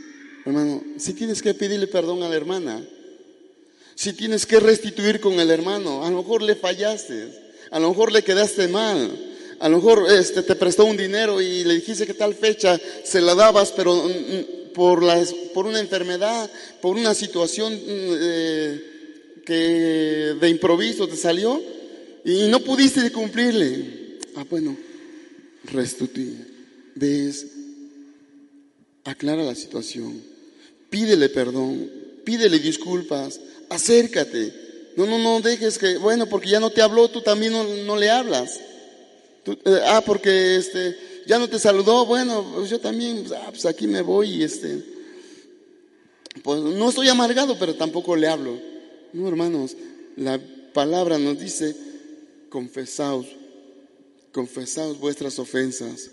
Hermano, 0.44 0.82
si 0.96 1.14
tienes 1.14 1.42
que 1.42 1.54
pedirle 1.54 1.86
perdón 1.86 2.22
a 2.22 2.28
la 2.28 2.36
hermana, 2.36 2.86
si 3.94 4.12
tienes 4.12 4.46
que 4.46 4.60
restituir 4.60 5.20
con 5.20 5.40
el 5.40 5.50
hermano, 5.50 6.04
a 6.04 6.10
lo 6.10 6.18
mejor 6.18 6.42
le 6.42 6.56
fallaste, 6.56 7.28
a 7.70 7.78
lo 7.78 7.90
mejor 7.90 8.12
le 8.12 8.22
quedaste 8.22 8.68
mal, 8.68 9.10
a 9.58 9.68
lo 9.68 9.76
mejor 9.76 10.06
este, 10.10 10.42
te 10.42 10.56
prestó 10.56 10.84
un 10.84 10.96
dinero 10.96 11.40
y 11.40 11.64
le 11.64 11.74
dijiste 11.74 12.06
que 12.06 12.14
tal 12.14 12.34
fecha 12.34 12.80
se 13.04 13.20
la 13.20 13.34
dabas, 13.34 13.72
pero 13.72 14.08
por, 14.74 15.02
las, 15.02 15.32
por 15.32 15.66
una 15.66 15.80
enfermedad, 15.80 16.50
por 16.82 16.96
una 16.96 17.14
situación 17.14 17.72
mm, 17.72 17.78
eh, 17.86 18.84
que 19.46 20.34
de 20.40 20.48
improviso 20.48 21.06
te 21.06 21.16
salió 21.16 21.62
y 22.24 22.48
no 22.48 22.60
pudiste 22.60 23.10
cumplirle. 23.12 24.18
Ah, 24.36 24.44
bueno, 24.50 24.76
restituye, 25.64 26.34
ves, 26.94 27.46
aclara 29.04 29.42
la 29.44 29.54
situación, 29.54 30.20
pídele 30.90 31.28
perdón, 31.28 31.90
pídele 32.24 32.58
disculpas, 32.58 33.40
acércate. 33.74 34.64
No, 34.96 35.06
no, 35.06 35.18
no 35.18 35.40
dejes 35.40 35.78
que, 35.78 35.96
bueno, 35.98 36.26
porque 36.26 36.50
ya 36.50 36.60
no 36.60 36.70
te 36.70 36.80
habló, 36.80 37.08
tú 37.08 37.20
también 37.20 37.52
no, 37.86 37.96
le 37.96 38.10
hablas. 38.10 38.60
Eh, 39.46 39.80
ah, 39.86 40.02
porque 40.06 40.56
este, 40.56 40.96
ya 41.26 41.38
no 41.38 41.48
te 41.48 41.58
saludó, 41.58 42.06
bueno, 42.06 42.48
pues 42.54 42.70
yo 42.70 42.78
también, 42.78 43.24
pues, 43.24 43.32
ah, 43.32 43.48
pues 43.50 43.66
aquí 43.66 43.86
me 43.86 44.02
voy 44.02 44.30
y 44.30 44.44
este, 44.44 44.82
pues 46.42 46.60
no 46.60 46.88
estoy 46.88 47.08
amargado, 47.08 47.58
pero 47.58 47.74
tampoco 47.74 48.14
le 48.14 48.28
hablo. 48.28 48.58
No, 49.12 49.28
hermanos, 49.28 49.76
la 50.16 50.40
palabra 50.72 51.18
nos 51.18 51.38
dice, 51.38 51.74
confesaos, 52.48 53.26
confesaos 54.32 54.98
vuestras 54.98 55.38
ofensas. 55.40 56.10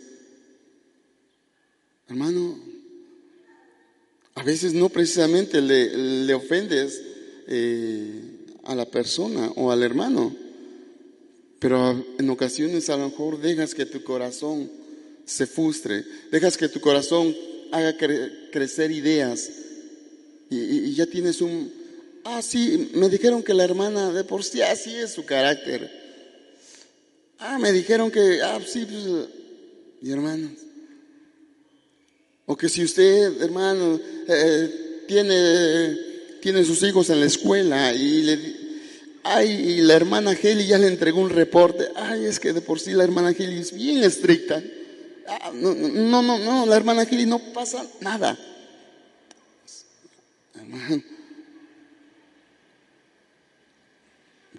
Hermano, 2.09 2.59
a 4.35 4.43
veces 4.43 4.73
no 4.73 4.89
precisamente 4.89 5.61
le, 5.61 5.95
le 6.25 6.33
ofendes 6.33 7.10
eh, 7.47 8.21
a 8.63 8.75
la 8.75 8.85
persona 8.85 9.51
o 9.55 9.71
al 9.71 9.83
hermano, 9.83 10.35
pero 11.59 12.03
en 12.17 12.29
ocasiones 12.29 12.89
a 12.89 12.97
lo 12.97 13.09
mejor 13.09 13.39
dejas 13.39 13.75
que 13.75 13.85
tu 13.85 14.03
corazón 14.03 14.69
se 15.25 15.47
frustre, 15.47 16.03
dejas 16.31 16.57
que 16.57 16.69
tu 16.69 16.79
corazón 16.79 17.35
haga 17.71 17.95
crecer 18.51 18.91
ideas 18.91 19.49
y, 20.49 20.93
ya 20.93 21.05
tienes 21.05 21.41
un, 21.41 21.71
ah, 22.25 22.41
sí, 22.41 22.91
me 22.93 23.07
dijeron 23.07 23.41
que 23.41 23.53
la 23.53 23.63
hermana 23.63 24.11
de 24.11 24.25
por 24.25 24.43
sí 24.43 24.61
así 24.61 24.93
es 24.93 25.11
su 25.11 25.23
carácter. 25.23 25.89
Ah, 27.39 27.57
me 27.57 27.71
dijeron 27.71 28.11
que, 28.11 28.41
ah, 28.41 28.59
sí, 28.65 28.85
pues, 28.85 30.11
hermanos. 30.11 30.51
O 32.45 32.57
que 32.57 32.67
si 32.67 32.83
usted, 32.83 33.41
hermano, 33.41 33.97
eh, 34.27 35.03
tiene, 35.07 35.97
tiene 36.41 36.63
sus 36.65 36.83
hijos 36.83 37.09
en 37.09 37.19
la 37.19 37.25
escuela 37.25 37.93
y 37.93 38.23
le, 38.23 38.55
ay, 39.23 39.49
y 39.49 39.81
la 39.81 39.95
hermana 39.95 40.33
Heli 40.33 40.67
ya 40.67 40.77
le 40.77 40.87
entregó 40.87 41.21
un 41.21 41.29
reporte, 41.29 41.87
ay, 41.95 42.25
es 42.25 42.39
que 42.39 42.53
de 42.53 42.61
por 42.61 42.79
sí 42.79 42.91
la 42.91 43.03
hermana 43.03 43.29
Heli 43.29 43.59
es 43.59 43.73
bien 43.73 44.03
estricta. 44.03 44.61
Ah, 45.27 45.51
no, 45.53 45.73
no, 45.73 46.21
no, 46.21 46.39
no, 46.39 46.65
la 46.65 46.75
hermana 46.75 47.05
Gili 47.05 47.25
no 47.25 47.39
pasa 47.53 47.85
nada. 48.01 48.37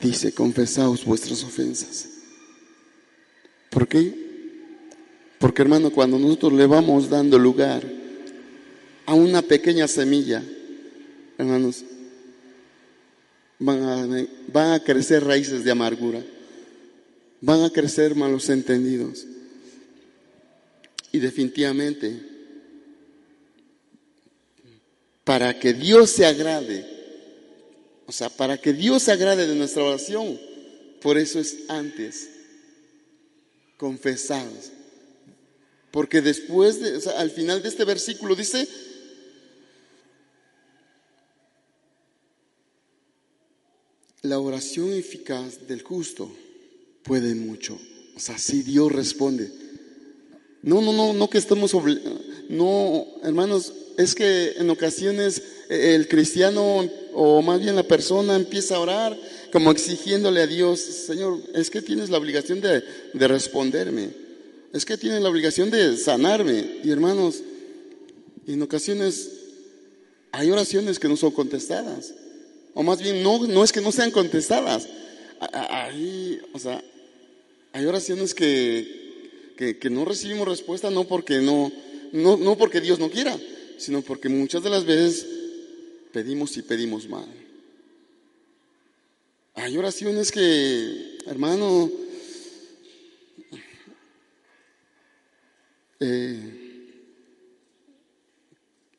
Dice, 0.00 0.32
confesaos 0.32 1.04
vuestras 1.04 1.44
ofensas. 1.44 2.08
¿Por 3.68 3.86
qué? 3.86 4.14
Porque 5.38 5.62
hermano, 5.62 5.90
cuando 5.90 6.18
nosotros 6.18 6.54
le 6.54 6.66
vamos 6.66 7.10
dando 7.10 7.38
lugar 7.38 7.82
a 9.04 9.14
una 9.14 9.42
pequeña 9.42 9.86
semilla, 9.88 10.42
hermanos, 11.38 11.84
van 13.58 13.82
a, 13.82 14.26
van 14.48 14.72
a 14.72 14.82
crecer 14.82 15.24
raíces 15.24 15.64
de 15.64 15.70
amargura, 15.70 16.22
van 17.40 17.62
a 17.62 17.70
crecer 17.70 18.14
malos 18.14 18.48
entendidos. 18.48 19.26
Y 21.12 21.18
definitivamente, 21.18 22.20
para 25.24 25.58
que 25.58 25.72
Dios 25.74 26.10
se 26.10 26.26
agrade, 26.26 26.86
o 28.06 28.12
sea, 28.12 28.30
para 28.30 28.58
que 28.58 28.72
Dios 28.72 29.02
se 29.02 29.12
agrade 29.12 29.46
de 29.46 29.54
nuestra 29.54 29.84
oración, 29.84 30.38
por 31.00 31.18
eso 31.18 31.38
es 31.38 31.58
antes, 31.68 32.28
confesados. 33.76 34.72
Porque 35.90 36.22
después, 36.22 37.06
al 37.06 37.30
final 37.30 37.62
de 37.62 37.68
este 37.68 37.84
versículo 37.84 38.34
dice, 38.34 38.66
la 44.22 44.38
oración 44.38 44.92
eficaz 44.92 45.66
del 45.66 45.82
justo 45.82 46.30
puede 47.02 47.34
mucho. 47.34 47.78
O 48.16 48.20
sea, 48.20 48.38
si 48.38 48.62
Dios 48.62 48.92
responde. 48.92 49.50
No, 50.62 50.80
no, 50.80 50.92
no, 50.92 51.12
no 51.12 51.28
que 51.28 51.38
estemos 51.38 51.72
no, 52.48 53.06
hermanos, 53.24 53.72
es 53.96 54.14
que 54.14 54.52
en 54.58 54.70
ocasiones 54.70 55.42
eh, 55.68 55.94
el 55.94 56.06
cristiano 56.06 56.88
o 57.14 57.42
más 57.42 57.60
bien 57.60 57.74
la 57.74 57.82
persona 57.82 58.36
empieza 58.36 58.76
a 58.76 58.80
orar 58.80 59.18
como 59.52 59.70
exigiéndole 59.70 60.40
a 60.40 60.46
Dios, 60.46 60.80
Señor, 60.80 61.38
es 61.54 61.68
que 61.68 61.82
tienes 61.82 62.10
la 62.10 62.18
obligación 62.18 62.60
de, 62.60 62.82
de 63.12 63.28
responderme, 63.28 64.10
es 64.72 64.84
que 64.84 64.96
tienes 64.96 65.20
la 65.20 65.28
obligación 65.28 65.70
de 65.70 65.96
sanarme. 65.96 66.80
Y 66.84 66.90
hermanos, 66.90 67.42
en 68.46 68.62
ocasiones 68.62 69.30
hay 70.30 70.50
oraciones 70.50 70.98
que 70.98 71.08
no 71.08 71.16
son 71.16 71.32
contestadas, 71.32 72.14
o 72.74 72.82
más 72.82 73.02
bien 73.02 73.22
no, 73.22 73.46
no 73.46 73.64
es 73.64 73.72
que 73.72 73.80
no 73.80 73.92
sean 73.92 74.10
contestadas, 74.10 74.88
hay, 75.52 76.40
o 76.52 76.58
sea, 76.58 76.82
hay 77.72 77.86
oraciones 77.86 78.34
que, 78.34 79.02
que, 79.56 79.90
no 79.90 80.04
recibimos 80.04 80.48
respuesta 80.48 80.90
no 80.90 81.04
porque 81.04 81.38
no, 81.38 81.72
no, 82.12 82.36
no 82.36 82.56
porque 82.56 82.80
Dios 82.80 82.98
no 82.98 83.10
quiera, 83.10 83.36
sino 83.78 84.02
porque 84.02 84.28
muchas 84.28 84.62
de 84.62 84.70
las 84.70 84.84
veces 84.84 85.26
pedimos 86.12 86.56
y 86.56 86.62
pedimos 86.62 87.08
mal. 87.08 87.26
Hay 89.54 89.76
oraciones 89.76 90.32
que, 90.32 91.18
hermano, 91.26 91.90
eh, 96.00 96.62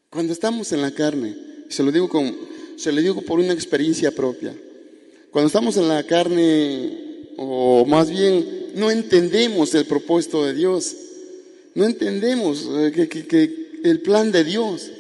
cuando 0.10 0.32
estamos 0.32 0.72
en 0.72 0.82
la 0.82 0.92
carne, 0.92 1.36
se 1.70 1.84
lo 1.84 1.92
digo 1.92 2.08
con, 2.08 2.53
se 2.76 2.92
lo 2.92 3.02
digo 3.02 3.22
por 3.22 3.40
una 3.40 3.54
experiencia 3.54 4.12
propia. 4.12 4.54
Cuando 5.32 5.48
estamos 5.48 5.78
en 5.78 5.88
la 5.88 6.04
carne, 6.04 7.28
o 7.38 7.86
más 7.86 8.10
bien 8.10 8.72
no 8.76 8.92
entendemos 8.92 9.74
el 9.76 9.86
propósito 9.86 10.46
de 10.46 10.54
Dios, 10.54 10.96
no 11.76 11.86
entendemos 11.86 12.68
eh, 12.72 12.92
que, 12.92 13.64
el 13.84 14.02
plan 14.02 14.32
de 14.32 14.44
Dios, 14.44 14.92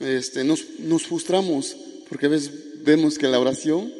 este, 0.00 0.44
nos, 0.44 0.64
nos 0.80 1.04
frustramos 1.04 1.76
porque 2.08 2.26
a 2.26 2.30
veces 2.30 2.50
vemos 2.82 3.18
que 3.18 3.28
la 3.28 3.38
oración 3.38 3.92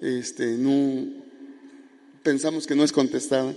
este, 0.00 0.46
no, 0.46 1.06
pensamos 2.22 2.66
que 2.66 2.76
no 2.76 2.84
es 2.84 2.92
contestada. 2.92 3.52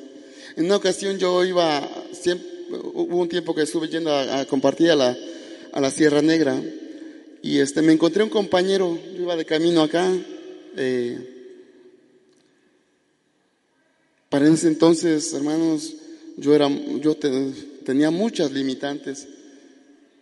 En 0.55 0.65
una 0.65 0.77
ocasión 0.77 1.17
yo 1.19 1.45
iba, 1.45 1.87
siempre, 2.11 2.47
hubo 2.93 3.17
un 3.17 3.29
tiempo 3.29 3.53
que 3.53 3.61
estuve 3.61 3.87
yendo 3.89 4.13
a, 4.13 4.43
compartir 4.45 4.91
a 4.91 4.95
la, 4.95 5.17
a 5.71 5.79
la, 5.79 5.91
Sierra 5.91 6.21
Negra 6.21 6.59
y 7.43 7.59
este, 7.59 7.81
me 7.81 7.93
encontré 7.93 8.23
un 8.23 8.29
compañero, 8.29 8.99
yo 9.15 9.23
iba 9.23 9.35
de 9.35 9.45
camino 9.45 9.81
acá. 9.81 10.07
Eh, 10.77 11.17
para 14.29 14.47
ese 14.47 14.67
entonces, 14.67 15.33
hermanos, 15.33 15.95
yo, 16.37 16.53
era, 16.53 16.69
yo 17.01 17.17
tenía 17.83 18.11
muchas 18.11 18.51
limitantes. 18.51 19.27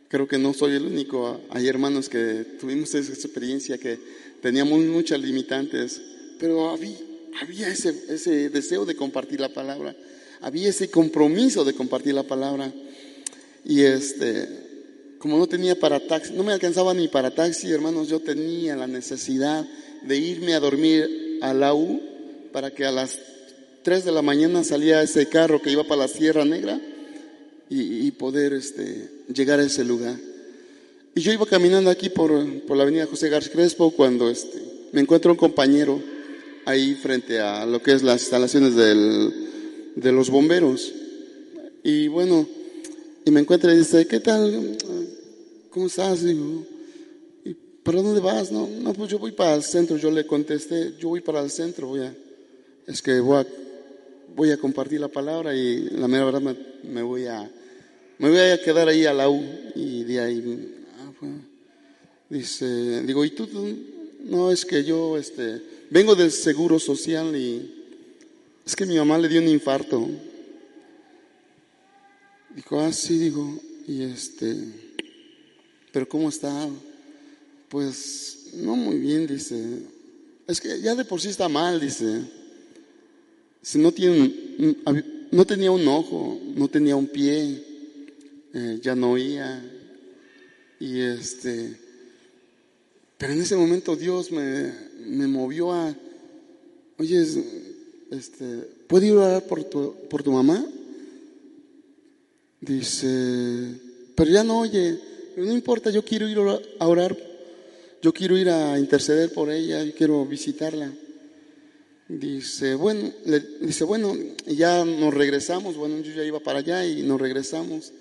Creo 0.08 0.28
que 0.28 0.38
no 0.38 0.54
soy 0.54 0.76
el 0.76 0.86
único. 0.86 1.42
Hay 1.50 1.68
hermanos 1.68 2.08
que 2.08 2.46
tuvimos 2.60 2.96
esa 2.96 3.12
experiencia 3.12 3.78
que 3.78 4.00
teníamos 4.42 4.80
muchas 4.80 5.20
limitantes, 5.20 6.02
pero 6.40 6.70
había, 6.70 6.98
había 7.42 7.68
ese, 7.68 7.94
ese 8.10 8.50
deseo 8.50 8.86
de 8.86 8.96
compartir 8.96 9.42
la 9.42 9.50
palabra, 9.50 9.96
había 10.42 10.70
ese 10.70 10.90
compromiso 10.90 11.66
de 11.66 11.74
compartir 11.74 12.14
la 12.14 12.24
palabra. 12.24 12.74
Y 13.66 13.82
este, 13.82 14.69
como 15.20 15.38
no 15.38 15.48
tenía 15.48 15.78
para 15.78 16.00
taxi, 16.00 16.34
no 16.34 16.44
me 16.44 16.54
alcanzaba 16.54 16.94
ni 16.94 17.08
para 17.10 17.32
taxi, 17.32 17.72
hermanos, 17.72 18.08
yo 18.08 18.22
tenía 18.22 18.76
la 18.76 18.88
necesidad 18.88 19.68
de 20.02 20.18
irme 20.18 20.54
a 20.54 20.60
dormir 20.60 21.40
a 21.42 21.54
la 21.54 21.74
U 21.74 22.02
para 22.54 22.72
que 22.72 22.86
a 22.86 22.92
las 22.92 23.20
3 23.84 24.06
de 24.06 24.12
la 24.12 24.22
mañana 24.22 24.64
salía 24.64 25.02
ese 25.04 25.28
carro 25.28 25.62
que 25.62 25.72
iba 25.72 25.84
para 25.84 26.02
la 26.02 26.08
Sierra 26.08 26.46
Negra 26.46 26.80
y, 27.70 28.10
poder 28.12 28.54
este, 28.54 29.10
llegar 29.32 29.60
a 29.60 29.64
ese 29.64 29.84
lugar. 29.84 30.16
Y 31.14 31.22
yo 31.22 31.32
iba 31.32 31.46
caminando 31.46 31.92
aquí 31.92 32.10
por, 32.10 32.32
por 32.62 32.78
la 32.78 32.84
avenida 32.84 33.06
José 33.06 33.30
García 33.30 33.54
Crespo 33.54 33.92
cuando 33.92 34.30
este, 34.30 34.60
me 34.92 35.02
encuentro 35.02 35.32
un 35.32 35.38
compañero 35.38 36.02
ahí 36.66 36.96
frente 36.96 37.40
a 37.40 37.66
lo 37.66 37.82
que 37.84 37.92
es 37.92 38.02
las 38.02 38.22
instalaciones 38.22 38.76
del, 38.76 39.34
de 39.96 40.12
los 40.12 40.30
bomberos. 40.30 40.92
Y 41.84 42.08
bueno, 42.08 42.48
y 43.26 43.32
me 43.32 43.42
encuentra 43.42 43.74
y 43.74 43.78
dice, 43.78 44.08
¿qué 44.08 44.20
tal? 44.20 44.78
¿Cómo 45.70 45.88
estás? 45.88 46.24
Digo, 46.24 46.66
¿y 47.46 47.54
para 47.54 48.02
dónde 48.02 48.22
vas? 48.22 48.52
No, 48.52 48.68
no, 48.68 48.94
pues 48.94 49.10
yo 49.10 49.20
voy 49.20 49.32
para 49.32 49.56
el 49.56 49.64
centro. 49.64 49.98
Yo 49.98 50.10
le 50.12 50.26
contesté, 50.26 50.94
yo 51.00 51.10
voy 51.10 51.22
para 51.22 51.42
el 51.42 51.52
centro, 51.52 51.88
voy 51.88 52.02
a, 52.02 52.14
es 52.88 53.02
que 53.02 53.20
voy 53.20 54.52
a, 54.52 54.58
compartir 54.58 55.00
la 55.00 55.10
palabra 55.10 55.54
y 55.54 55.90
la 55.92 56.08
mera 56.08 56.26
verdad 56.26 56.56
me, 56.84 57.02
voy 57.02 57.26
a, 57.26 57.50
me 58.18 58.30
voy 58.30 58.40
a 58.40 58.62
quedar 58.62 58.88
ahí 58.88 59.06
a 59.06 59.14
la 59.14 59.30
U 59.30 59.44
y 59.76 60.04
de 60.06 60.20
ahí, 60.20 60.74
ah, 60.98 61.26
dice, 62.30 63.04
digo, 63.04 63.24
¿y 63.26 63.32
tú? 63.32 63.48
No, 64.24 64.52
es 64.52 64.66
que 64.66 64.84
yo, 64.84 65.18
este, 65.18 65.62
vengo 65.90 66.16
del 66.16 66.32
seguro 66.32 66.80
social 66.80 67.36
y 67.36 67.80
es 68.66 68.76
que 68.76 68.86
mi 68.86 68.98
mamá 68.98 69.18
le 69.18 69.30
dio 69.30 69.42
un 69.42 69.48
infarto. 69.48 70.08
Dijo, 72.60 72.78
ah, 72.82 72.92
sí, 72.92 73.18
digo, 73.18 73.58
y 73.88 74.04
este, 74.04 74.54
pero 75.94 76.10
¿cómo 76.10 76.28
está? 76.28 76.68
Pues 77.70 78.50
no 78.56 78.76
muy 78.76 78.98
bien, 79.00 79.26
dice. 79.28 79.84
Es 80.46 80.60
que 80.60 80.82
ya 80.82 80.94
de 80.94 81.06
por 81.06 81.22
sí 81.22 81.30
está 81.30 81.48
mal, 81.48 81.80
dice. 81.80 82.22
Si 83.62 83.80
no, 83.80 83.94
tiene, 83.94 84.36
no 85.32 85.46
tenía 85.46 85.72
un 85.72 85.88
ojo, 85.88 86.38
no 86.54 86.68
tenía 86.68 86.98
un 86.98 87.08
pie, 87.08 87.64
eh, 88.54 88.80
ya 88.82 88.94
no 88.94 89.12
oía. 89.12 89.64
Y 90.82 91.00
este, 91.00 91.78
pero 93.18 93.32
en 93.32 93.42
ese 93.42 93.56
momento 93.56 93.96
Dios 93.96 94.34
me, 94.34 94.74
me 95.06 95.28
movió 95.28 95.72
a, 95.72 95.96
oye, 96.98 97.26
este, 98.12 98.46
¿puedo 98.86 99.06
ir 99.06 99.14
a 99.14 99.16
orar 99.16 99.48
por 99.48 99.64
tu, 99.64 99.96
por 100.10 100.22
tu 100.24 100.34
mamá? 100.34 100.68
Dice, 102.62 103.80
pero 104.16 104.30
ya 104.30 104.44
no 104.44 104.60
oye, 104.60 105.00
no 105.38 105.54
importa, 105.54 105.90
yo 105.90 106.04
quiero 106.04 106.28
ir 106.28 106.38
a 106.80 106.88
orar, 106.88 107.18
yo 108.02 108.14
quiero 108.14 108.38
ir 108.38 108.50
a 108.50 108.78
interceder 108.78 109.32
por 109.34 109.50
ella, 109.50 109.84
yo 109.84 109.94
quiero 109.94 110.26
visitarla. 110.26 110.92
Dice, 112.10 112.74
bueno, 112.74 113.14
dice, 113.62 113.84
bueno, 113.84 114.18
ya 114.48 114.84
nos 114.84 115.14
regresamos, 115.14 115.78
bueno, 115.78 116.00
yo 116.00 116.12
ya 116.12 116.24
iba 116.24 116.40
para 116.40 116.60
allá 116.60 116.86
y 116.86 117.04
nos 117.04 117.22
regresamos 117.22 117.94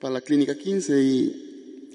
para 0.00 0.14
la 0.14 0.20
clínica 0.20 0.56
15 0.56 1.02
y, 1.02 1.88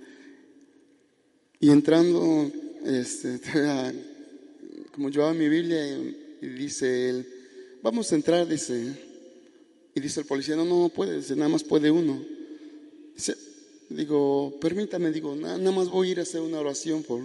y 1.61 1.69
entrando, 1.69 2.51
este, 2.85 3.39
como 4.93 5.09
llevaba 5.09 5.33
mi 5.33 5.47
Biblia 5.47 5.87
y, 5.87 6.47
dice 6.47 7.09
él, 7.09 7.27
vamos 7.81 8.11
a 8.11 8.15
entrar, 8.15 8.45
dice, 8.45 8.93
y 9.95 9.99
dice 9.99 10.21
el 10.21 10.25
policía, 10.25 10.55
no, 10.55 10.65
no 10.65 10.89
puede, 10.89 11.17
dice, 11.17 11.35
nada 11.35 11.49
más 11.49 11.63
puede 11.63 11.91
uno. 11.91 12.23
Dice, 13.15 13.35
digo, 13.89 14.57
permítame, 14.59 15.11
digo, 15.11 15.35
nada, 15.35 15.71
más 15.71 15.89
voy 15.89 16.09
a 16.09 16.11
ir 16.11 16.19
a 16.19 16.23
hacer 16.23 16.41
una 16.41 16.59
oración 16.59 17.03
por... 17.03 17.21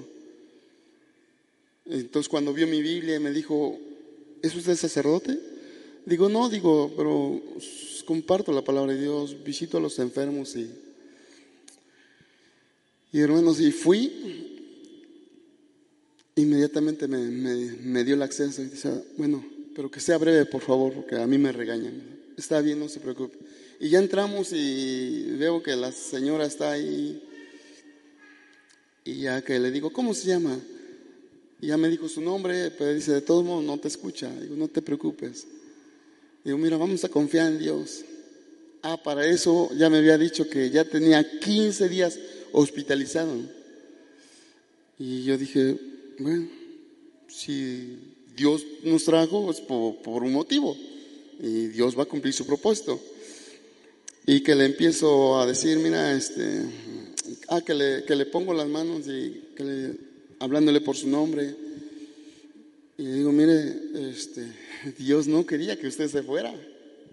Entonces 1.86 2.28
cuando 2.28 2.52
vio 2.52 2.66
mi 2.66 2.82
Biblia 2.82 3.18
me 3.18 3.32
dijo, 3.32 3.78
¿es 4.42 4.54
usted 4.54 4.76
sacerdote? 4.76 5.38
Digo, 6.04 6.28
no, 6.28 6.50
digo, 6.50 6.92
pero 6.96 7.40
comparto 8.04 8.52
la 8.52 8.62
palabra 8.62 8.92
de 8.92 9.00
Dios, 9.00 9.42
visito 9.42 9.78
a 9.78 9.80
los 9.80 9.98
enfermos 9.98 10.54
y, 10.56 10.70
y 13.12 13.20
hermanos, 13.20 13.60
y 13.60 13.72
fui, 13.72 14.58
inmediatamente 16.36 17.08
me, 17.08 17.18
me, 17.18 18.04
dio 18.04 18.14
el 18.14 18.22
acceso 18.22 18.62
y 18.62 18.66
dice, 18.66 19.02
bueno, 19.16 19.44
pero 19.74 19.90
que 19.90 20.00
sea 20.00 20.18
breve, 20.18 20.44
por 20.44 20.62
favor, 20.62 20.92
porque 20.92 21.16
a 21.16 21.26
mí 21.26 21.38
me 21.38 21.52
regañan. 21.52 22.17
Está 22.38 22.60
bien, 22.60 22.78
no 22.78 22.88
se 22.88 23.00
preocupe. 23.00 23.36
Y 23.80 23.88
ya 23.88 23.98
entramos 23.98 24.52
y 24.52 25.24
veo 25.38 25.60
que 25.60 25.74
la 25.74 25.90
señora 25.90 26.46
está 26.46 26.70
ahí. 26.70 27.20
Y 29.04 29.22
ya 29.22 29.42
que 29.42 29.58
le 29.58 29.72
digo, 29.72 29.90
¿cómo 29.90 30.14
se 30.14 30.28
llama? 30.28 30.56
Y 31.60 31.66
ya 31.66 31.76
me 31.76 31.88
dijo 31.88 32.08
su 32.08 32.20
nombre, 32.20 32.70
pero 32.70 32.94
dice, 32.94 33.10
de 33.10 33.22
todos 33.22 33.44
modos 33.44 33.64
no 33.64 33.76
te 33.78 33.88
escucha. 33.88 34.32
Digo, 34.40 34.54
no 34.54 34.68
te 34.68 34.80
preocupes. 34.80 35.48
Digo, 36.44 36.56
mira, 36.58 36.76
vamos 36.76 37.02
a 37.02 37.08
confiar 37.08 37.48
en 37.48 37.58
Dios. 37.58 38.04
Ah, 38.82 39.02
para 39.02 39.26
eso 39.26 39.68
ya 39.76 39.90
me 39.90 39.98
había 39.98 40.16
dicho 40.16 40.48
que 40.48 40.70
ya 40.70 40.84
tenía 40.84 41.40
15 41.40 41.88
días 41.88 42.20
hospitalizado. 42.52 43.34
Y 44.96 45.24
yo 45.24 45.36
dije, 45.36 45.76
bueno, 46.20 46.48
si 47.26 47.98
Dios 48.36 48.64
nos 48.84 49.04
trajo 49.04 49.50
es 49.50 49.60
por 49.60 50.22
un 50.22 50.32
motivo 50.32 50.76
y 51.40 51.68
Dios 51.68 51.96
va 51.96 52.02
a 52.02 52.06
cumplir 52.06 52.32
su 52.32 52.46
propósito 52.46 53.00
y 54.28 54.42
que 54.42 54.54
le 54.54 54.66
empiezo 54.66 55.40
a 55.40 55.46
decir, 55.46 55.78
mira, 55.78 56.12
este, 56.12 56.60
ah, 57.48 57.62
que 57.62 57.72
le, 57.72 58.04
que 58.04 58.14
le 58.14 58.26
pongo 58.26 58.52
las 58.52 58.68
manos 58.68 59.06
y 59.08 59.42
que 59.56 59.64
le, 59.64 59.94
hablándole 60.38 60.82
por 60.82 60.98
su 60.98 61.08
nombre. 61.08 61.56
Y 62.98 63.04
le 63.04 63.14
digo, 63.14 63.32
mire, 63.32 63.74
este, 64.10 64.52
Dios 64.98 65.26
no 65.28 65.46
quería 65.46 65.78
que 65.78 65.86
usted 65.86 66.10
se 66.10 66.22
fuera 66.22 66.54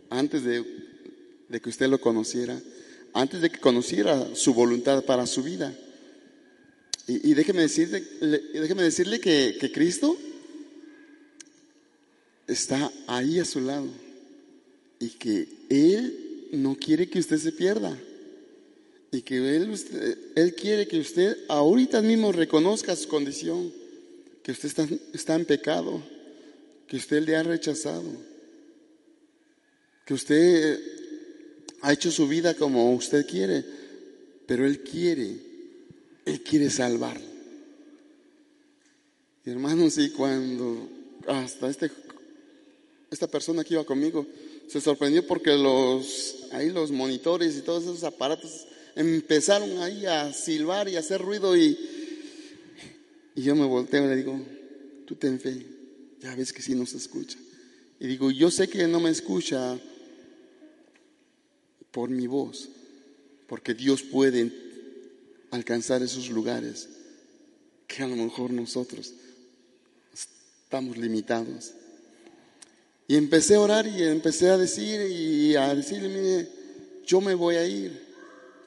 antes 0.09 0.43
de, 0.43 0.61
de 1.47 1.61
que 1.61 1.69
usted 1.69 1.87
lo 1.87 2.01
conociera, 2.01 2.59
antes 3.13 3.39
de 3.39 3.49
que 3.49 3.61
conociera 3.61 4.35
su 4.35 4.53
voluntad 4.53 5.05
para 5.05 5.25
su 5.25 5.41
vida. 5.41 5.73
Y, 7.07 7.33
déjeme, 7.33 7.61
decirle, 7.61 8.03
déjeme 8.19 8.83
decirle 8.83 9.21
que, 9.21 9.55
que 9.57 9.71
Cristo 9.71 10.17
está 12.45 12.91
ahí 13.07 13.39
a 13.39 13.45
su 13.45 13.61
lado 13.61 13.87
y 14.99 15.09
que 15.09 15.47
Él 15.69 16.25
no 16.51 16.75
quiere 16.75 17.09
que 17.09 17.19
usted 17.19 17.37
se 17.37 17.51
pierda. 17.51 17.97
Y 19.11 19.21
que 19.21 19.55
él, 19.55 19.73
él 20.35 20.55
quiere 20.55 20.87
que 20.87 20.99
usted 20.99 21.37
ahorita 21.47 22.01
mismo 22.01 22.31
reconozca 22.31 22.95
su 22.95 23.07
condición, 23.07 23.71
que 24.43 24.51
usted 24.51 24.67
está, 24.67 24.87
está 25.13 25.35
en 25.35 25.45
pecado, 25.45 26.03
que 26.87 26.97
usted 26.97 27.23
le 27.23 27.35
ha 27.35 27.43
rechazado, 27.43 28.03
que 30.05 30.13
usted 30.13 30.79
ha 31.81 31.93
hecho 31.93 32.11
su 32.11 32.27
vida 32.27 32.55
como 32.55 32.93
usted 32.93 33.25
quiere, 33.25 33.63
pero 34.47 34.65
Él 34.65 34.81
quiere, 34.81 35.37
Él 36.25 36.41
quiere 36.41 36.69
salvar. 36.69 37.19
hermanos, 39.45 39.97
y 39.97 40.09
cuando, 40.09 40.89
hasta 41.27 41.69
este, 41.69 41.89
esta 43.09 43.27
persona 43.27 43.63
que 43.63 43.75
iba 43.75 43.85
conmigo 43.85 44.27
se 44.67 44.81
sorprendió 44.81 45.25
porque 45.25 45.55
los, 45.55 46.47
ahí 46.51 46.69
los 46.69 46.91
monitores 46.91 47.55
y 47.55 47.61
todos 47.61 47.83
esos 47.83 48.03
aparatos 48.03 48.67
empezaron 48.95 49.81
ahí 49.81 50.05
a 50.05 50.33
silbar 50.33 50.87
y 50.87 50.95
a 50.95 50.99
hacer 50.99 51.21
ruido 51.21 51.55
y, 51.55 51.77
y 53.35 53.41
yo 53.41 53.55
me 53.55 53.65
volteo 53.65 54.05
y 54.05 54.09
le 54.09 54.15
digo, 54.15 54.39
tú 55.05 55.15
ten 55.15 55.39
fe, 55.39 55.65
ya 56.21 56.35
ves 56.35 56.51
que 56.51 56.61
sí 56.61 56.73
nos 56.73 56.93
escucha. 56.93 57.37
Y 57.99 58.07
digo, 58.07 58.31
yo 58.31 58.51
sé 58.51 58.67
que 58.67 58.87
no 58.87 58.99
me 58.99 59.09
escucha 59.09 59.77
por 61.91 62.09
mi 62.09 62.27
voz, 62.27 62.69
porque 63.47 63.73
Dios 63.73 64.03
puede 64.03 64.51
alcanzar 65.51 66.01
esos 66.03 66.29
lugares 66.29 66.89
que 67.87 68.03
a 68.03 68.07
lo 68.07 68.15
mejor 68.15 68.51
nosotros 68.51 69.13
estamos 70.13 70.97
limitados. 70.97 71.74
Y 73.07 73.15
empecé 73.15 73.55
a 73.55 73.59
orar 73.59 73.85
y 73.85 74.01
empecé 74.03 74.49
a 74.49 74.57
decir 74.57 74.99
y 75.11 75.55
a 75.55 75.73
decirle, 75.75 76.09
mire, 76.09 76.47
yo 77.05 77.21
me 77.21 77.35
voy 77.35 77.55
a 77.55 77.67
ir, 77.67 78.01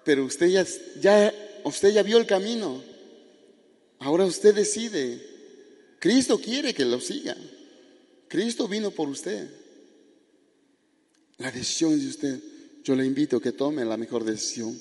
pero 0.04 0.24
usted 0.24 0.46
ya, 0.46 0.66
ya, 1.00 1.34
usted 1.64 1.90
ya 1.90 2.02
vio 2.02 2.18
el 2.18 2.26
camino. 2.26 2.82
Ahora 3.98 4.24
usted 4.24 4.54
decide. 4.54 5.20
Cristo 5.98 6.40
quiere 6.40 6.72
que 6.72 6.84
lo 6.84 7.00
siga. 7.00 7.36
Cristo 8.28 8.68
vino 8.68 8.90
por 8.92 9.08
usted. 9.08 9.48
La 11.38 11.50
decisión 11.50 11.98
de 11.98 12.06
usted. 12.06 12.40
Yo 12.84 12.94
le 12.94 13.04
invito 13.04 13.38
a 13.38 13.42
que 13.42 13.52
tome 13.52 13.84
la 13.84 13.96
mejor 13.96 14.24
decisión. 14.24 14.80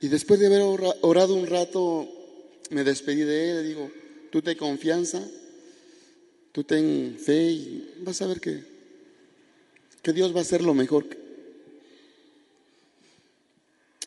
Y 0.00 0.08
después 0.08 0.38
de 0.38 0.46
haber 0.46 0.62
orado 1.00 1.34
un 1.34 1.46
rato, 1.46 2.08
me 2.70 2.84
despedí 2.84 3.22
de 3.22 3.50
él. 3.50 3.56
Le 3.56 3.68
digo, 3.68 3.90
tú 4.30 4.42
ten 4.42 4.58
confianza, 4.58 5.26
tú 6.52 6.62
ten 6.64 7.16
fe 7.18 7.50
y 7.50 7.94
vas 8.00 8.20
a 8.22 8.26
ver 8.26 8.40
que, 8.40 8.62
que 10.02 10.12
Dios 10.12 10.34
va 10.34 10.40
a 10.40 10.42
hacer 10.42 10.62
lo 10.62 10.74
mejor. 10.74 11.06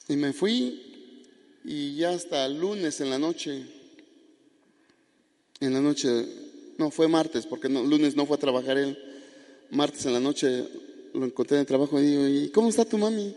Y 0.08 0.16
me 0.16 0.34
fui 0.34 0.82
y 1.64 1.96
ya 1.96 2.12
hasta 2.12 2.48
lunes 2.48 3.02
en 3.02 3.10
la 3.10 3.18
noche, 3.18 3.66
en 5.60 5.74
la 5.74 5.82
noche, 5.82 6.08
no, 6.78 6.92
fue 6.92 7.08
martes, 7.08 7.48
porque 7.48 7.70
no, 7.70 7.84
lunes 7.84 8.16
no 8.16 8.28
fue 8.28 8.38
a 8.38 8.40
trabajar 8.40 8.78
él. 8.78 8.98
Martes 9.72 10.06
en 10.06 10.14
la 10.14 10.20
noche 10.20 10.68
lo 11.14 11.26
encontré 11.26 11.58
en 11.58 11.62
el 11.62 11.66
trabajo 11.66 12.00
y 12.00 12.06
digo, 12.06 12.28
¿y 12.28 12.50
cómo 12.50 12.70
está 12.70 12.86
tu 12.86 13.00
mami? 13.00 13.36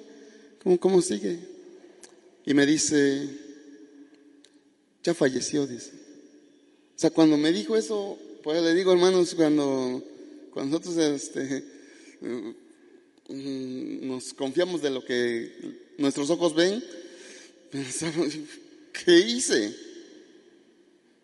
¿Cómo, 0.62 0.78
cómo 0.78 1.00
sigue? 1.00 1.38
Y 2.44 2.52
me 2.52 2.66
dice, 2.66 3.26
ya 5.02 5.14
falleció, 5.14 5.66
dice. 5.66 5.92
O 6.96 6.98
sea, 6.98 7.11
cuando 7.11 7.38
me 7.38 7.52
dijo 7.52 7.76
eso, 7.76 8.18
pues 8.49 8.62
le 8.62 8.72
digo, 8.72 8.94
hermanos, 8.94 9.34
cuando, 9.34 10.03
cuando 10.55 10.78
nosotros 10.78 10.96
este, 10.96 11.62
mm, 13.28 14.09
nos 14.09 14.32
confiamos 14.32 14.80
de 14.80 14.88
lo 14.88 15.05
que 15.05 15.53
nuestros 15.99 16.30
ojos 16.30 16.55
ven, 16.55 16.82
pensamos, 17.70 18.32
¿qué 19.05 19.18
hice? 19.18 19.76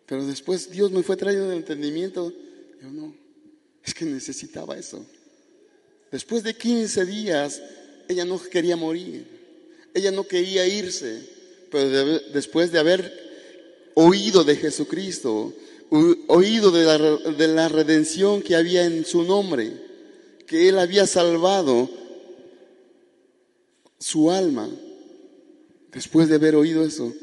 Pero 0.05 0.23
después 0.23 0.69
Dios 0.69 0.91
me 0.91 1.01
fue 1.01 1.17
trayendo 1.17 1.51
el 1.51 1.57
entendimiento. 1.57 2.31
Yo 2.79 2.91
no, 2.91 3.15
es 3.83 3.95
que 3.95 4.05
necesitaba 4.05 4.77
eso. 4.77 5.03
Después 6.11 6.43
de 6.43 6.55
15 6.55 7.05
días, 7.07 7.59
ella 8.07 8.23
no 8.23 8.39
quería 8.39 8.75
morir. 8.75 9.25
Ella 9.95 10.11
no 10.11 10.27
quería 10.27 10.67
irse. 10.67 11.27
Pero 11.71 12.19
después 12.33 12.71
de 12.71 12.77
haber 12.77 13.11
oído 13.95 14.43
de 14.43 14.57
Jesucristo, 14.57 15.55
oído 15.89 16.71
de 16.71 16.83
la, 16.83 16.97
de 16.97 17.47
la 17.47 17.67
redención 17.67 18.41
que 18.41 18.55
había 18.55 18.85
en 18.85 19.05
su 19.05 19.23
nombre, 19.23 19.71
que 20.47 20.69
Él 20.69 20.79
había 20.79 21.07
salvado 21.07 21.89
su 23.99 24.31
alma, 24.31 24.69
después 25.91 26.27
de 26.27 26.35
haber 26.35 26.55
oído 26.55 26.83
eso, 26.83 27.13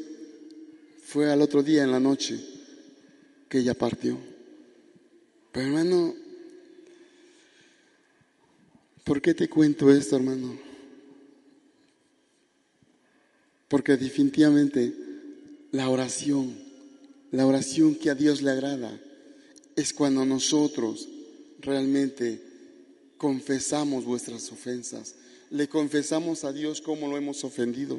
fue 1.03 1.31
al 1.31 1.41
otro 1.41 1.61
día 1.61 1.83
en 1.83 1.91
la 1.91 1.99
noche 1.99 2.39
que 3.47 3.59
ella 3.59 3.73
partió. 3.75 4.17
Pero 5.51 5.67
hermano, 5.67 6.15
¿por 9.03 9.21
qué 9.21 9.35
te 9.35 9.47
cuento 9.47 9.91
esto, 9.91 10.15
hermano? 10.15 10.57
Porque 13.67 13.95
definitivamente 13.95 14.93
la 15.71 15.89
oración, 15.89 16.55
la 17.33 17.47
oración 17.47 17.95
que 17.95 18.11
a 18.11 18.15
Dios 18.15 18.43
le 18.43 18.51
agrada, 18.51 18.95
es 19.75 19.91
cuando 19.91 20.23
nosotros 20.23 21.09
realmente 21.61 22.39
confesamos 23.17 24.05
vuestras 24.05 24.51
ofensas, 24.51 25.15
le 25.49 25.67
confesamos 25.67 26.43
a 26.43 26.53
Dios 26.53 26.79
cómo 26.79 27.07
lo 27.07 27.17
hemos 27.17 27.43
ofendido. 27.43 27.97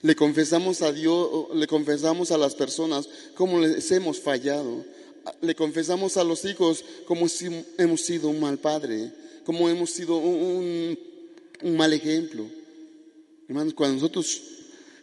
Le 0.00 0.16
confesamos 0.16 0.80
a 0.80 0.92
Dios, 0.92 1.48
le 1.54 1.66
confesamos 1.66 2.30
a 2.30 2.38
las 2.38 2.54
personas 2.54 3.06
cómo 3.34 3.58
les 3.58 3.90
hemos 3.92 4.18
fallado. 4.18 4.82
Le 5.42 5.54
confesamos 5.54 6.16
a 6.16 6.24
los 6.24 6.46
hijos 6.46 6.82
cómo 7.06 7.26
hemos 7.76 8.00
sido 8.00 8.30
un 8.30 8.40
mal 8.40 8.58
padre, 8.58 9.12
cómo 9.44 9.68
hemos 9.68 9.90
sido 9.90 10.16
un, 10.16 10.98
mal 11.76 11.92
ejemplo. 11.92 12.46
Hermanos, 13.46 13.74
cuando 13.74 13.96
nosotros, 13.96 14.40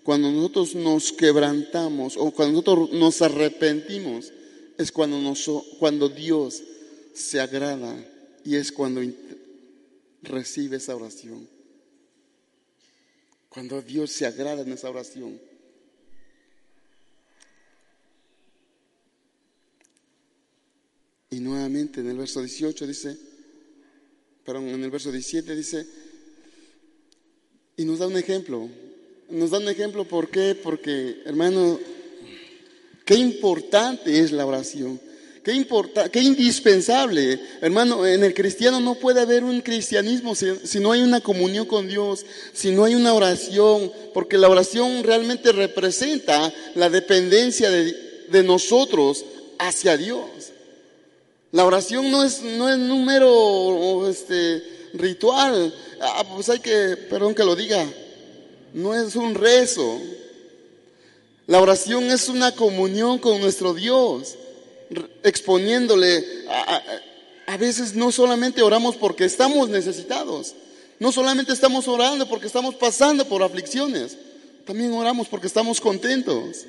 cuando 0.07 0.31
nosotros 0.31 0.73
nos 0.73 1.11
quebrantamos 1.11 2.15
o 2.15 2.31
cuando 2.31 2.61
nosotros 2.61 2.93
nos 2.93 3.21
arrepentimos, 3.21 4.31
es 4.77 4.89
cuando, 4.89 5.19
nos, 5.19 5.51
cuando 5.79 6.07
Dios 6.07 6.63
se 7.13 7.41
agrada 7.41 7.93
y 8.45 8.55
es 8.55 8.71
cuando 8.71 9.01
recibe 10.21 10.77
esa 10.77 10.95
oración. 10.95 11.45
Cuando 13.49 13.81
Dios 13.81 14.13
se 14.13 14.25
agrada 14.25 14.61
en 14.61 14.71
esa 14.71 14.89
oración. 14.89 15.41
Y 21.31 21.41
nuevamente 21.41 21.99
en 21.99 22.11
el 22.11 22.17
verso 22.17 22.41
18 22.41 22.87
dice, 22.87 23.17
perdón, 24.45 24.69
en 24.69 24.85
el 24.85 24.89
verso 24.89 25.11
17 25.11 25.53
dice, 25.53 25.85
y 27.75 27.83
nos 27.83 27.99
da 27.99 28.07
un 28.07 28.15
ejemplo. 28.15 28.69
Nos 29.29 29.51
da 29.51 29.57
un 29.57 29.67
ejemplo, 29.67 30.05
¿por 30.05 30.29
qué? 30.29 30.55
Porque, 30.55 31.21
hermano, 31.25 31.79
qué 33.03 33.15
importante 33.15 34.19
es 34.19 34.31
la 34.31 34.45
oración. 34.45 35.01
Qué, 35.43 35.53
importa, 35.53 36.09
qué 36.09 36.21
indispensable, 36.21 37.39
hermano, 37.61 38.05
en 38.05 38.23
el 38.23 38.33
cristiano 38.33 38.81
no 38.81 38.95
puede 38.95 39.21
haber 39.21 39.45
un 39.45 39.61
cristianismo 39.61 40.35
si, 40.35 40.79
no 40.79 40.91
hay 40.91 41.01
una 41.01 41.21
comunión 41.21 41.65
con 41.65 41.87
Dios, 41.87 42.25
si 42.51 42.71
no 42.71 42.83
hay 42.83 42.95
una 42.95 43.13
oración, 43.13 43.89
porque 44.13 44.37
la 44.37 44.49
oración 44.49 45.03
realmente 45.03 45.53
representa 45.53 46.53
la 46.75 46.89
dependencia 46.89 47.69
de, 47.71 48.43
nosotros 48.43 49.23
hacia 49.57 49.95
Dios. 49.95 50.27
La 51.51 51.65
oración 51.65 52.11
no 52.11 52.25
es, 52.25 52.41
no 52.43 52.67
es 52.69 52.77
número 52.77 54.09
este, 54.09 54.61
ritual, 54.93 55.73
ah, 56.01 56.25
pues 56.35 56.49
hay 56.49 56.59
que, 56.59 56.97
perdón 57.09 57.33
que 57.33 57.45
lo 57.45 57.55
diga, 57.55 57.87
no 58.77 58.93
es 58.93 59.15
un 59.15 59.33
rezo. 59.33 59.99
La 61.47 61.59
oración 61.59 62.03
es 62.11 62.29
una 62.29 62.53
comunión 62.53 63.17
con 63.17 63.41
nuestro 63.41 63.73
Dios 63.73 64.35
exponiéndole. 65.23 66.23
A, 67.47 67.57
veces 67.57 67.95
no 67.95 68.11
solamente 68.11 68.61
oramos 68.61 68.95
porque 68.95 69.25
estamos 69.25 69.69
necesitados, 69.69 70.53
no 70.99 71.11
solamente 71.11 71.53
estamos 71.53 71.87
orando 71.87 72.29
porque 72.29 72.45
estamos 72.45 72.75
pasando 72.75 73.27
por 73.27 73.41
aflicciones, 73.41 74.15
también 74.65 74.91
oramos 74.93 75.27
porque 75.27 75.47
estamos 75.47 75.81
contentos, 75.81 76.65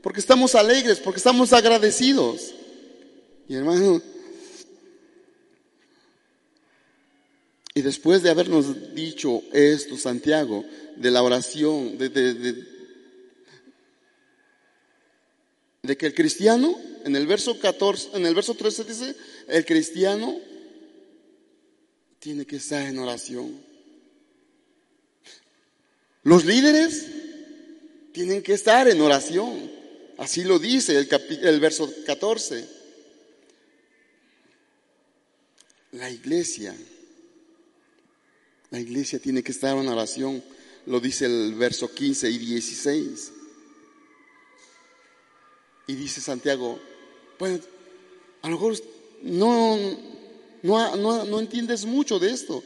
porque 0.00 0.20
estamos 0.20 0.54
alegres, 0.54 0.98
porque 0.98 1.18
estamos 1.18 1.52
agradecidos. 1.52 2.54
Y 3.48 3.56
hermano, 3.56 4.00
y 7.74 7.82
después 7.82 8.22
de 8.22 8.30
habernos 8.30 8.94
dicho 8.94 9.42
esto, 9.52 9.98
Santiago, 9.98 10.64
de 10.96 11.10
la 11.10 11.22
oración, 11.22 11.98
de, 11.98 12.66
que 15.96 16.06
el 16.06 16.14
cristiano 16.14 16.78
en 17.04 17.16
el 17.16 17.26
verso 17.26 17.58
14, 17.58 18.16
en 18.16 18.24
el 18.26 18.34
verso 18.34 18.54
13 18.54 18.84
dice, 18.84 19.14
el 19.48 19.64
cristiano 19.66 20.38
tiene 22.18 22.46
que 22.46 22.56
estar 22.56 22.86
en 22.86 22.98
oración. 22.98 23.60
Los 26.22 26.44
líderes 26.46 27.06
tienen 28.12 28.42
que 28.42 28.54
estar 28.54 28.88
en 28.88 29.00
oración. 29.00 29.70
Así 30.16 30.44
lo 30.44 30.58
dice 30.58 30.96
el, 30.98 31.08
el 31.42 31.60
verso 31.60 31.92
14. 32.06 32.66
La 35.92 36.10
iglesia, 36.10 36.74
la 38.70 38.80
iglesia 38.80 39.18
tiene 39.20 39.42
que 39.44 39.52
estar 39.52 39.76
en 39.76 39.86
oración, 39.86 40.42
lo 40.86 41.00
dice 41.00 41.26
el 41.26 41.54
verso 41.54 41.92
15 41.92 42.30
y 42.30 42.38
16. 42.38 43.32
Y 45.86 45.94
dice 45.94 46.20
Santiago, 46.20 46.78
bueno, 47.38 47.60
a 48.42 48.48
lo 48.48 48.56
mejor 48.56 48.74
no, 49.22 49.76
no, 50.62 50.96
no, 50.96 51.24
no 51.24 51.40
entiendes 51.40 51.84
mucho 51.84 52.18
de 52.18 52.30
esto. 52.30 52.62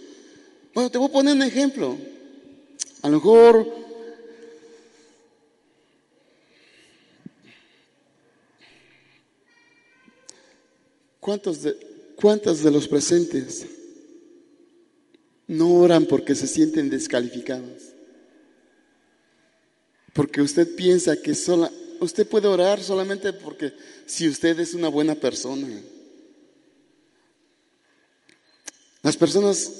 Bueno, 0.74 0.90
te 0.90 0.98
voy 0.98 1.08
a 1.08 1.12
poner 1.12 1.34
un 1.34 1.42
ejemplo. 1.42 1.96
A 3.02 3.08
lo 3.08 3.16
mejor 3.16 3.88
¿Cuántos 11.28 11.62
de, 11.62 11.76
¿Cuántas 12.16 12.62
de 12.62 12.70
los 12.70 12.88
presentes 12.88 13.66
no 15.46 15.74
oran 15.74 16.06
porque 16.06 16.34
se 16.34 16.46
sienten 16.46 16.88
descalificados? 16.88 17.87
Porque 20.18 20.42
usted 20.42 20.74
piensa 20.74 21.16
que 21.22 21.32
sola, 21.32 21.70
usted 22.00 22.26
puede 22.26 22.48
orar 22.48 22.82
solamente 22.82 23.32
porque 23.32 23.72
si 24.04 24.28
usted 24.28 24.58
es 24.58 24.74
una 24.74 24.88
buena 24.88 25.14
persona. 25.14 25.68
Las 29.00 29.16
personas 29.16 29.70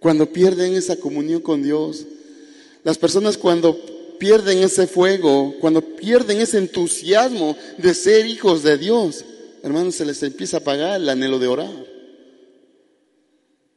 cuando 0.00 0.30
pierden 0.30 0.74
esa 0.74 0.96
comunión 0.96 1.40
con 1.40 1.62
Dios, 1.62 2.04
las 2.84 2.98
personas 2.98 3.38
cuando 3.38 3.74
pierden 4.18 4.58
ese 4.58 4.86
fuego, 4.86 5.54
cuando 5.60 5.80
pierden 5.80 6.42
ese 6.42 6.58
entusiasmo 6.58 7.56
de 7.78 7.94
ser 7.94 8.26
hijos 8.26 8.62
de 8.62 8.76
Dios, 8.76 9.24
hermanos, 9.62 9.94
se 9.94 10.04
les 10.04 10.22
empieza 10.22 10.58
a 10.58 10.60
apagar 10.60 11.00
el 11.00 11.08
anhelo 11.08 11.38
de 11.38 11.46
orar. 11.46 11.86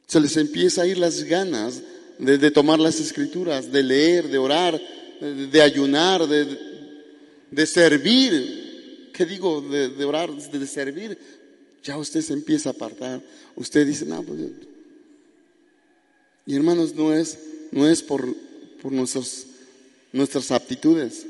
Se 0.06 0.20
les 0.20 0.36
empieza 0.36 0.82
a 0.82 0.86
ir 0.86 0.98
las 0.98 1.24
ganas 1.24 1.80
de, 2.18 2.50
tomar 2.50 2.78
las 2.78 3.00
escrituras, 3.00 3.72
de 3.72 3.82
leer, 3.82 4.28
de 4.28 4.36
orar, 4.36 4.78
de, 5.22 5.62
ayunar, 5.62 6.26
de, 6.26 7.66
servir. 7.66 9.10
¿Qué 9.12 9.24
digo? 9.24 9.60
De, 9.60 10.04
orar, 10.04 10.30
de, 10.32 10.66
servir. 10.66 11.16
Ya 11.82 11.96
usted 11.96 12.20
se 12.20 12.32
empieza 12.32 12.70
a 12.70 12.72
apartar. 12.72 13.22
Usted 13.54 13.86
dice, 13.86 14.04
no, 14.04 14.22
pues, 14.22 14.40
y 16.44 16.56
hermanos, 16.56 16.94
no 16.94 17.14
es, 17.14 17.38
no 17.70 17.88
es 17.88 18.02
por, 18.02 18.34
por 18.80 18.90
nuestros, 18.90 19.46
nuestras 20.12 20.50
aptitudes. 20.50 21.24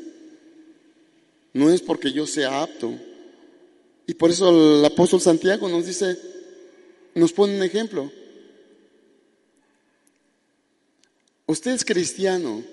No 1.53 1.71
es 1.71 1.83
porque 1.83 2.13
yo 2.13 2.27
sea 2.27 2.63
apto. 2.63 2.99
Y 4.07 4.15
por 4.15 4.31
eso 4.31 4.79
el 4.79 4.85
apóstol 4.85 5.21
Santiago 5.21 5.69
nos 5.69 5.87
dice, 5.87 6.19
nos 7.15 7.33
pone 7.33 7.57
un 7.57 7.63
ejemplo. 7.63 8.11
Usted 11.47 11.73
es 11.73 11.85
cristiano, 11.85 12.65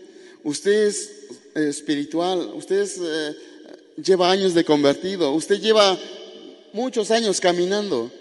usted 0.43 0.87
es 0.87 1.11
eh, 1.55 1.67
espiritual, 1.69 2.51
usted 2.55 2.87
eh, 3.01 3.35
lleva 4.03 4.31
años 4.31 4.53
de 4.53 4.63
convertido, 4.63 5.33
usted 5.33 5.59
lleva 5.59 5.97
muchos 6.73 7.11
años 7.11 7.39
caminando. 7.39 8.11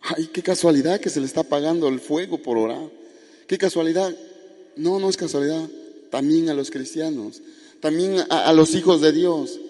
Ay, 0.00 0.28
qué 0.32 0.42
casualidad 0.42 1.00
que 1.00 1.10
se 1.10 1.20
le 1.20 1.26
está 1.26 1.40
apagando 1.40 1.88
el 1.88 2.00
fuego 2.00 2.38
por 2.38 2.56
orar. 2.56 2.90
Qué 3.46 3.58
casualidad. 3.58 4.14
No, 4.76 4.98
no 4.98 5.10
es 5.10 5.16
casualidad. 5.16 5.68
También 6.10 6.48
a 6.48 6.54
los 6.54 6.70
cristianos, 6.70 7.40
también 7.80 8.16
a 8.30 8.52
los 8.52 8.74
hijos 8.74 9.00
de 9.00 9.12
Dios. 9.12 9.60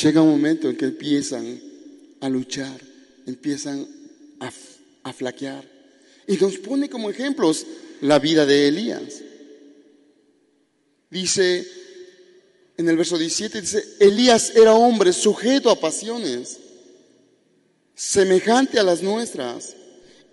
Llega 0.00 0.22
un 0.22 0.30
momento 0.30 0.68
en 0.68 0.76
que 0.76 0.86
empiezan 0.86 1.60
a 2.20 2.28
luchar, 2.28 2.80
empiezan 3.26 3.86
a, 4.40 5.12
flaquear. 5.12 5.64
Y 6.26 6.36
nos 6.36 6.58
pone 6.58 6.90
como 6.90 7.10
ejemplos 7.10 7.64
la 8.00 8.18
vida 8.18 8.46
de 8.46 8.68
Elías. 8.68 9.22
Dice 11.10 11.66
en 12.76 12.88
el 12.88 12.96
verso 12.96 13.16
17, 13.16 13.60
dice, 13.60 13.84
Elías 14.00 14.54
era 14.54 14.74
hombre 14.74 15.12
sujeto 15.12 15.70
a 15.70 15.80
pasiones, 15.80 16.58
semejante 17.94 18.78
a 18.78 18.82
las 18.82 19.02
nuestras, 19.02 19.74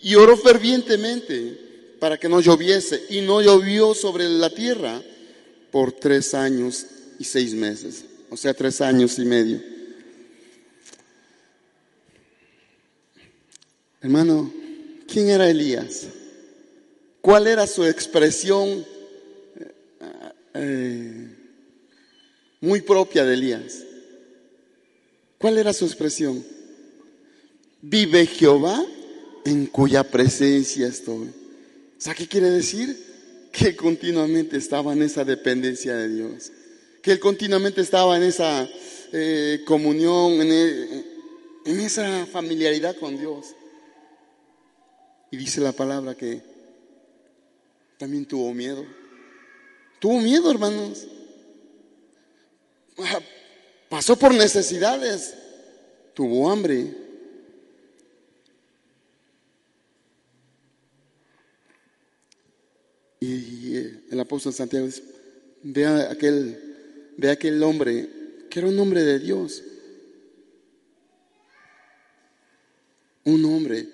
y 0.01 0.15
oró 0.15 0.35
fervientemente 0.35 1.95
para 1.99 2.17
que 2.17 2.27
no 2.27 2.41
lloviese, 2.41 3.01
y 3.09 3.21
no 3.21 3.41
llovió 3.41 3.93
sobre 3.93 4.27
la 4.27 4.49
tierra 4.49 5.01
por 5.71 5.93
tres 5.93 6.33
años 6.33 6.85
y 7.17 7.23
seis 7.23 7.53
meses 7.53 8.03
o 8.33 8.37
sea, 8.37 8.51
tres 8.55 8.81
años 8.81 9.19
y 9.19 9.25
medio. 9.25 9.61
Hermano, 14.01 14.51
¿quién 15.07 15.29
era 15.29 15.47
Elías? 15.47 16.07
¿Cuál 17.23 17.47
era 17.47 17.65
su 17.65 17.83
expresión 17.83 18.85
eh, 19.55 19.71
eh, 20.53 21.27
muy 22.61 22.81
propia 22.81 23.25
de 23.25 23.33
Elías? 23.33 23.79
¿Cuál 25.39 25.57
era 25.57 25.73
su 25.73 25.85
expresión? 25.85 26.45
Vive 27.81 28.27
Jehová 28.27 28.85
en 29.43 29.65
cuya 29.65 30.03
presencia 30.03 30.87
estoy. 30.87 31.31
¿Sabes 31.97 32.19
qué 32.19 32.27
quiere 32.27 32.51
decir? 32.51 32.95
Que 33.51 33.75
continuamente 33.75 34.57
estaba 34.57 34.93
en 34.93 35.01
esa 35.01 35.25
dependencia 35.25 35.95
de 35.95 36.09
Dios 36.09 36.51
que 37.03 37.11
él 37.11 37.19
continuamente 37.19 37.81
estaba 37.81 38.15
en 38.15 38.23
esa 38.23 38.67
eh, 39.11 39.61
comunión, 39.65 40.41
e, 40.41 41.03
en, 41.65 41.79
esa 41.81 42.25
familiaridad 42.25 42.95
con 42.95 43.17
Dios. 43.17 43.53
Y 45.29 45.35
dice 45.35 45.59
la 45.59 45.73
palabra 45.73 46.15
que 46.15 46.41
también 48.03 48.25
tuvo 48.25 48.53
miedo. 48.53 48.85
Tuvo 49.97 50.19
miedo, 50.19 50.51
hermanos. 50.51 51.07
Ah, 52.97 53.21
pasó 53.87 54.19
por 54.19 54.33
necesidades. 54.33 55.33
Tuvo 56.13 56.51
hambre. 56.51 56.93
Y 63.21 63.77
el 64.11 64.19
apóstol 64.19 64.51
Santiago 64.51 64.85
dice, 64.85 65.01
vea 65.61 66.11
aquel 66.11 67.13
ve 67.15 67.29
a 67.29 67.31
aquel 67.31 67.63
hombre 67.63 68.09
que 68.49 68.59
era 68.59 68.67
un 68.67 68.77
hombre 68.79 69.01
de 69.05 69.19
Dios. 69.19 69.63
Un 73.23 73.45
hombre 73.45 73.87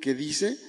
que 0.00 0.14
dice 0.14 0.67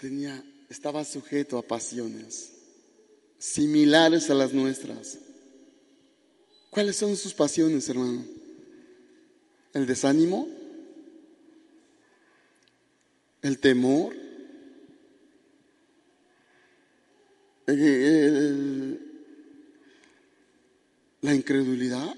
tenía, 0.00 0.42
estaba 0.68 1.04
sujeto 1.04 1.58
a 1.58 1.62
pasiones 1.62 2.52
similares 3.40 4.28
a 4.30 4.34
las 4.34 4.52
nuestras. 4.52 5.18
¿Cuáles 6.68 6.96
son 6.96 7.16
sus 7.16 7.32
pasiones, 7.32 7.88
hermano? 7.88 8.24
¿El 9.72 9.86
desánimo? 9.86 10.46
¿El 13.42 13.58
temor? 13.58 14.14
la 21.22 21.34
incredulidad? 21.34 22.14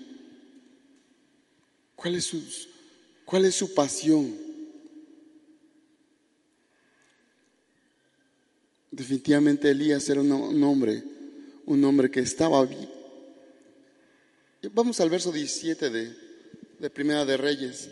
¿Cuál 1.95 2.15
es, 2.15 2.25
su, 2.25 2.43
¿Cuál 3.27 3.45
es 3.45 3.55
su 3.55 3.75
pasión? 3.75 4.52
Definitivamente 8.93 9.71
Elías 9.71 10.07
era 10.11 10.21
un 10.21 10.63
hombre, 10.63 11.03
un 11.65 11.83
hombre 11.83 12.11
que 12.11 12.21
estaba 12.21 12.65
vivo. 12.67 12.93
Vamos 14.75 15.01
al 15.01 15.09
verso 15.09 15.33
17 15.33 15.89
de, 15.91 16.15
de 16.79 16.91
Primera 16.91 17.25
de 17.25 17.37
Reyes. 17.39 17.89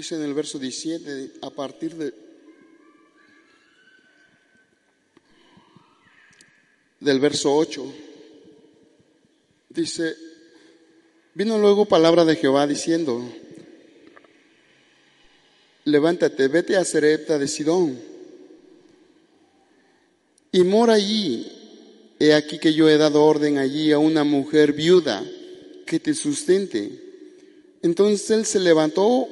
Dice 0.00 0.14
en 0.14 0.22
el 0.22 0.32
verso 0.32 0.58
17, 0.58 1.32
a 1.42 1.50
partir 1.50 1.94
de, 1.94 2.14
del 7.00 7.20
verso 7.20 7.54
8, 7.54 7.84
dice, 9.68 10.16
vino 11.34 11.58
luego 11.58 11.84
palabra 11.84 12.24
de 12.24 12.36
Jehová 12.36 12.66
diciendo, 12.66 13.22
levántate, 15.84 16.48
vete 16.48 16.78
a 16.78 16.84
Serepta 16.86 17.38
de 17.38 17.46
Sidón, 17.46 18.00
y 20.50 20.62
mora 20.62 20.94
allí. 20.94 21.46
He 22.18 22.32
aquí 22.32 22.58
que 22.58 22.72
yo 22.72 22.88
he 22.88 22.96
dado 22.96 23.22
orden 23.22 23.58
allí 23.58 23.92
a 23.92 23.98
una 23.98 24.24
mujer 24.24 24.72
viuda 24.72 25.22
que 25.84 26.00
te 26.00 26.14
sustente. 26.14 26.90
Entonces 27.82 28.30
él 28.30 28.46
se 28.46 28.60
levantó 28.60 29.28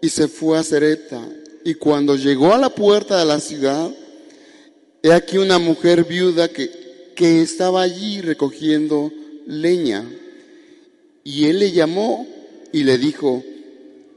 y 0.00 0.08
se 0.08 0.28
fue 0.28 0.58
a 0.58 0.62
Serepta. 0.62 1.26
Y 1.64 1.74
cuando 1.74 2.16
llegó 2.16 2.54
a 2.54 2.58
la 2.58 2.70
puerta 2.70 3.18
de 3.18 3.24
la 3.24 3.40
ciudad, 3.40 3.90
he 5.02 5.12
aquí 5.12 5.38
una 5.38 5.58
mujer 5.58 6.04
viuda 6.04 6.48
que, 6.48 7.12
que 7.14 7.42
estaba 7.42 7.82
allí 7.82 8.20
recogiendo 8.20 9.12
leña. 9.46 10.04
Y 11.24 11.46
él 11.46 11.58
le 11.58 11.72
llamó 11.72 12.26
y 12.72 12.84
le 12.84 12.98
dijo, 12.98 13.42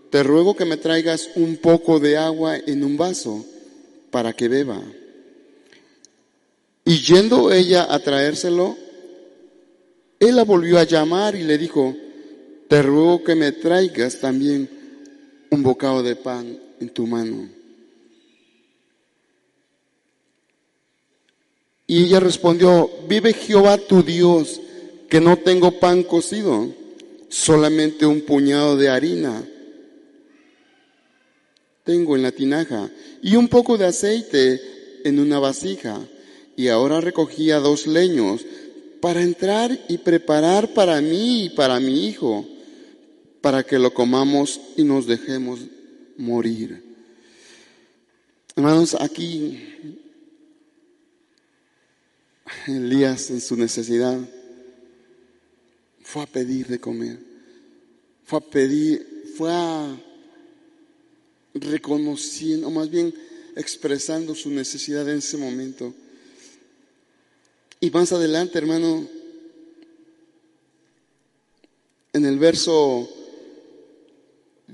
te 0.09 0.23
ruego 0.23 0.55
que 0.55 0.65
me 0.65 0.77
traigas 0.77 1.29
un 1.35 1.57
poco 1.57 1.99
de 1.99 2.17
agua 2.17 2.57
en 2.57 2.83
un 2.83 2.97
vaso 2.97 3.45
para 4.11 4.33
que 4.33 4.47
beba. 4.47 4.81
Y 6.85 7.01
yendo 7.01 7.51
ella 7.51 7.87
a 7.89 7.99
traérselo, 7.99 8.77
él 10.19 10.35
la 10.35 10.43
volvió 10.43 10.79
a 10.79 10.83
llamar 10.83 11.35
y 11.35 11.43
le 11.43 11.57
dijo, 11.57 11.95
te 12.67 12.81
ruego 12.81 13.23
que 13.23 13.35
me 13.35 13.51
traigas 13.51 14.19
también 14.19 14.78
un 15.51 15.63
bocado 15.63 16.03
de 16.03 16.15
pan 16.15 16.59
en 16.79 16.89
tu 16.89 17.07
mano. 17.07 17.49
Y 21.87 22.03
ella 22.05 22.19
respondió, 22.19 22.89
vive 23.07 23.33
Jehová 23.33 23.77
tu 23.77 24.03
Dios, 24.03 24.61
que 25.09 25.19
no 25.19 25.37
tengo 25.37 25.79
pan 25.79 26.03
cocido, 26.03 26.69
solamente 27.29 28.05
un 28.05 28.21
puñado 28.21 28.77
de 28.77 28.89
harina 28.89 29.43
tengo 31.89 32.15
en 32.15 32.21
la 32.21 32.31
tinaja 32.31 32.87
y 33.23 33.35
un 33.35 33.47
poco 33.47 33.75
de 33.75 33.87
aceite 33.87 34.61
en 35.05 35.19
una 35.19 35.39
vasija. 35.39 35.99
Y 36.55 36.67
ahora 36.67 37.01
recogía 37.01 37.57
dos 37.57 37.87
leños 37.87 38.45
para 39.01 39.23
entrar 39.23 39.75
y 39.87 39.97
preparar 39.97 40.71
para 40.75 41.01
mí 41.01 41.45
y 41.45 41.49
para 41.49 41.79
mi 41.79 42.05
hijo, 42.05 42.45
para 43.41 43.63
que 43.63 43.79
lo 43.79 43.93
comamos 43.93 44.59
y 44.75 44.83
nos 44.83 45.07
dejemos 45.07 45.59
morir. 46.17 46.83
Hermanos, 48.55 48.95
aquí 48.99 49.57
Elías 52.67 53.29
en 53.29 53.39
su 53.39 53.55
necesidad 53.55 54.19
fue 56.03 56.23
a 56.23 56.25
pedir 56.25 56.67
de 56.67 56.79
comer, 56.79 57.19
fue 58.25 58.39
a 58.39 58.41
pedir, 58.41 59.23
fue 59.37 59.51
a 59.51 59.97
reconociendo, 61.53 62.67
o 62.67 62.71
más 62.71 62.89
bien 62.89 63.13
expresando 63.55 64.35
su 64.35 64.49
necesidad 64.49 65.07
en 65.09 65.19
ese 65.19 65.37
momento. 65.37 65.93
Y 67.79 67.89
más 67.91 68.11
adelante, 68.11 68.57
hermano, 68.57 69.07
en 72.13 72.25
el 72.25 72.39
verso 72.39 73.09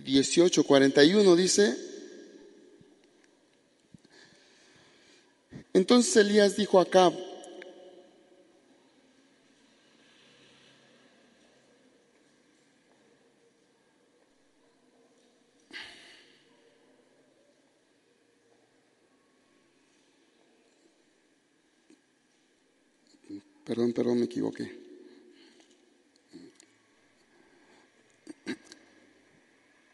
18, 0.06 0.64
41 0.64 1.36
dice, 1.36 1.76
entonces 5.74 6.16
Elías 6.16 6.56
dijo 6.56 6.80
a 6.80 6.84
Acab, 6.84 7.14
Perdón, 23.66 23.94
perdón, 23.94 24.20
me 24.20 24.26
equivoqué. 24.26 24.85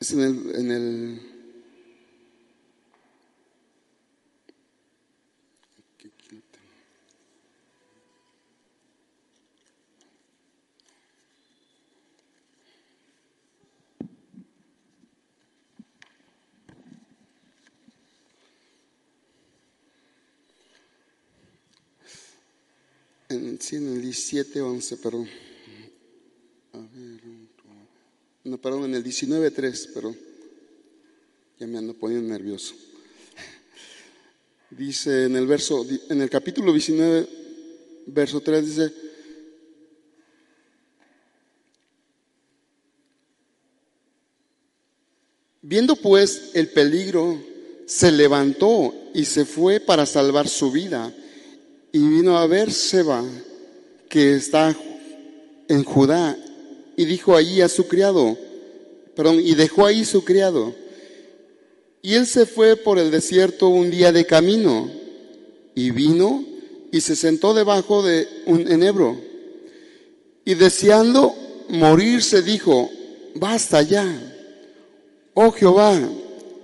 Es 0.02 0.14
en 0.14 0.20
el, 0.20 0.56
en 0.56 0.72
el 0.72 1.32
En, 23.30 23.62
sí, 23.62 23.76
en 23.76 23.88
el 23.88 24.02
17, 24.02 24.62
11, 24.62 24.98
perdón. 24.98 25.30
A 26.74 26.78
ver, 26.80 27.22
no, 28.44 28.58
en 28.80 28.96
el 28.96 29.04
19, 29.04 29.52
3, 29.52 29.88
perdón. 29.94 30.18
Ya 31.60 31.68
me 31.68 31.78
ando 31.78 31.94
poniendo 31.94 32.30
nervioso. 32.30 32.74
Dice 34.70 35.26
en 35.26 35.36
el 35.36 35.46
verso, 35.46 35.86
en 36.10 36.22
el 36.22 36.30
capítulo 36.30 36.72
19, 36.72 37.28
verso 38.08 38.40
3, 38.42 38.66
dice, 38.66 38.94
Viendo 45.64 45.96
pues 45.96 46.52
el 46.54 46.70
peligro, 46.70 47.40
se 47.86 48.12
levantó 48.12 48.96
y 49.14 49.26
se 49.26 49.46
fue 49.46 49.80
para 49.80 50.06
salvar 50.06 50.48
su 50.48 50.72
vida 50.72 51.14
y 51.92 52.00
vino 52.00 52.38
a 52.38 52.48
ver 52.48 52.72
Seba, 52.72 53.24
que 54.10 54.36
está 54.36 54.76
en 55.68 55.84
Judá, 55.84 56.38
y 56.96 57.06
dijo 57.06 57.36
allí 57.36 57.62
a 57.62 57.70
su 57.70 57.88
criado, 57.88 58.38
y 59.30 59.56
dejó 59.56 59.86
ahí 59.86 60.06
su 60.06 60.24
criado. 60.24 60.74
Y 62.02 62.16
él 62.16 62.26
se 62.26 62.46
fue 62.46 62.76
por 62.76 62.98
el 62.98 63.12
desierto 63.12 63.70
un 63.70 63.92
día 63.92 64.12
de 64.12 64.26
camino, 64.26 64.90
y 65.76 65.92
vino 65.92 66.44
y 66.92 67.02
se 67.02 67.16
sentó 67.16 67.54
debajo 67.54 68.04
de 68.04 68.28
un 68.46 68.70
enebro. 68.72 69.18
Y 70.44 70.56
deseando 70.56 71.34
morirse 71.70 72.42
dijo, 72.42 72.90
basta 73.36 73.82
ya, 73.82 74.06
oh 75.34 75.52
Jehová, 75.52 75.98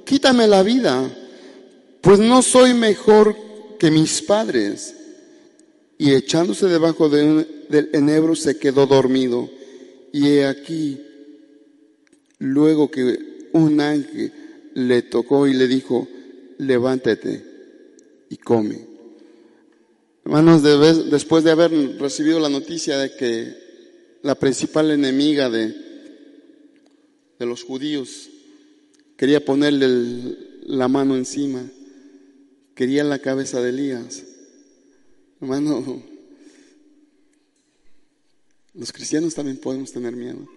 quítame 0.06 0.48
la 0.48 0.64
vida, 0.64 1.10
pues 2.02 2.20
no 2.20 2.42
soy 2.42 2.74
mejor 2.74 3.36
que 3.80 3.92
mis 3.92 4.22
padres 4.22 4.96
y 5.98 6.14
echándose 6.14 6.68
debajo 6.68 7.10
del 7.10 7.90
enebro 7.94 8.36
se 8.36 8.58
quedó 8.58 8.86
dormido. 8.86 9.50
Y 10.12 10.28
he 10.30 10.46
aquí, 10.46 11.02
luego 12.40 12.90
que 12.92 13.50
un 13.54 13.80
ángel 13.82 14.32
le 14.74 15.02
tocó 15.02 15.48
y 15.48 15.54
le 15.54 15.68
dijo, 15.68 16.08
levántate 16.58 17.44
y 18.30 18.38
come. 18.38 18.88
Hermanos, 20.26 20.62
después 21.10 21.44
de 21.44 21.52
haber 21.52 21.72
recibido 22.00 22.40
la 22.40 22.50
noticia 22.50 22.98
de 22.98 23.16
que 23.16 23.56
la 24.24 24.36
principal 24.36 24.92
enemiga 24.92 25.50
de, 25.50 25.74
de 27.40 27.46
los 27.46 27.64
judíos 27.64 28.30
quería 29.16 29.44
ponerle 29.44 30.38
la 30.64 30.88
mano 30.88 31.16
encima, 31.16 31.64
quería 32.76 33.04
la 33.04 33.20
cabeza 33.20 33.62
de 33.62 33.70
Elías, 33.70 34.24
Hermano, 35.40 36.02
los 38.74 38.92
cristianos 38.92 39.36
también 39.36 39.58
podemos 39.58 39.92
tener 39.92 40.16
miedo. 40.16 40.48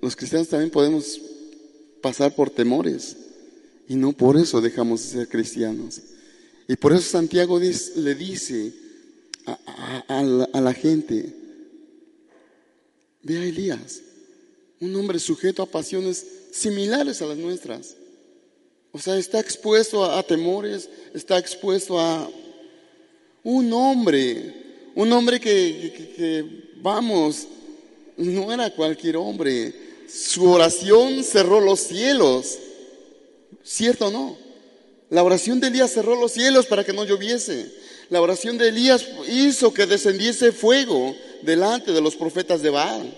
Los 0.00 0.16
cristianos 0.16 0.48
también 0.48 0.70
podemos 0.70 1.20
pasar 2.00 2.34
por 2.34 2.50
temores 2.50 3.16
y 3.88 3.94
no 3.94 4.12
por 4.12 4.36
eso 4.36 4.60
dejamos 4.60 5.02
de 5.02 5.08
ser 5.08 5.28
cristianos. 5.28 6.00
Y 6.68 6.76
por 6.76 6.92
eso 6.92 7.02
Santiago 7.02 7.58
le 7.58 8.14
dice 8.14 8.72
a, 9.46 10.22
la, 10.22 10.44
a, 10.52 10.60
la, 10.60 10.72
gente, 10.72 11.34
ve 13.22 13.38
a 13.38 13.44
Elías, 13.44 14.00
un 14.80 14.96
hombre 14.96 15.18
sujeto 15.18 15.62
a 15.62 15.66
pasiones 15.66 16.26
similares 16.52 17.20
a 17.20 17.26
las 17.26 17.36
nuestras. 17.36 17.96
O 18.92 18.98
sea, 18.98 19.18
está 19.18 19.40
expuesto 19.40 20.04
a 20.04 20.22
temores, 20.22 20.88
está 21.12 21.38
expuesto 21.38 21.98
a 21.98 22.30
un 23.42 23.72
hombre, 23.72 24.54
un 24.94 25.12
hombre 25.12 25.40
que, 25.40 26.70
vamos, 26.80 27.48
no 28.16 28.52
era 28.52 28.70
cualquier 28.70 29.16
hombre. 29.16 29.72
Su 30.08 30.50
oración 30.50 31.24
cerró 31.24 31.60
los 31.60 31.80
cielos. 31.80 32.58
¿Cierto 33.62 34.06
o 34.06 34.10
no? 34.10 34.36
La 35.10 35.22
oración 35.22 35.60
de 35.60 35.68
Elías 35.68 35.92
cerró 35.92 36.20
los 36.20 36.32
cielos 36.32 36.66
para 36.66 36.84
que 36.84 36.92
no 36.92 37.04
lloviese. 37.04 37.72
La 38.10 38.20
oración 38.20 38.58
de 38.58 38.68
Elías 38.68 39.06
hizo 39.28 39.72
que 39.72 39.86
descendiese 39.86 40.52
fuego 40.52 41.16
delante 41.42 41.92
de 41.92 42.00
los 42.00 42.16
profetas 42.16 42.62
de 42.62 42.70
Baal. 42.70 43.14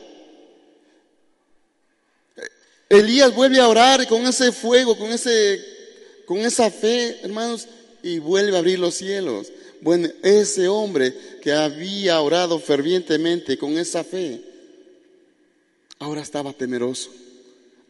Elías 2.89 3.35
vuelve 3.35 3.59
a 3.59 3.69
orar 3.69 4.07
con 4.07 4.25
ese 4.27 4.53
fuego, 4.53 4.97
con, 4.97 5.11
ese, 5.11 5.61
con 6.25 6.39
esa 6.39 6.71
fe, 6.71 7.19
hermanos, 7.23 7.67
y 8.03 8.21
vuelve 8.21 8.57
a 8.57 8.61
abrir 8.61 8.79
los 8.79 8.95
cielos. 8.95 9.51
Bueno, 9.81 10.09
ese 10.23 10.69
hombre 10.69 11.13
que 11.43 11.53
había 11.53 12.21
orado 12.21 12.59
fervientemente 12.59 13.59
con 13.59 13.77
esa 13.77 14.05
fe, 14.05 14.41
ahora 15.99 16.23
estaba 16.23 16.53
temeroso, 16.53 17.11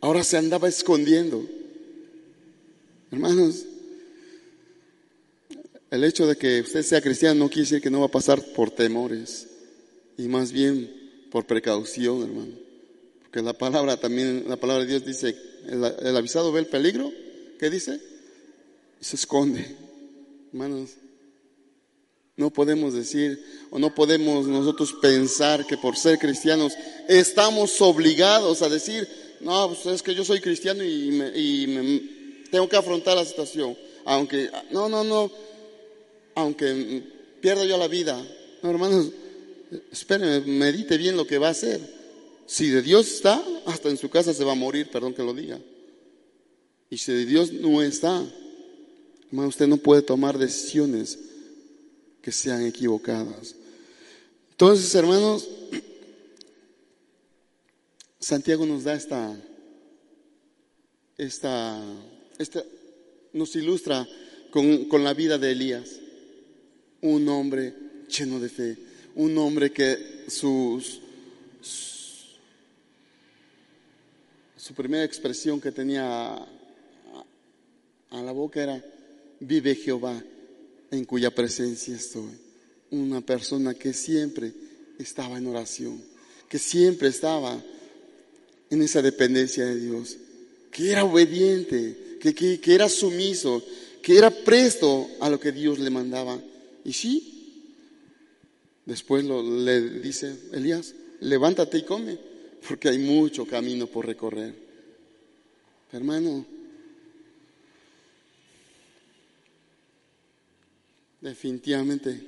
ahora 0.01 0.24
se 0.24 0.37
andaba 0.37 0.69
escondiendo. 0.69 1.47
Hermanos, 3.11 3.65
el 5.91 6.05
hecho 6.05 6.27
de 6.27 6.37
que 6.37 6.61
usted 6.61 6.83
sea 6.83 7.01
cristiano 7.01 7.39
no 7.39 7.49
quiere 7.49 7.62
decir 7.62 7.81
que 7.81 7.91
no 7.91 8.01
va 8.01 8.07
a 8.07 8.11
pasar 8.11 8.43
por 8.55 8.70
temores, 8.70 9.47
y 10.19 10.28
más 10.28 10.53
bien 10.53 10.91
por 11.31 11.47
precaución, 11.47 12.23
hermano. 12.23 12.53
Porque 13.23 13.43
la 13.43 13.53
palabra 13.53 13.97
también, 13.99 14.45
la 14.49 14.57
palabra 14.57 14.85
de 14.85 14.91
Dios 14.91 15.05
dice, 15.05 15.37
el, 15.66 16.16
avisado 16.16 16.53
ve 16.53 16.61
el 16.61 16.66
peligro, 16.66 17.12
¿qué 17.59 17.70
dice? 17.70 18.01
Y 19.01 19.05
se 19.05 19.16
esconde. 19.16 19.77
Hermanos, 20.53 20.91
no 22.36 22.50
podemos 22.50 22.92
decir 22.92 23.42
o 23.70 23.78
no 23.78 23.94
podemos 23.94 24.46
nosotros 24.46 24.94
pensar 25.00 25.66
que 25.66 25.78
por 25.78 25.96
ser 25.96 26.18
cristianos 26.18 26.74
estamos 27.08 27.80
obligados 27.80 28.60
a 28.60 28.68
decir, 28.68 29.08
no, 29.40 29.68
pues 29.68 29.86
es 29.86 30.02
que 30.02 30.14
yo 30.14 30.24
soy 30.24 30.40
cristiano 30.40 30.84
y, 30.84 31.66
me, 31.66 32.50
tengo 32.50 32.68
que 32.68 32.76
afrontar 32.76 33.16
la 33.16 33.24
situación. 33.24 33.76
Aunque, 34.04 34.50
no, 34.70 34.88
no, 34.88 35.02
no, 35.02 35.30
aunque 36.34 37.02
pierda 37.40 37.64
yo 37.64 37.78
la 37.78 37.88
vida. 37.88 38.22
No, 38.62 38.70
hermanos, 38.70 39.10
espérenme, 39.90 40.40
medite 40.40 40.98
bien 40.98 41.16
lo 41.16 41.26
que 41.26 41.38
va 41.38 41.48
a 41.48 41.52
hacer. 41.52 41.80
Si 42.46 42.68
de 42.68 42.82
Dios 42.82 43.08
está, 43.08 43.42
hasta 43.64 43.88
en 43.88 43.96
su 43.96 44.10
casa 44.10 44.34
se 44.34 44.44
va 44.44 44.52
a 44.52 44.56
morir, 44.56 44.90
perdón 44.90 45.14
que 45.14 45.22
lo 45.22 45.32
diga. 45.32 45.58
Y 46.90 46.98
si 46.98 47.12
de 47.12 47.24
Dios 47.24 47.50
no 47.50 47.82
está, 47.82 48.24
hermano, 49.28 49.48
usted 49.48 49.66
no 49.66 49.78
puede 49.78 50.02
tomar 50.02 50.38
decisiones 50.38 51.18
que 52.27 52.32
sean 52.32 52.66
equivocadas. 52.66 53.55
Entonces, 54.51 54.93
hermanos, 54.97 55.48
Santiago 58.19 58.66
nos 58.66 58.82
da 58.82 58.94
esta, 58.94 59.40
esta, 61.16 61.81
esta 62.36 62.65
nos 63.32 63.55
ilustra 63.55 64.09
con, 64.51 64.86
con 64.86 65.05
la 65.05 65.15
vida 65.15 65.39
de 65.39 65.53
Elías, 65.53 66.01
un 67.01 67.28
hombre 67.28 67.73
lleno 68.09 68.40
de 68.40 68.48
fe, 68.48 68.77
un 69.15 69.39
hombre 69.39 69.70
que 69.70 70.24
sus, 70.27 71.01
su 74.57 74.74
primera 74.74 75.05
expresión 75.05 75.61
que 75.61 75.70
tenía 75.70 76.35
a, 76.35 76.47
a 78.11 78.20
la 78.20 78.32
boca 78.32 78.61
era, 78.61 78.85
vive 79.39 79.77
Jehová 79.77 80.20
en 80.90 81.04
cuya 81.04 81.34
presencia 81.34 81.94
estoy. 81.94 82.30
Una 82.90 83.20
persona 83.20 83.74
que 83.74 83.92
siempre 83.92 84.52
estaba 84.98 85.38
en 85.38 85.46
oración, 85.46 86.02
que 86.48 86.58
siempre 86.58 87.08
estaba 87.08 87.62
en 88.70 88.82
esa 88.82 89.02
dependencia 89.02 89.64
de 89.64 89.80
Dios, 89.80 90.16
que 90.70 90.90
era 90.90 91.04
obediente, 91.04 92.18
que, 92.20 92.34
que, 92.34 92.74
era 92.74 92.88
sumiso, 92.88 93.62
que 94.02 94.16
era 94.16 94.30
presto 94.30 95.08
a 95.20 95.30
lo 95.30 95.38
que 95.38 95.52
Dios 95.52 95.78
le 95.78 95.90
mandaba. 95.90 96.40
Y 96.84 96.92
sí, 96.92 97.62
después 98.84 99.24
le 99.24 99.80
dice 100.00 100.36
Elías, 100.52 100.94
levántate 101.20 101.78
y 101.78 101.82
come, 101.82 102.18
porque 102.66 102.88
hay 102.88 102.98
mucho 102.98 103.46
camino 103.46 103.86
por 103.86 104.06
recorrer. 104.06 104.54
Hermano, 105.92 106.44
Definitivamente. 111.20 112.20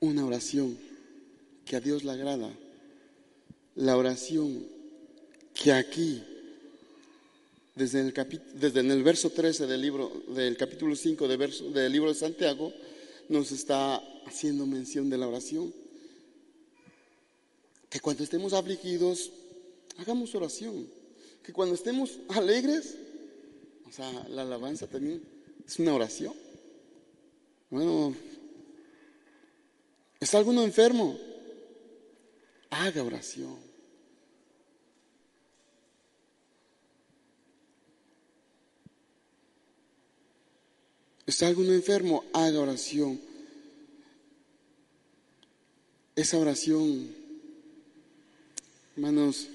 Una 0.00 0.26
oración 0.26 0.76
que 1.64 1.76
a 1.76 1.80
Dios 1.80 2.02
le 2.02 2.10
agrada. 2.10 2.50
La 3.76 3.96
oración 3.96 4.66
que 5.54 5.72
aquí, 5.72 6.22
desde 7.74 8.00
el, 8.00 8.12
desde 8.54 8.80
el 8.80 9.02
verso 9.02 9.30
13 9.30 9.66
del 9.66 9.80
libro, 9.80 10.10
del 10.28 10.56
capítulo 10.56 10.96
5 10.96 11.28
de 11.28 11.36
verso, 11.36 11.70
del 11.70 11.92
libro 11.92 12.08
de 12.08 12.16
Santiago, 12.16 12.72
nos 13.28 13.52
está 13.52 13.96
haciendo 14.26 14.66
mención 14.66 15.08
de 15.08 15.18
la 15.18 15.28
oración. 15.28 15.72
Que 17.88 18.00
cuando 18.00 18.24
estemos 18.24 18.52
afligidos, 18.52 19.30
hagamos 19.98 20.34
oración 20.34 21.01
que 21.42 21.52
cuando 21.52 21.74
estemos 21.74 22.18
alegres, 22.28 22.96
o 23.88 23.92
sea, 23.92 24.10
la 24.28 24.42
alabanza 24.42 24.86
también 24.86 25.22
es 25.66 25.78
una 25.78 25.94
oración. 25.94 26.34
Bueno, 27.70 28.14
¿está 30.20 30.38
alguno 30.38 30.62
enfermo? 30.62 31.18
Haga 32.70 33.02
oración. 33.02 33.56
¿Está 41.26 41.46
alguno 41.48 41.72
enfermo? 41.72 42.24
Haga 42.32 42.60
oración. 42.60 43.20
Esa 46.14 46.38
oración, 46.38 47.14
hermanos, 48.94 49.48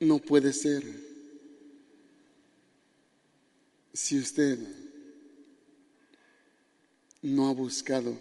no 0.00 0.18
puede 0.18 0.52
ser 0.54 0.82
si 3.92 4.18
usted 4.18 4.58
no 7.20 7.48
ha 7.48 7.52
buscado, 7.52 8.16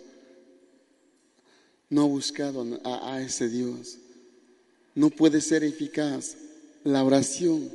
no 1.89 2.01
ha 2.01 2.05
buscado 2.05 2.65
a, 2.83 3.21
ese 3.21 3.47
Dios. 3.47 3.97
No 4.93 5.09
puede 5.09 5.39
ser 5.39 5.63
eficaz 5.63 6.35
la 6.83 7.03
oración. 7.03 7.71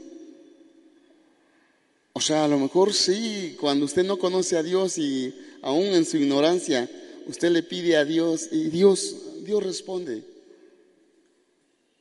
O 2.12 2.20
sea, 2.20 2.44
a 2.44 2.48
lo 2.48 2.58
mejor 2.58 2.92
sí, 2.92 3.56
cuando 3.58 3.86
usted 3.86 4.04
no 4.04 4.18
conoce 4.18 4.56
a 4.58 4.62
Dios 4.62 4.98
y 4.98 5.34
aún 5.62 5.86
en 5.86 6.04
su 6.04 6.18
ignorancia, 6.18 6.90
usted 7.26 7.50
le 7.50 7.62
pide 7.62 7.96
a 7.96 8.04
Dios 8.04 8.50
y 8.52 8.68
Dios, 8.68 9.16
Dios 9.44 9.62
responde. 9.62 10.22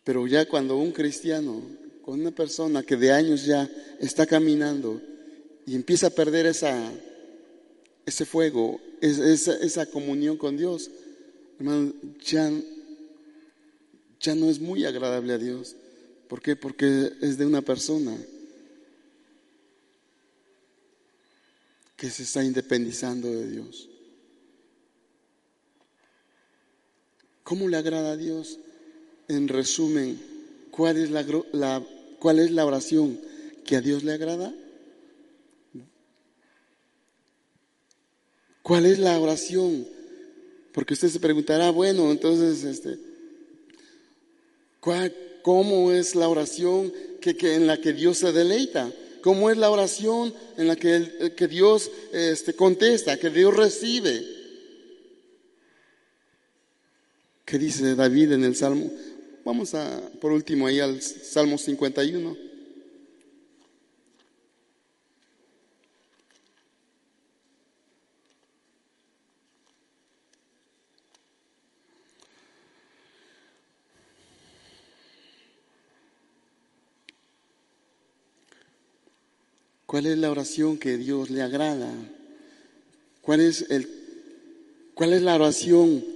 Pero 0.04 0.28
ya 0.28 0.46
cuando 0.46 0.76
un 0.76 0.92
cristiano 0.92 1.62
con 2.04 2.20
una 2.20 2.32
persona 2.32 2.84
que 2.84 2.98
de 2.98 3.12
años 3.12 3.46
ya 3.46 3.70
está 4.00 4.26
caminando 4.26 5.02
y 5.66 5.76
empieza 5.76 6.08
a 6.08 6.10
perder 6.10 6.46
ese 6.46 8.26
fuego, 8.26 8.82
esa, 9.00 9.56
esa 9.58 9.86
comunión 9.86 10.38
con 10.38 10.58
Dios, 10.58 10.92
hermano, 11.58 11.94
ya, 12.26 12.52
ya 14.20 14.36
no 14.36 14.50
es 14.50 14.60
muy 14.60 14.86
agradable 14.86 15.34
a 15.34 15.38
Dios. 15.38 15.78
¿Por 16.28 16.42
qué? 16.42 16.58
Porque 16.58 17.14
es 17.22 17.38
de 17.38 17.46
una 17.46 17.62
persona 17.62 18.18
que 21.96 22.10
se 22.10 22.24
está 22.24 22.44
independizando 22.44 23.30
de 23.30 23.50
Dios. 23.50 23.90
¿Cómo 27.44 27.70
le 27.70 27.78
agrada 27.78 28.12
a 28.12 28.18
Dios? 28.18 28.60
En 29.30 29.48
resumen, 29.48 30.33
¿cuál 30.76 30.98
es 30.98 31.12
la, 31.12 31.84
¿Cuál 32.20 32.60
oración 32.60 33.20
que 33.64 33.76
a 33.76 33.82
Dios 33.82 34.04
le 34.04 34.14
agrada? 34.14 34.54
¿Cuál 38.64 38.88
es 38.88 38.98
la 38.98 39.20
oración? 39.20 39.88
Porque 40.72 40.96
usted 40.96 41.10
se 41.10 41.20
preguntará, 41.20 41.70
bueno, 41.70 42.10
entonces, 42.10 42.64
este, 42.64 42.98
¿cómo 45.44 45.92
es 45.92 46.16
la 46.16 46.28
oración 46.28 46.92
que, 47.22 47.36
en 47.56 47.68
la 47.68 47.80
que 47.80 47.94
Dios 47.94 48.18
se 48.18 48.32
deleita? 48.32 48.92
¿Cómo 49.22 49.52
es 49.52 49.58
la 49.58 49.70
oración 49.70 50.34
en 50.58 50.68
la 50.68 50.76
que, 50.76 51.34
que 51.38 51.48
Dios 51.48 51.92
este, 52.12 52.56
contesta, 52.56 53.20
que 53.20 53.30
Dios 53.30 53.56
recibe? 53.56 54.26
¿Qué 57.46 57.60
dice 57.60 57.94
David 57.94 58.32
en 58.32 58.44
el 58.44 58.56
Salmo? 58.56 58.90
Vamos 59.46 59.76
a, 59.76 60.10
por 60.22 60.32
último, 60.32 60.68
ahí 60.68 60.80
al 60.80 61.02
Salmo 61.02 61.58
51. 61.58 62.38
¿Cuál 79.86 80.06
es 80.06 80.18
la 80.18 80.32
oración 80.32 80.78
que 80.78 80.98
Dios 80.98 81.30
le 81.30 81.42
agrada? 81.42 81.94
¿Cuál 83.22 83.42
es, 83.42 83.70
el, 83.70 83.90
cuál 84.96 85.12
es 85.14 85.22
la 85.22 85.36
oración 85.36 86.13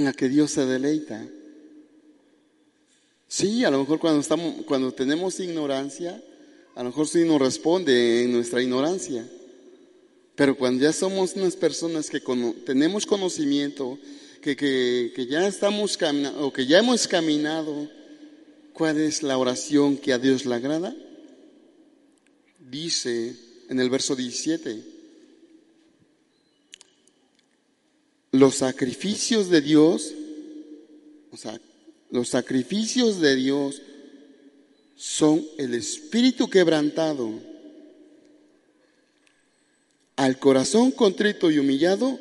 en 0.00 0.06
la 0.06 0.12
que 0.12 0.28
Dios 0.28 0.50
se 0.50 0.66
deleita. 0.66 1.26
Sí, 3.28 3.64
a 3.64 3.70
lo 3.70 3.78
mejor 3.78 4.00
cuando, 4.00 4.20
estamos, 4.20 4.64
cuando 4.66 4.92
tenemos 4.92 5.38
ignorancia, 5.38 6.20
a 6.74 6.82
lo 6.82 6.88
mejor 6.88 7.06
sí 7.06 7.24
nos 7.24 7.40
responde 7.40 8.24
en 8.24 8.32
nuestra 8.32 8.62
ignorancia. 8.62 9.28
Pero 10.34 10.56
cuando 10.56 10.82
ya 10.82 10.92
somos 10.92 11.34
unas 11.36 11.54
personas 11.54 12.10
que 12.10 12.20
tenemos 12.64 13.06
conocimiento, 13.06 13.98
que, 14.40 14.56
que 14.56 15.26
ya 15.26 15.46
estamos 15.46 15.96
caminando, 15.96 16.46
o 16.46 16.52
que 16.52 16.66
ya 16.66 16.78
hemos 16.78 17.06
caminado, 17.06 17.88
¿cuál 18.72 18.98
es 18.98 19.22
la 19.22 19.36
oración 19.36 19.98
que 19.98 20.14
a 20.14 20.18
Dios 20.18 20.46
le 20.46 20.54
agrada? 20.54 20.96
Dice 22.58 23.36
en 23.68 23.78
el 23.78 23.90
verso 23.90 24.16
17, 24.16 24.82
los 28.32 28.56
sacrificios 28.56 29.50
de 29.50 29.60
Dios, 29.60 30.14
o 31.32 31.36
sea, 31.36 31.60
los 32.10 32.28
sacrificios 32.28 33.20
de 33.20 33.36
Dios 33.36 33.82
son 34.96 35.44
el 35.58 35.74
espíritu 35.74 36.48
quebrantado. 36.48 37.30
Al 40.16 40.38
corazón 40.38 40.90
contrito 40.90 41.50
y 41.50 41.58
humillado 41.58 42.18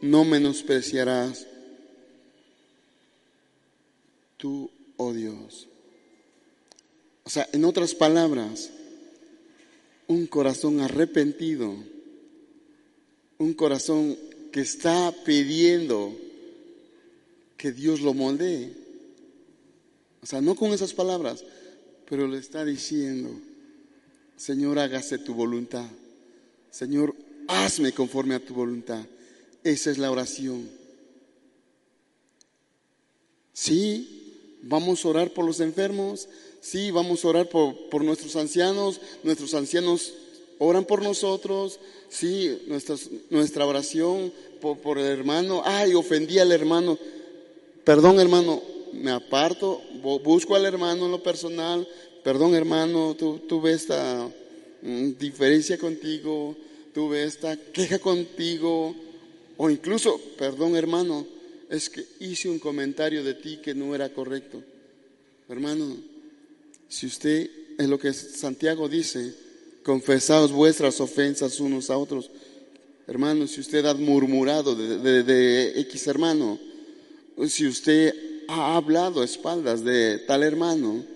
no 0.00 0.24
menospreciarás. 0.24 1.46
Tú, 4.36 4.70
oh 4.96 5.12
Dios. 5.12 5.68
O 7.24 7.30
sea, 7.30 7.48
en 7.52 7.64
otras 7.64 7.94
palabras, 7.94 8.70
un 10.06 10.26
corazón 10.26 10.80
arrepentido, 10.80 11.76
un 13.38 13.52
corazón 13.54 14.16
que 14.52 14.60
está 14.60 15.12
pidiendo 15.24 16.16
que 17.56 17.72
Dios 17.72 18.00
lo 18.00 18.14
moldee. 18.14 18.72
O 20.22 20.26
sea, 20.26 20.40
no 20.40 20.54
con 20.54 20.72
esas 20.72 20.94
palabras, 20.94 21.44
pero 22.08 22.26
le 22.26 22.38
está 22.38 22.64
diciendo, 22.64 23.30
Señor, 24.36 24.78
hágase 24.78 25.18
tu 25.18 25.34
voluntad. 25.34 25.86
Señor, 26.70 27.14
hazme 27.48 27.92
conforme 27.92 28.34
a 28.34 28.44
tu 28.44 28.54
voluntad. 28.54 29.04
Esa 29.64 29.90
es 29.90 29.98
la 29.98 30.10
oración. 30.10 30.68
Sí, 33.52 34.60
vamos 34.62 35.04
a 35.04 35.08
orar 35.08 35.32
por 35.32 35.44
los 35.44 35.60
enfermos. 35.60 36.28
Sí, 36.60 36.90
vamos 36.90 37.24
a 37.24 37.28
orar 37.28 37.48
por, 37.48 38.04
nuestros 38.04 38.36
ancianos. 38.36 39.00
Nuestros 39.24 39.54
ancianos 39.54 40.14
oran 40.58 40.84
por 40.84 41.02
nosotros. 41.02 41.78
Sí, 42.08 42.58
nuestra 43.30 43.66
oración 43.66 44.32
por, 44.60 44.98
el 44.98 45.06
hermano. 45.06 45.62
Ay, 45.64 45.94
ofendí 45.94 46.38
al 46.38 46.52
hermano. 46.52 46.98
Perdón, 47.84 48.20
hermano, 48.20 48.62
me 48.92 49.10
aparto, 49.10 49.80
busco 50.22 50.54
al 50.54 50.66
hermano 50.66 51.06
en 51.06 51.10
lo 51.10 51.22
personal, 51.22 51.86
perdón 52.22 52.54
hermano, 52.54 53.14
tuve 53.14 53.72
esta 53.72 54.28
mm, 54.82 55.10
diferencia 55.18 55.78
contigo, 55.78 56.54
tuve 56.92 57.24
esta 57.24 57.56
queja 57.56 57.98
contigo, 57.98 58.94
o 59.56 59.70
incluso, 59.70 60.20
perdón 60.36 60.76
hermano, 60.76 61.26
es 61.70 61.88
que 61.88 62.04
hice 62.20 62.48
un 62.48 62.58
comentario 62.58 63.22
de 63.22 63.34
ti 63.34 63.58
que 63.62 63.74
no 63.74 63.94
era 63.94 64.08
correcto. 64.10 64.62
Hermano, 65.48 65.96
si 66.88 67.06
usted, 67.06 67.50
es 67.78 67.88
lo 67.88 67.98
que 67.98 68.12
Santiago 68.12 68.88
dice, 68.88 69.34
confesaos 69.88 70.52
vuestras 70.52 71.00
ofensas 71.00 71.60
unos 71.60 71.88
a 71.88 71.96
otros. 71.96 72.30
Hermano, 73.06 73.46
si 73.46 73.60
usted 73.60 73.86
ha 73.86 73.94
murmurado 73.94 74.74
de, 74.74 75.22
de 75.22 75.80
X 75.80 76.06
hermano, 76.08 76.58
si 77.48 77.66
usted 77.66 78.14
ha 78.48 78.76
hablado 78.76 79.22
a 79.22 79.24
espaldas 79.24 79.82
de 79.82 80.18
tal 80.26 80.42
hermano, 80.42 81.06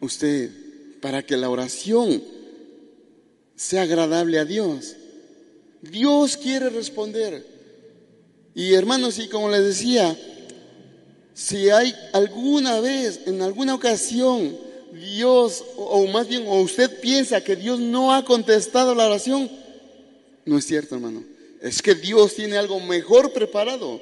usted, 0.00 0.48
para 1.00 1.26
que 1.26 1.36
la 1.36 1.50
oración 1.50 2.22
sea 3.56 3.82
agradable 3.82 4.38
a 4.38 4.44
Dios, 4.44 4.94
Dios 5.82 6.36
quiere 6.36 6.70
responder. 6.70 7.44
Y 8.54 8.74
hermanos, 8.74 9.18
y 9.18 9.26
como 9.26 9.50
les 9.50 9.64
decía, 9.64 10.16
si 11.34 11.68
hay 11.68 11.92
alguna 12.12 12.78
vez, 12.78 13.22
en 13.26 13.42
alguna 13.42 13.74
ocasión, 13.74 14.69
Dios, 14.92 15.64
o 15.76 16.06
más 16.06 16.28
bien, 16.28 16.44
o 16.46 16.60
usted 16.60 17.00
piensa 17.00 17.42
que 17.42 17.56
Dios 17.56 17.78
no 17.78 18.14
ha 18.14 18.24
contestado 18.24 18.94
la 18.94 19.06
oración, 19.06 19.50
no 20.44 20.58
es 20.58 20.66
cierto, 20.66 20.94
hermano. 20.96 21.22
Es 21.60 21.82
que 21.82 21.94
Dios 21.94 22.34
tiene 22.34 22.56
algo 22.56 22.80
mejor 22.80 23.32
preparado. 23.32 24.00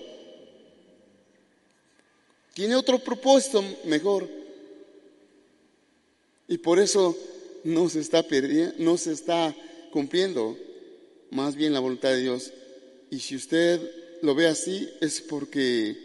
Tiene 2.55 2.77
otro 2.77 2.98
propósito 2.98 3.62
mejor. 3.85 4.28
Y 6.47 6.59
por 6.59 6.78
eso 6.78 7.16
no 7.65 7.89
se 7.89 8.01
está 8.01 8.23
perdiendo, 8.23 8.74
no 8.78 8.97
se 8.97 9.12
está 9.12 9.55
cumpliendo 9.93 10.56
más 11.31 11.55
bien 11.55 11.73
la 11.73 11.81
voluntad 11.81 12.10
de 12.10 12.20
Dios. 12.20 12.52
Y 13.10 13.20
si 13.20 13.36
usted 13.36 13.81
lo 14.23 14.35
ve 14.35 14.47
así, 14.47 14.89
es 15.01 15.20
porque 15.20 15.97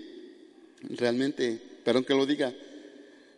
realmente, 0.81 1.59
perdón 1.83 2.03
que 2.03 2.13
lo 2.13 2.25
diga, 2.25 2.53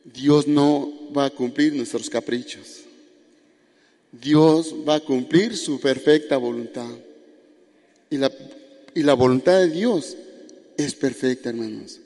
Dios 0.04 0.48
no 0.48 0.92
va 1.16 1.26
a 1.26 1.30
cumplir 1.30 1.74
nuestros 1.74 2.10
caprichos. 2.10 2.82
Dios 4.12 4.74
va 4.88 4.96
a 4.96 5.00
cumplir 5.00 5.58
su 5.58 5.80
perfecta 5.80 6.38
voluntad. 6.38 6.90
Y 8.10 8.18
la, 8.18 8.32
y 8.94 9.04
la 9.04 9.14
voluntad 9.14 9.60
de 9.60 9.70
Dios 9.70 10.16
es 10.78 10.96
perfecta, 10.96 11.50
hermanos. 11.50 12.00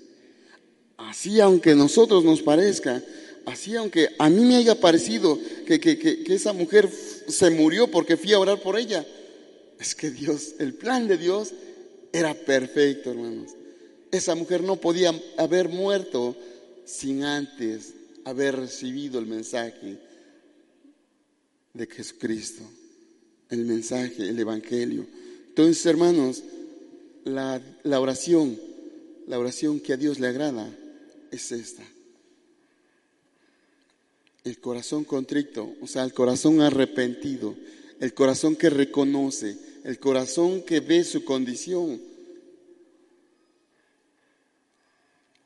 Así 0.97 1.39
aunque 1.39 1.71
a 1.71 1.75
nosotros 1.75 2.23
nos 2.23 2.41
parezca, 2.41 3.03
así 3.45 3.75
aunque 3.75 4.09
a 4.17 4.29
mí 4.29 4.43
me 4.43 4.55
haya 4.55 4.79
parecido 4.79 5.39
que, 5.65 5.79
que, 5.79 6.23
esa 6.27 6.53
mujer 6.53 6.89
se 7.27 7.49
murió 7.51 7.89
porque 7.89 8.17
fui 8.17 8.33
a 8.33 8.39
orar 8.39 8.59
por 8.61 8.77
ella, 8.77 9.05
es 9.79 9.95
que 9.95 10.11
Dios, 10.11 10.55
el 10.59 10.73
plan 10.73 11.07
de 11.07 11.17
Dios 11.17 11.53
era 12.11 12.33
perfecto, 12.33 13.11
hermanos. 13.11 13.51
Esa 14.11 14.35
mujer 14.35 14.63
no 14.63 14.75
podía 14.77 15.13
haber 15.37 15.69
muerto 15.69 16.35
sin 16.85 17.23
antes 17.23 17.93
haber 18.29 18.55
recibido 18.55 19.19
el 19.19 19.25
mensaje 19.25 19.97
de 21.73 21.87
Jesucristo, 21.87 22.63
el 23.49 23.65
mensaje, 23.65 24.29
el 24.29 24.39
Evangelio. 24.39 25.05
Entonces, 25.47 25.85
hermanos, 25.85 26.43
la, 27.25 27.61
la 27.83 27.99
oración, 27.99 28.59
la 29.27 29.39
oración 29.39 29.79
que 29.79 29.93
a 29.93 29.97
Dios 29.97 30.19
le 30.19 30.27
agrada, 30.27 30.69
es 31.31 31.51
esta. 31.51 31.83
El 34.43 34.59
corazón 34.59 35.03
contrito, 35.03 35.75
o 35.81 35.87
sea, 35.87 36.03
el 36.03 36.13
corazón 36.13 36.61
arrepentido, 36.61 37.55
el 37.99 38.13
corazón 38.13 38.55
que 38.55 38.69
reconoce, 38.69 39.57
el 39.83 39.99
corazón 39.99 40.63
que 40.63 40.79
ve 40.79 41.03
su 41.03 41.23
condición, 41.23 42.01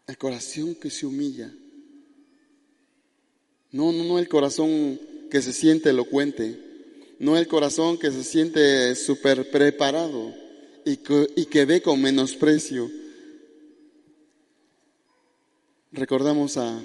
el 0.08 0.18
corazón 0.18 0.76
que 0.76 0.90
se 0.90 1.06
humilla. 1.06 1.52
No, 3.74 3.92
no, 3.92 4.06
no 4.06 4.20
el 4.20 4.30
corazón 4.30 4.98
que 5.30 5.42
se 5.42 5.52
siente 5.52 5.90
elocuente, 5.90 6.58
no 7.20 7.36
el 7.38 7.48
corazón 7.48 7.98
que 7.98 8.12
se 8.12 8.24
siente 8.24 8.96
súper 8.96 9.52
preparado 9.52 10.34
y 10.86 10.98
que, 10.98 11.28
y 11.36 11.46
que 11.48 11.66
ve 11.66 11.82
con 11.82 12.02
menosprecio 12.02 12.90
Recordamos 15.94 16.58
a, 16.58 16.84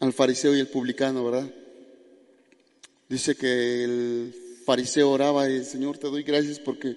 al 0.00 0.12
fariseo 0.14 0.56
y 0.56 0.60
el 0.60 0.66
publicano, 0.66 1.26
¿verdad? 1.26 1.46
Dice 3.06 3.34
que 3.34 3.84
el 3.84 4.34
fariseo 4.64 5.10
oraba 5.10 5.50
y 5.50 5.62
Señor 5.62 5.98
te 5.98 6.06
doy 6.06 6.22
gracias 6.22 6.58
porque 6.58 6.96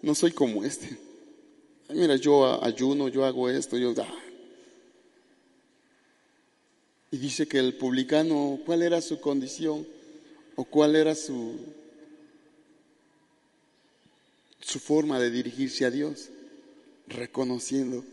no 0.00 0.14
soy 0.14 0.32
como 0.32 0.64
este. 0.64 0.96
mira, 1.90 2.16
yo 2.16 2.64
ayuno, 2.64 3.08
yo 3.08 3.26
hago 3.26 3.50
esto, 3.50 3.76
yo... 3.76 3.92
Ah. 3.98 4.25
Y 7.16 7.18
dice 7.18 7.48
que 7.48 7.58
el 7.58 7.72
publicano, 7.72 8.60
¿cuál 8.66 8.82
era 8.82 9.00
su 9.00 9.22
condición? 9.22 9.86
¿O 10.54 10.66
cuál 10.66 10.94
era 10.96 11.14
su, 11.14 11.56
su 14.60 14.78
forma 14.78 15.18
de 15.18 15.30
dirigirse 15.30 15.86
a 15.86 15.90
Dios? 15.90 16.28
Reconociendo 17.08 18.04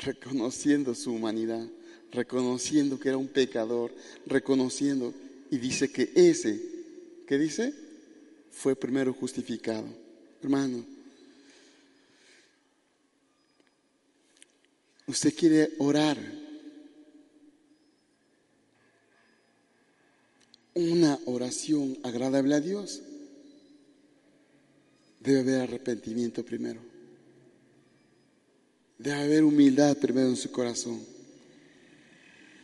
reconociendo 0.00 0.92
su 0.96 1.12
humanidad, 1.12 1.64
reconociendo 2.10 2.98
que 2.98 3.10
era 3.10 3.16
un 3.16 3.28
pecador, 3.28 3.94
reconociendo, 4.26 5.14
y 5.48 5.58
dice 5.58 5.92
que 5.92 6.10
ese, 6.16 6.60
¿qué 7.28 7.38
dice? 7.38 7.72
Fue 8.50 8.74
primero 8.74 9.14
justificado. 9.14 9.86
Hermano, 10.42 10.84
usted 15.06 15.32
quiere 15.32 15.74
orar 15.78 16.45
una 20.76 21.18
oración 21.24 21.98
agradable 22.04 22.54
a 22.54 22.60
Dios, 22.60 23.02
debe 25.18 25.40
haber 25.40 25.60
arrepentimiento 25.62 26.44
primero 26.44 26.80
Debe 28.98 29.22
haber 29.22 29.44
humildad 29.44 29.96
primero 29.98 30.28
en 30.28 30.36
su 30.36 30.50
corazón. 30.50 31.00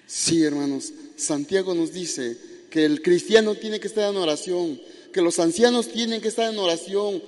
Sí, 0.06 0.42
hermanos, 0.42 0.92
Santiago 1.16 1.74
nos 1.74 1.92
dice 1.92 2.36
que 2.70 2.84
el 2.84 3.02
cristiano 3.02 3.54
tiene 3.54 3.80
que 3.80 3.88
estar 3.88 4.10
en 4.10 4.16
oración, 4.16 4.80
que 5.12 5.20
los 5.20 5.38
ancianos 5.38 5.88
tienen 5.88 6.20
que 6.20 6.28
estar 6.28 6.50
en 6.50 6.58
oración, 6.58 7.22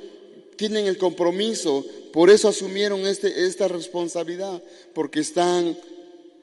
tienen 0.56 0.86
el 0.86 0.96
compromiso, 0.96 1.84
por 2.12 2.30
eso 2.30 2.48
asumieron 2.48 3.00
este, 3.00 3.46
esta 3.46 3.68
responsabilidad, 3.68 4.62
porque 4.94 5.20
están 5.20 5.76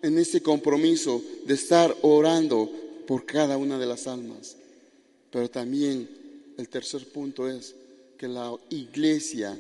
en 0.04 0.18
ese 0.18 0.42
compromiso 0.42 1.24
de 1.46 1.56
estar 1.56 1.96
orando 2.02 2.72
por 3.08 3.26
cada 3.26 3.58
una 3.58 3.78
de 3.78 3.86
las 3.86 4.08
almas. 4.08 4.58
Pero 5.32 5.50
también 5.50 6.10
el 6.58 6.70
tercer 6.70 7.08
punto 7.08 7.48
es 7.48 7.76
que 8.18 8.28
la 8.28 8.56
iglesia 8.70 9.58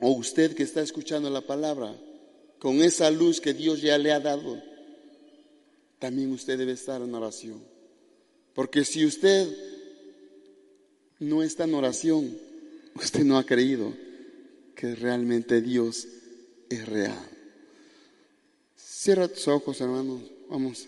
o 0.00 0.10
usted 0.12 0.54
que 0.54 0.62
está 0.62 0.82
escuchando 0.82 1.28
la 1.30 1.40
palabra, 1.40 1.94
con 2.58 2.82
esa 2.82 3.10
luz 3.10 3.40
que 3.40 3.54
Dios 3.54 3.80
ya 3.80 3.98
le 3.98 4.12
ha 4.12 4.20
dado, 4.20 4.62
también 5.98 6.32
usted 6.32 6.58
debe 6.58 6.72
estar 6.72 7.00
en 7.02 7.14
oración. 7.14 7.60
Porque 8.54 8.84
si 8.84 9.04
usted 9.04 9.48
no 11.18 11.42
está 11.42 11.64
en 11.64 11.74
oración, 11.74 12.38
usted 12.94 13.24
no 13.24 13.38
ha 13.38 13.46
creído 13.46 13.92
que 14.74 14.94
realmente 14.94 15.60
Dios 15.60 16.06
es 16.68 16.86
real. 16.86 17.18
Cierra 18.76 19.28
tus 19.28 19.48
ojos, 19.48 19.80
hermanos. 19.80 20.22
Vamos. 20.48 20.86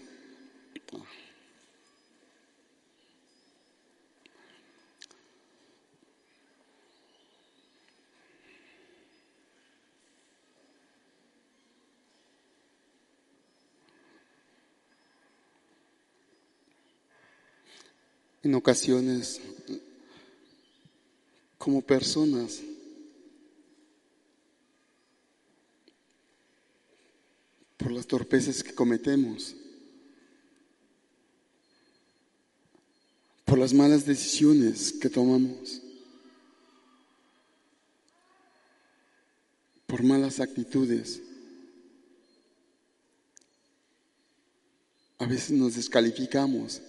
En 18.43 18.55
ocasiones, 18.55 19.41
como 21.59 21.83
personas, 21.83 22.61
por 27.77 27.93
las 27.93 28.07
torpezas 28.07 28.63
que 28.63 28.75
cometemos, 28.75 29.55
por 33.45 33.59
las 33.59 33.75
malas 33.75 34.07
decisiones 34.07 34.93
que 34.93 35.11
tomamos, 35.11 35.83
por 39.87 40.03
malas 40.03 40.39
actitudes. 40.39 41.21
A 45.19 45.27
veces 45.27 45.51
nos 45.51 45.75
descalificamos. 45.75 46.81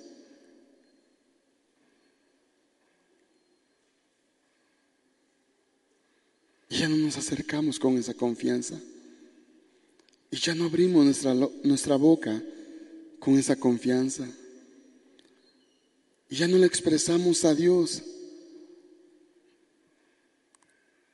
Y 6.72 6.78
ya 6.78 6.88
no 6.88 6.96
nos 6.96 7.18
acercamos 7.18 7.78
con 7.78 7.98
esa 7.98 8.14
confianza. 8.14 8.80
Y 10.32 10.38
ya 10.38 10.56
no 10.56 10.64
abrimos 10.64 11.04
nuestra, 11.04 11.34
nuestra 11.34 11.98
boca 11.98 12.42
con 13.20 13.38
esa 13.38 13.58
confianza. 13.58 14.26
Y 16.30 16.38
ya 16.38 16.48
no 16.48 16.58
le 16.58 16.66
expresamos 16.66 17.44
a 17.44 17.54
Dios 17.54 18.02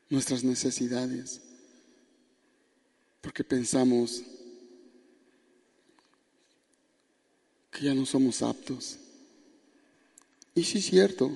nuestras 0.10 0.44
necesidades. 0.44 1.42
Porque 3.20 3.44
pensamos 3.44 4.22
que 7.72 7.82
ya 7.82 7.96
no 7.96 8.06
somos 8.06 8.44
aptos. 8.44 9.00
Y 10.54 10.64
sí 10.64 10.78
es 10.78 10.86
cierto. 10.86 11.36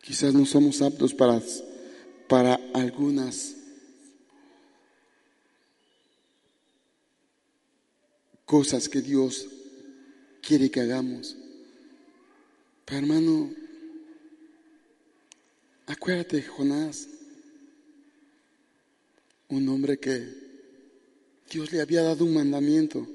Quizás 0.00 0.32
no 0.32 0.46
somos 0.46 0.80
aptos 0.80 1.12
para, 1.12 1.42
para 2.30 2.60
algunas 2.74 3.56
cosas 8.44 8.88
que 8.88 9.02
Dios 9.02 9.48
quiere 10.40 10.70
que 10.70 10.80
hagamos. 10.80 11.36
Pero 12.84 12.98
hermano, 12.98 13.52
acuérdate 15.86 16.40
Jonás, 16.44 17.08
un 19.48 19.68
hombre 19.68 19.98
que 19.98 20.32
Dios 21.50 21.72
le 21.72 21.80
había 21.80 22.02
dado 22.02 22.24
un 22.24 22.34
mandamiento. 22.34 23.08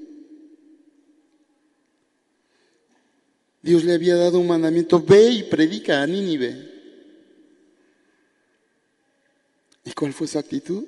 Dios 3.62 3.82
le 3.82 3.94
había 3.94 4.16
dado 4.16 4.40
un 4.40 4.46
mandamiento, 4.46 5.02
ve 5.02 5.30
y 5.30 5.42
predica 5.44 6.02
a 6.02 6.06
Nínive. 6.06 6.75
¿Y 9.86 9.92
cuál 9.92 10.12
fue 10.12 10.26
su 10.26 10.36
actitud? 10.38 10.84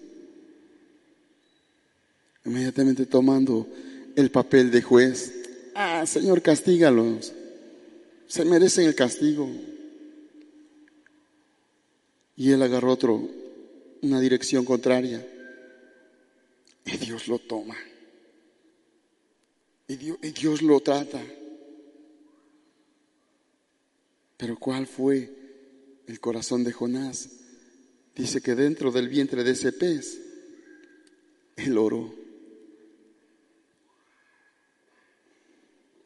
Inmediatamente 2.45 3.07
tomando 3.07 3.67
el 4.17 4.31
papel 4.31 4.73
de 4.73 4.83
juez. 4.83 5.33
Ah, 5.77 6.05
Señor, 6.05 6.43
castígalos. 6.43 7.33
Se 8.27 8.45
merecen 8.45 8.87
el 8.87 8.97
castigo. 8.97 9.49
Y 12.35 12.51
él 12.51 12.61
agarró 12.61 12.93
otro, 12.93 13.29
una 14.03 14.19
dirección 14.19 14.65
contraria. 14.65 15.25
Y 16.85 16.97
Dios 16.97 17.29
lo 17.29 17.39
toma. 17.39 17.77
Y 19.87 19.95
Dios, 19.95 20.19
y 20.23 20.31
Dios 20.33 20.61
lo 20.61 20.81
trata. 20.81 21.23
Pero 24.37 24.59
¿cuál 24.59 24.89
fue 24.89 25.31
el 26.09 26.19
corazón 26.19 26.65
de 26.65 26.73
Jonás? 26.73 27.38
Dice 28.19 28.43
que 28.43 28.55
dentro 28.55 28.93
del 28.93 29.09
vientre 29.09 29.43
de 29.43 29.53
ese 29.53 29.73
pez, 29.73 30.21
él 31.57 31.79
oró. 31.79 32.19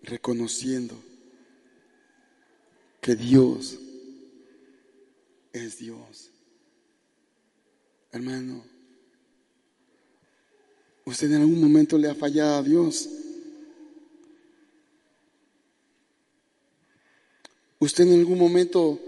reconociendo 0.02 0.96
que 3.00 3.14
Dios 3.14 3.78
es 5.52 5.78
Dios. 5.78 6.30
Hermano, 8.10 8.64
usted 11.04 11.30
en 11.32 11.40
algún 11.40 11.60
momento 11.60 11.96
le 11.96 12.10
ha 12.10 12.14
fallado 12.14 12.56
a 12.56 12.62
Dios. 12.62 13.08
Usted 17.78 18.04
en 18.04 18.20
algún 18.20 18.38
momento 18.38 19.00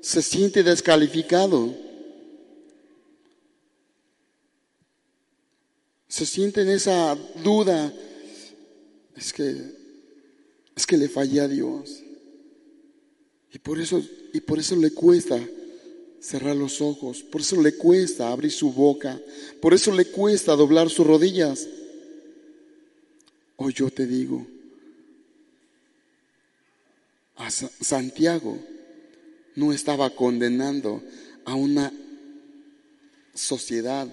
se 0.00 0.22
siente 0.22 0.62
descalificado. 0.62 1.91
Se 6.12 6.26
siente 6.26 6.60
en 6.60 6.68
esa 6.68 7.16
duda. 7.42 7.90
Es 9.16 9.32
que 9.32 9.56
es 10.76 10.84
que 10.84 10.98
le 10.98 11.08
fallé 11.08 11.40
a 11.40 11.48
Dios. 11.48 12.02
Y 13.50 13.58
por 13.58 13.80
eso, 13.80 14.04
y 14.34 14.42
por 14.42 14.58
eso 14.58 14.76
le 14.76 14.90
cuesta 14.90 15.40
cerrar 16.20 16.54
los 16.54 16.82
ojos, 16.82 17.22
por 17.22 17.40
eso 17.40 17.62
le 17.62 17.78
cuesta 17.78 18.30
abrir 18.30 18.52
su 18.52 18.74
boca, 18.74 19.18
por 19.62 19.72
eso 19.72 19.90
le 19.90 20.04
cuesta 20.04 20.54
doblar 20.54 20.90
sus 20.90 21.06
rodillas. 21.06 21.66
Hoy 23.56 23.72
yo 23.72 23.88
te 23.88 24.06
digo, 24.06 24.46
a 27.36 27.50
Santiago 27.50 28.58
no 29.54 29.72
estaba 29.72 30.10
condenando 30.10 31.02
a 31.46 31.54
una 31.54 31.90
sociedad 33.34 34.06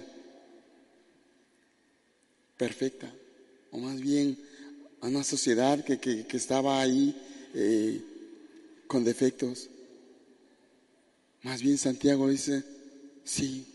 perfecta, 2.60 3.10
o 3.70 3.78
más 3.78 3.98
bien 4.02 4.36
a 5.00 5.06
una 5.06 5.24
sociedad 5.24 5.82
que, 5.82 6.26
estaba 6.32 6.78
ahí 6.78 7.16
eh, 7.54 8.02
con 8.86 9.02
defectos. 9.02 9.70
Más 11.40 11.62
bien 11.62 11.78
Santiago 11.78 12.28
dice, 12.28 12.62
sí, 13.24 13.66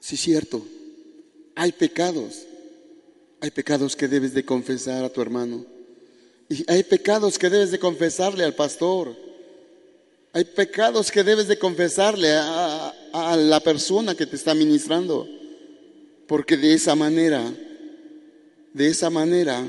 sí 0.00 0.16
es 0.16 0.20
cierto, 0.20 0.66
hay 1.54 1.70
pecados, 1.70 2.46
hay 3.40 3.52
pecados 3.52 3.94
que 3.94 4.08
debes 4.08 4.34
de 4.34 4.44
confesar 4.44 5.04
a 5.04 5.12
tu 5.12 5.22
hermano. 5.22 5.64
Y 6.48 6.64
hay 6.68 6.82
pecados 6.82 7.38
que 7.38 7.48
debes 7.48 7.70
de 7.70 7.78
confesarle 7.78 8.42
al 8.42 8.56
pastor. 8.56 9.16
Hay 10.32 10.44
pecados 10.46 11.12
que 11.12 11.22
debes 11.22 11.46
de 11.46 11.60
confesarle 11.60 12.32
a, 12.32 12.92
a 13.12 13.36
la 13.36 13.60
persona 13.60 14.16
que 14.16 14.26
te 14.26 14.34
está 14.34 14.52
ministrando. 14.52 15.28
Porque 16.30 16.56
de 16.56 16.74
esa 16.74 16.94
manera 16.94 17.42
de 18.72 18.88
esa 18.88 19.10
manera, 19.10 19.66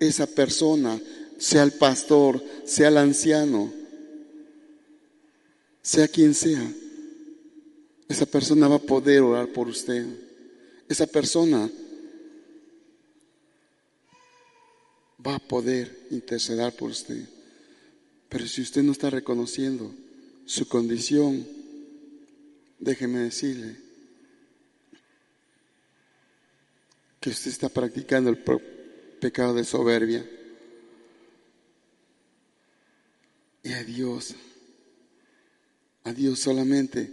esa 0.00 0.26
persona, 0.26 0.98
sea 1.38 1.62
el 1.62 1.72
pastor, 1.72 2.42
sea 2.64 2.88
el 2.88 2.96
anciano, 2.96 3.72
sea 5.82 6.08
quien 6.08 6.34
sea, 6.34 6.66
esa 8.08 8.24
persona 8.24 8.68
va 8.68 8.76
a 8.76 8.80
poder 8.80 9.20
orar 9.20 9.48
por 9.48 9.68
usted. 9.68 10.06
Esa 10.88 11.06
persona 11.06 11.70
va 15.26 15.34
a 15.34 15.40
poder 15.40 16.06
interceder 16.10 16.72
por 16.74 16.90
usted. 16.90 17.28
Pero 18.28 18.46
si 18.46 18.62
usted 18.62 18.82
no 18.82 18.92
está 18.92 19.10
reconociendo 19.10 19.92
su 20.46 20.66
condición, 20.68 21.46
déjeme 22.78 23.18
decirle 23.18 23.85
que 27.26 27.30
usted 27.30 27.50
está 27.50 27.68
practicando 27.68 28.30
el 28.30 28.38
pecado 29.18 29.52
de 29.54 29.64
soberbia. 29.64 30.24
Y 33.64 33.72
a 33.72 33.82
Dios, 33.82 34.36
a 36.04 36.12
Dios 36.12 36.38
solamente 36.38 37.12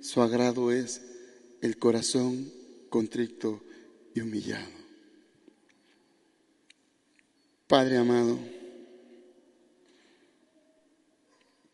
su 0.00 0.20
agrado 0.20 0.72
es 0.72 1.00
el 1.60 1.78
corazón 1.78 2.52
contrito 2.88 3.62
y 4.16 4.22
humillado. 4.22 4.66
Padre 7.68 7.98
amado, 7.98 8.40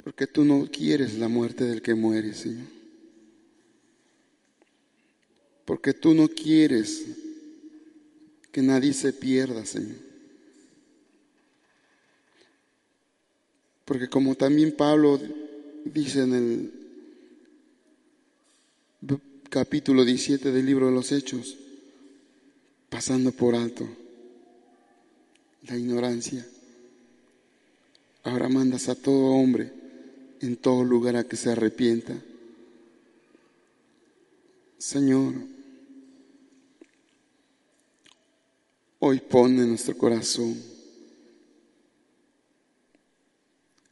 porque 0.05 0.27
tú 0.27 0.45
no 0.45 0.69
quieres 0.71 1.15
la 1.15 1.29
muerte 1.29 1.65
del 1.65 1.81
que 1.81 1.95
muere, 1.95 2.35
Señor. 2.35 2.67
Porque 5.65 5.95
tú 5.95 6.13
no 6.13 6.29
quieres 6.29 7.28
que 8.59 8.63
nadie 8.63 8.93
se 8.93 9.13
pierda, 9.13 9.65
Señor. 9.65 9.99
Porque 13.85 14.09
como 14.09 14.35
también 14.35 14.73
Pablo 14.73 15.21
dice 15.85 16.23
en 16.23 16.35
el 16.35 16.73
capítulo 19.49 20.05
17 20.05 20.51
del 20.51 20.67
libro 20.67 20.87
de 20.87 20.93
los 20.93 21.13
Hechos, 21.13 21.57
pasando 22.91 23.31
por 23.31 23.55
alto 23.55 23.89
la 25.69 25.77
ignorancia. 25.77 26.45
Ahora 28.25 28.49
mandas 28.49 28.89
a 28.89 28.97
todo 28.97 29.37
hombre 29.37 29.71
en 30.41 30.57
todo 30.57 30.83
lugar 30.83 31.15
a 31.15 31.23
que 31.23 31.37
se 31.37 31.53
arrepienta. 31.53 32.21
Señor, 34.79 35.58
hoy 39.01 39.21
pone 39.21 39.63
en 39.63 39.69
nuestro 39.71 39.97
corazón 39.97 40.61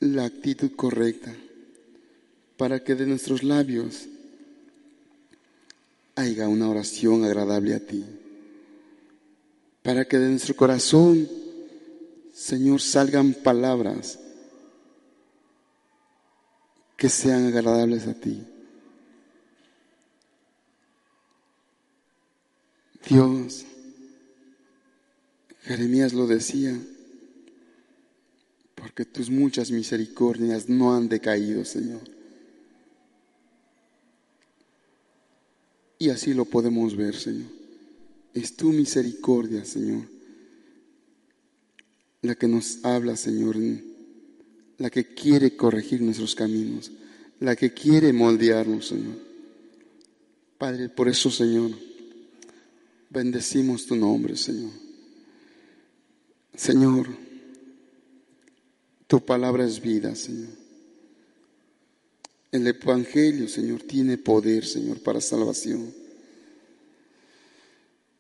la 0.01 0.25
actitud 0.25 0.73
correcta 0.75 1.35
para 2.57 2.83
que 2.83 2.95
de 2.95 3.07
nuestros 3.07 3.43
labios 3.43 4.09
haya 6.15 6.49
una 6.49 6.69
oración 6.69 7.25
agradable 7.25 7.75
a 7.75 7.81
ti, 7.81 8.05
para 9.83 10.07
que 10.07 10.19
de 10.19 10.31
nuestro 10.31 10.57
corazón, 10.57 11.29
Señor, 12.35 12.81
salgan 12.81 13.35
palabras 13.35 14.19
que 16.97 17.11
sean 17.11 17.47
agradables 17.47 18.07
a 18.07 18.15
ti. 18.15 18.43
Dios, 23.09 23.67
Jeremías 25.67 26.13
lo 26.13 26.29
decía, 26.29 26.81
porque 28.77 29.05
tus 29.05 29.31
muchas 29.31 29.73
misericordias 29.73 30.69
no 30.69 30.95
han 30.95 31.09
decaído, 31.09 31.65
Señor. 31.65 32.03
Y 35.99 36.11
así 36.11 36.35
lo 36.35 36.45
podemos 36.45 36.97
ver, 36.97 37.17
Señor. 37.17 37.51
Es 38.33 38.55
tu 38.55 38.69
misericordia, 38.69 39.65
Señor, 39.65 40.05
la 42.23 42.37
que 42.37 42.47
nos 42.47 42.85
habla, 42.85 43.17
Señor, 43.17 43.57
la 44.79 44.89
que 44.89 45.15
quiere 45.15 45.57
corregir 45.57 46.01
nuestros 46.01 46.37
caminos, 46.37 46.93
la 47.41 47.57
que 47.57 47.73
quiere 47.73 48.13
moldearnos, 48.13 48.87
Señor. 48.87 49.17
Padre, 50.59 50.91
por 50.91 51.09
eso, 51.09 51.29
Señor, 51.29 51.73
bendecimos 53.11 53.85
tu 53.85 53.97
nombre, 53.97 54.37
Señor. 54.37 54.86
Señor, 56.57 57.07
tu 59.07 59.21
palabra 59.25 59.65
es 59.65 59.81
vida, 59.81 60.15
Señor. 60.17 60.49
El 62.51 62.67
Evangelio, 62.67 63.47
Señor, 63.49 63.83
tiene 63.83 64.17
poder, 64.17 64.65
Señor, 64.65 65.01
para 65.01 65.21
salvación. 65.21 65.93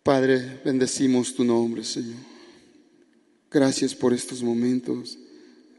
Padre, 0.02 0.60
bendecimos 0.64 1.34
tu 1.34 1.44
nombre, 1.44 1.82
Señor. 1.82 2.20
Gracias 3.50 3.94
por 3.94 4.12
estos 4.12 4.42
momentos. 4.42 5.18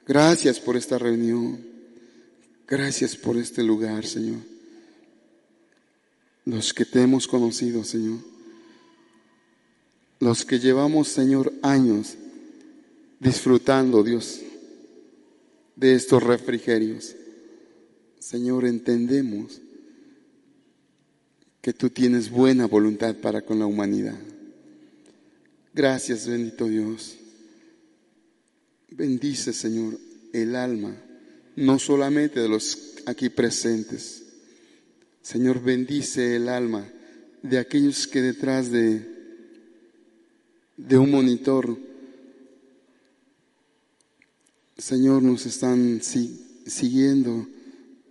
Gracias 0.05 0.59
por 0.59 0.75
esta 0.75 0.97
reunión. 0.97 1.63
Gracias 2.67 3.15
por 3.15 3.37
este 3.37 3.61
lugar, 3.61 4.05
Señor. 4.05 4.39
Los 6.43 6.73
que 6.73 6.85
te 6.85 7.03
hemos 7.03 7.27
conocido, 7.27 7.83
Señor. 7.83 8.19
Los 10.19 10.43
que 10.43 10.59
llevamos, 10.59 11.09
Señor, 11.09 11.53
años 11.61 12.17
disfrutando, 13.19 14.03
Dios, 14.03 14.41
de 15.75 15.93
estos 15.93 16.23
refrigerios. 16.23 17.15
Señor, 18.19 18.65
entendemos 18.65 19.61
que 21.61 21.73
tú 21.73 21.89
tienes 21.89 22.29
buena 22.29 22.65
voluntad 22.65 23.15
para 23.15 23.41
con 23.41 23.59
la 23.59 23.65
humanidad. 23.65 24.17
Gracias, 25.73 26.27
bendito 26.27 26.65
Dios. 26.67 27.17
Bendice, 28.89 29.53
Señor, 29.53 29.99
el 30.33 30.55
alma, 30.55 30.95
no 31.55 31.77
solamente 31.77 32.39
de 32.39 32.49
los 32.49 32.95
aquí 33.05 33.29
presentes. 33.29 34.23
Señor, 35.21 35.61
bendice 35.61 36.35
el 36.35 36.49
alma 36.49 36.89
de 37.43 37.59
aquellos 37.59 38.07
que 38.07 38.21
detrás 38.21 38.71
de, 38.71 39.05
de 40.77 40.97
un 40.97 41.11
monitor, 41.11 41.77
Señor, 44.77 45.23
nos 45.23 45.45
están 45.47 46.01
siguiendo 46.01 47.47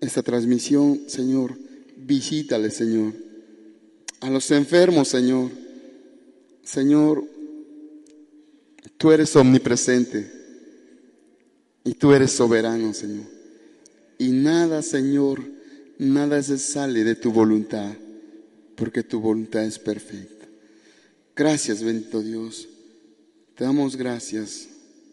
esta 0.01 0.23
transmisión, 0.23 1.03
Señor, 1.07 1.57
visítale, 1.97 2.71
Señor. 2.71 3.15
A 4.21 4.31
los 4.31 4.51
enfermos, 4.51 5.07
Señor. 5.09 5.51
Señor, 6.65 7.25
tú 8.97 9.13
eres 9.13 9.37
omnipresente 9.37 10.29
y 11.85 11.95
tú 11.95 12.13
eres 12.13 12.33
soberano, 12.33 12.93
Señor. 12.93 13.27
Y 14.19 14.31
nada, 14.31 14.83
Señor, 14.83 15.45
nada 15.99 16.43
se 16.43 16.59
sale 16.59 17.05
de 17.05 17.15
tu 17.15 17.31
voluntad, 17.31 17.93
porque 18.75 19.05
tu 19.05 19.21
voluntad 19.21 19.65
es 19.65 19.79
perfecta. 19.79 20.47
Gracias, 21.37 21.85
bendito 21.85 22.23
Dios. 22.23 22.69
Te 23.55 23.63
damos 23.63 23.95
gracias 23.95 24.69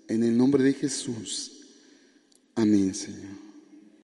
en 0.07 0.23
el 0.23 0.37
nombre 0.37 0.63
de 0.63 0.73
Jesús. 0.73 1.51
Amén, 2.55 2.93
Señor. 2.93 3.32